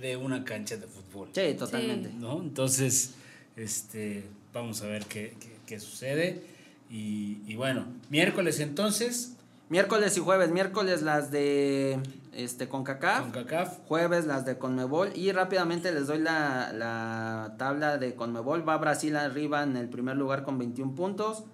de 0.00 0.16
una 0.16 0.44
cancha 0.44 0.76
de 0.76 0.86
fútbol. 0.86 1.30
Sí, 1.32 1.54
totalmente. 1.58 2.10
¿no? 2.14 2.40
Entonces, 2.40 3.14
este, 3.56 4.24
vamos 4.52 4.82
a 4.82 4.86
ver 4.86 5.06
qué, 5.06 5.80
sucede. 5.80 6.42
Y, 6.90 7.54
bueno, 7.56 7.86
miércoles 8.10 8.60
entonces. 8.60 9.32
Miércoles 9.68 10.16
y 10.16 10.20
jueves. 10.20 10.50
Miércoles 10.50 11.02
las 11.02 11.32
de 11.32 11.98
este 12.32 12.68
CONCACAF. 12.68 13.22
CONCACAF. 13.22 13.78
Jueves 13.88 14.26
las 14.26 14.46
de 14.46 14.56
CONMEBOL. 14.58 15.16
Y 15.16 15.32
rápidamente 15.32 15.92
les 15.92 16.06
doy 16.06 16.18
la, 16.18 16.72
la 16.72 17.56
tabla 17.58 17.98
de 17.98 18.14
CONMEBOL. 18.14 18.68
Va 18.68 18.76
Brasil 18.78 19.16
arriba 19.16 19.64
en 19.64 19.76
el 19.76 19.88
primer 19.88 20.16
lugar 20.16 20.44
con 20.44 20.58
21 20.58 20.94
puntos. 20.94 21.44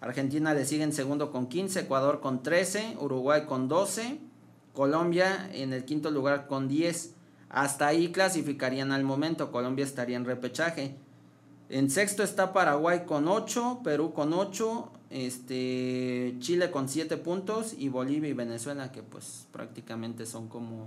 Argentina 0.00 0.54
le 0.54 0.64
sigue 0.64 0.84
en 0.84 0.94
segundo 0.94 1.30
con 1.30 1.48
15. 1.48 1.80
Ecuador 1.80 2.20
con 2.20 2.42
13. 2.42 2.96
Uruguay 3.00 3.44
con 3.44 3.68
12. 3.68 4.27
Colombia 4.78 5.50
en 5.54 5.72
el 5.72 5.84
quinto 5.84 6.08
lugar 6.08 6.46
con 6.46 6.68
10. 6.68 7.12
Hasta 7.48 7.88
ahí 7.88 8.12
clasificarían 8.12 8.92
al 8.92 9.02
momento. 9.02 9.50
Colombia 9.50 9.84
estaría 9.84 10.16
en 10.16 10.24
repechaje. 10.24 10.94
En 11.68 11.90
sexto 11.90 12.22
está 12.22 12.52
Paraguay 12.52 13.00
con 13.04 13.26
8, 13.26 13.80
Perú 13.82 14.12
con 14.12 14.32
8, 14.32 14.92
Este, 15.10 16.36
Chile 16.38 16.70
con 16.70 16.88
7 16.88 17.16
puntos 17.16 17.74
y 17.76 17.88
Bolivia 17.88 18.30
y 18.30 18.34
Venezuela 18.34 18.92
que 18.92 19.02
pues 19.02 19.48
prácticamente 19.50 20.26
son 20.26 20.46
como 20.48 20.86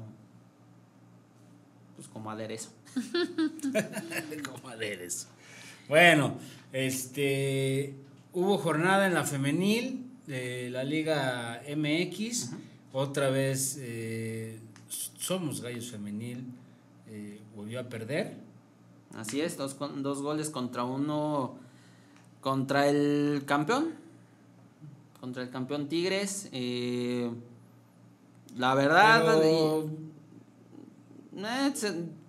pues 1.98 2.08
como 2.08 2.32
aderezo. 2.32 2.70
como 4.50 4.70
aderezo. 4.70 5.28
Bueno, 5.90 6.36
este 6.72 7.94
hubo 8.32 8.58
jornada 8.58 9.06
en 9.06 9.14
la 9.14 9.26
femenil 9.26 10.10
de 10.28 10.70
la 10.70 10.86
Liga 10.86 11.62
MX. 11.68 12.52
Otra 12.94 13.30
vez 13.30 13.78
eh, 13.80 14.60
somos 15.18 15.62
Gallos 15.62 15.92
Femenil. 15.92 16.46
Eh, 17.08 17.40
volvió 17.56 17.80
a 17.80 17.84
perder. 17.84 18.36
Así 19.16 19.42
es, 19.42 19.58
dos, 19.58 19.78
dos 19.98 20.22
goles 20.22 20.50
contra 20.50 20.84
uno 20.84 21.56
contra 22.42 22.88
el 22.88 23.44
campeón. 23.46 23.94
Contra 25.20 25.44
el 25.44 25.50
campeón 25.50 25.88
Tigres. 25.88 26.50
Eh, 26.52 27.32
la 28.58 28.76
verdad. 28.76 29.42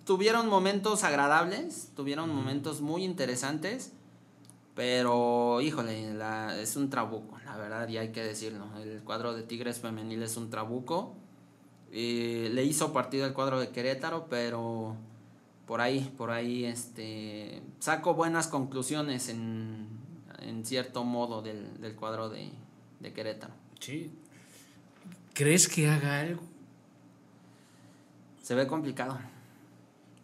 tuvieron 0.05 0.49
momentos 0.49 1.03
agradables. 1.03 1.91
Tuvieron 1.97 2.33
momentos 2.33 2.81
muy 2.81 3.05
interesantes. 3.05 3.93
Pero, 4.75 5.61
híjole, 5.61 6.17
es 6.61 6.77
un 6.77 6.89
trabuco, 6.89 7.39
la 7.45 7.57
verdad, 7.57 7.89
y 7.89 7.99
hay 7.99 8.11
que 8.11 8.23
decirlo. 8.23 8.67
El 8.83 9.03
cuadro 9.03 9.35
de 9.35 9.43
Tigres 9.43 9.81
Femenil 9.81 10.23
es 10.23 10.37
un 10.37 10.49
trabuco. 10.49 11.15
le 11.91 12.65
hizo 12.65 12.93
partido 12.93 13.27
el 13.27 13.35
cuadro 13.35 13.61
de 13.61 13.69
Querétaro, 13.69 14.27
pero 14.31 14.97
por 15.67 15.83
ahí, 15.83 16.13
por 16.17 16.31
ahí, 16.31 16.65
este, 16.65 17.63
saco 17.81 18.15
buenas 18.15 18.47
conclusiones 18.47 19.29
en, 19.29 19.89
cierto 20.65 21.05
modo 21.05 21.43
del, 21.43 21.95
cuadro 21.97 22.31
de, 22.31 22.51
Querétaro. 23.15 23.53
Sí. 23.79 24.11
¿Crees 25.35 25.69
que 25.69 25.89
haga 25.89 26.21
algo? 26.21 26.43
Se 28.43 28.55
ve 28.55 28.67
complicado. 28.67 29.19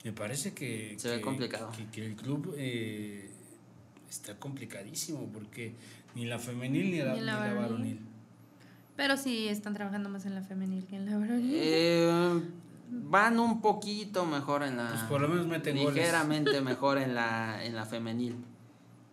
Me 0.05 0.13
parece 0.13 0.55
que... 0.55 0.97
Se 0.99 1.09
ve 1.09 1.21
complicado. 1.21 1.71
Que, 1.93 2.07
el 2.07 2.17
club... 2.17 2.55
Eh, 2.57 3.31
está 4.09 4.37
complicadísimo 4.37 5.29
porque 5.33 5.75
ni 6.15 6.25
la 6.25 6.39
femenil 6.39 6.91
ni 6.91 6.99
la, 6.99 7.15
la, 7.17 7.55
varonil. 7.55 8.01
Pero 8.97 9.17
sí 9.17 9.49
están 9.49 9.75
trabajando 9.75 10.09
más 10.09 10.27
en 10.27 10.35
la 10.35 10.43
femenil 10.43 10.87
que 10.87 10.97
en 10.97 11.07
la 11.07 11.19
varonil. 11.19 11.53
Eh, 11.55 12.43
van 12.91 13.39
un 13.39 13.61
poquito 13.61 14.27
mejor 14.27 14.63
en 14.63 14.77
la. 14.77 14.89
Pues 14.89 15.03
por 15.03 15.21
lo 15.21 15.29
menos 15.29 15.47
meten 15.47 15.77
Ligeramente 15.77 16.61
mejor 16.63 16.99
en 16.99 17.15
la, 17.15 17.65
en 17.65 17.77
la 17.77 17.85
femenil. 17.85 18.37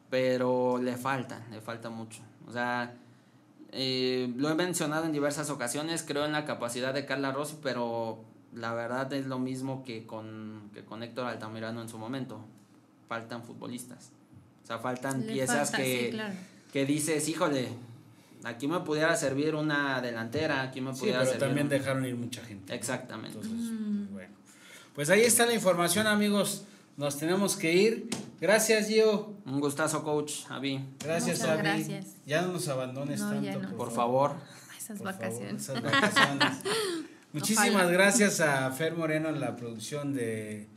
Pero 0.09 0.79
le 0.81 0.97
falta, 0.97 1.45
le 1.51 1.61
falta 1.61 1.89
mucho. 1.89 2.21
O 2.47 2.51
sea, 2.51 2.93
eh, 3.71 4.31
lo 4.37 4.49
he 4.49 4.55
mencionado 4.55 5.05
en 5.05 5.11
diversas 5.11 5.49
ocasiones, 5.49 6.03
creo 6.03 6.25
en 6.25 6.31
la 6.31 6.45
capacidad 6.45 6.93
de 6.93 7.05
Carla 7.05 7.31
Rossi, 7.31 7.57
pero 7.61 8.23
la 8.53 8.73
verdad 8.73 9.11
es 9.13 9.25
lo 9.25 9.37
mismo 9.37 9.83
que 9.83 10.05
con, 10.05 10.69
que 10.73 10.85
con 10.85 11.03
Héctor 11.03 11.27
Altamirano 11.27 11.81
en 11.81 11.89
su 11.89 11.97
momento. 11.97 12.39
Faltan 13.07 13.43
futbolistas. 13.43 14.11
O 14.65 14.67
sea, 14.67 14.79
faltan 14.79 15.21
piezas 15.21 15.69
que, 15.69 16.19
que 16.73 16.87
dices, 16.87 17.29
híjole, 17.29 17.69
aquí 18.43 18.67
me 18.67 18.79
pudiera 18.79 19.15
servir 19.15 19.53
una 19.53 20.01
delantera, 20.01 20.63
aquí 20.63 20.81
me 20.81 20.91
pudiera 20.91 21.23
sí, 21.23 21.33
pero 21.33 21.45
también 21.45 21.69
dejaron 21.69 22.03
ir 22.03 22.15
mucha 22.15 22.43
gente. 22.43 22.73
Exactamente. 22.73 23.37
Mm. 23.47 24.11
bueno. 24.11 24.33
Pues 24.95 25.11
ahí 25.11 25.21
está 25.21 25.45
la 25.45 25.53
información, 25.53 26.07
amigos. 26.07 26.63
Nos 26.97 27.15
tenemos 27.15 27.57
que 27.57 27.73
ir. 27.75 28.09
Gracias, 28.41 28.87
Gio. 28.87 29.35
Un 29.45 29.59
gustazo, 29.59 30.03
coach, 30.03 30.49
Avi. 30.49 30.83
Gracias, 30.99 31.43
Avi. 31.43 31.61
Gracias. 31.61 32.15
Ya 32.25 32.41
no 32.41 32.53
nos 32.53 32.67
abandones 32.67 33.19
tanto. 33.19 33.77
Por, 33.77 33.91
favor. 33.91 34.33
Esas 34.75 34.99
vacaciones. 34.99 35.61
esas 35.61 35.79
vacaciones. 35.83 36.57
Muchísimas 37.33 37.91
gracias 37.91 38.41
a 38.41 38.71
Fer 38.71 38.95
Moreno 38.95 39.29
en 39.29 39.39
la 39.39 39.55
producción 39.55 40.15
de 40.15 40.67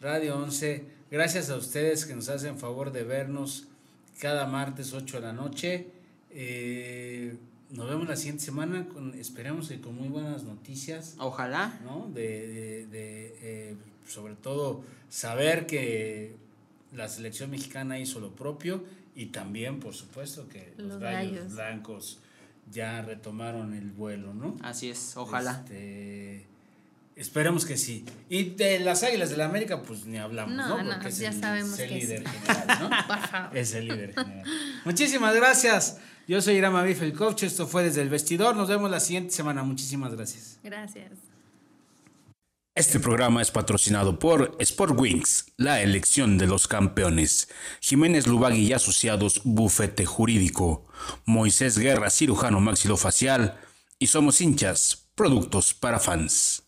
Radio 0.00 0.38
11. 0.38 0.97
Gracias 1.10 1.48
a 1.48 1.56
ustedes 1.56 2.04
que 2.04 2.14
nos 2.14 2.28
hacen 2.28 2.58
favor 2.58 2.92
de 2.92 3.02
vernos 3.02 3.66
cada 4.20 4.46
martes 4.46 4.92
8 4.92 5.20
de 5.20 5.26
la 5.26 5.32
noche. 5.32 5.86
Eh, 6.30 7.34
nos 7.70 7.88
vemos 7.88 8.06
la 8.06 8.16
siguiente 8.16 8.44
semana, 8.44 8.86
con, 8.88 9.14
esperemos 9.14 9.68
que 9.68 9.80
con 9.80 9.94
muy 9.94 10.08
buenas 10.08 10.44
noticias. 10.44 11.14
Ojalá. 11.18 11.80
¿no? 11.82 12.10
De, 12.12 12.86
eh, 12.92 13.76
sobre 14.06 14.34
todo 14.34 14.82
saber 15.08 15.66
que 15.66 16.36
la 16.92 17.08
selección 17.08 17.50
mexicana 17.50 17.98
hizo 17.98 18.20
lo 18.20 18.36
propio 18.36 18.84
y 19.14 19.26
también, 19.26 19.80
por 19.80 19.94
supuesto, 19.94 20.46
que 20.46 20.74
los, 20.76 20.98
gallos, 21.00 21.54
blancos 21.54 22.18
ya 22.70 23.00
retomaron 23.00 23.72
el 23.72 23.90
vuelo, 23.92 24.34
¿no? 24.34 24.56
Así 24.62 24.90
es, 24.90 25.16
ojalá. 25.16 25.62
Este, 25.64 26.47
Esperemos 27.18 27.66
que 27.66 27.76
sí. 27.76 28.04
Y 28.28 28.50
de 28.50 28.78
las 28.78 29.02
Águilas 29.02 29.30
de 29.30 29.36
la 29.36 29.46
América, 29.46 29.82
pues 29.82 30.06
ni 30.06 30.18
hablamos, 30.18 30.54
¿no? 30.54 30.76
Porque 30.88 31.08
es 31.08 31.18
ya 31.18 31.30
el, 31.30 31.40
sabemos 31.40 31.76
el 31.80 31.92
líder 31.92 32.28
general, 32.28 32.78
¿no? 32.80 33.58
Es 33.58 33.74
el 33.74 33.88
líder 33.88 34.14
general. 34.14 34.44
Muchísimas 34.84 35.34
gracias. 35.34 35.98
Yo 36.28 36.40
soy 36.40 36.54
Irama 36.54 36.84
Biff, 36.84 37.02
el 37.02 37.14
coach. 37.14 37.42
Esto 37.42 37.66
fue 37.66 37.82
desde 37.82 38.02
el 38.02 38.08
vestidor. 38.08 38.54
Nos 38.54 38.68
vemos 38.68 38.88
la 38.88 39.00
siguiente 39.00 39.34
semana. 39.34 39.64
Muchísimas 39.64 40.14
gracias. 40.14 40.60
Gracias. 40.62 41.10
Este 42.76 43.00
programa 43.00 43.42
es 43.42 43.50
patrocinado 43.50 44.20
por 44.20 44.56
Sport 44.60 44.94
Wings, 44.96 45.46
la 45.56 45.82
elección 45.82 46.38
de 46.38 46.46
los 46.46 46.68
campeones. 46.68 47.48
Jiménez 47.80 48.28
Lubagui 48.28 48.68
y 48.68 48.72
Asociados, 48.74 49.40
Bufete 49.42 50.06
Jurídico. 50.06 50.86
Moisés 51.24 51.78
Guerra, 51.78 52.10
cirujano 52.10 52.60
maxilofacial. 52.60 53.58
Y 53.98 54.06
somos 54.06 54.40
hinchas, 54.40 55.08
productos 55.16 55.74
para 55.74 55.98
fans. 55.98 56.67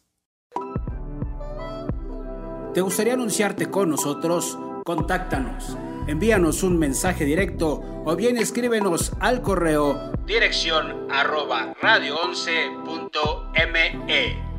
¿Te 2.75 2.81
gustaría 2.81 3.15
anunciarte 3.15 3.71
con 3.71 3.91
nosotros? 3.91 4.59
Contáctanos. 4.85 5.77
Envíanos 6.07 6.63
un 6.63 6.79
mensaje 6.79 7.25
directo 7.25 7.83
o 8.05 8.17
bien 8.17 8.39
escríbenos 8.39 9.13
al 9.21 9.43
correo 9.43 10.11
dirección 10.31 11.11
arroba 11.11 11.75
radio11.me. 11.83 14.51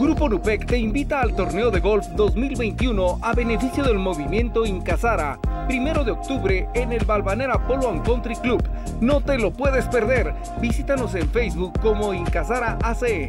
Grupo 0.00 0.30
Nupec 0.30 0.64
te 0.64 0.78
invita 0.78 1.20
al 1.20 1.36
torneo 1.36 1.70
de 1.70 1.78
golf 1.78 2.06
2021 2.16 3.18
a 3.20 3.34
beneficio 3.34 3.84
del 3.84 3.98
movimiento 3.98 4.64
Incasara, 4.64 5.38
primero 5.66 6.04
de 6.04 6.12
octubre 6.12 6.66
en 6.72 6.94
el 6.94 7.04
Balvanera 7.04 7.66
Polo 7.66 7.90
and 7.90 8.02
Country 8.02 8.34
Club. 8.36 8.66
No 9.02 9.20
te 9.20 9.36
lo 9.36 9.52
puedes 9.52 9.86
perder. 9.88 10.34
Visítanos 10.58 11.14
en 11.16 11.28
Facebook 11.28 11.78
como 11.80 12.14
Incasara 12.14 12.78
ACE. 12.82 13.28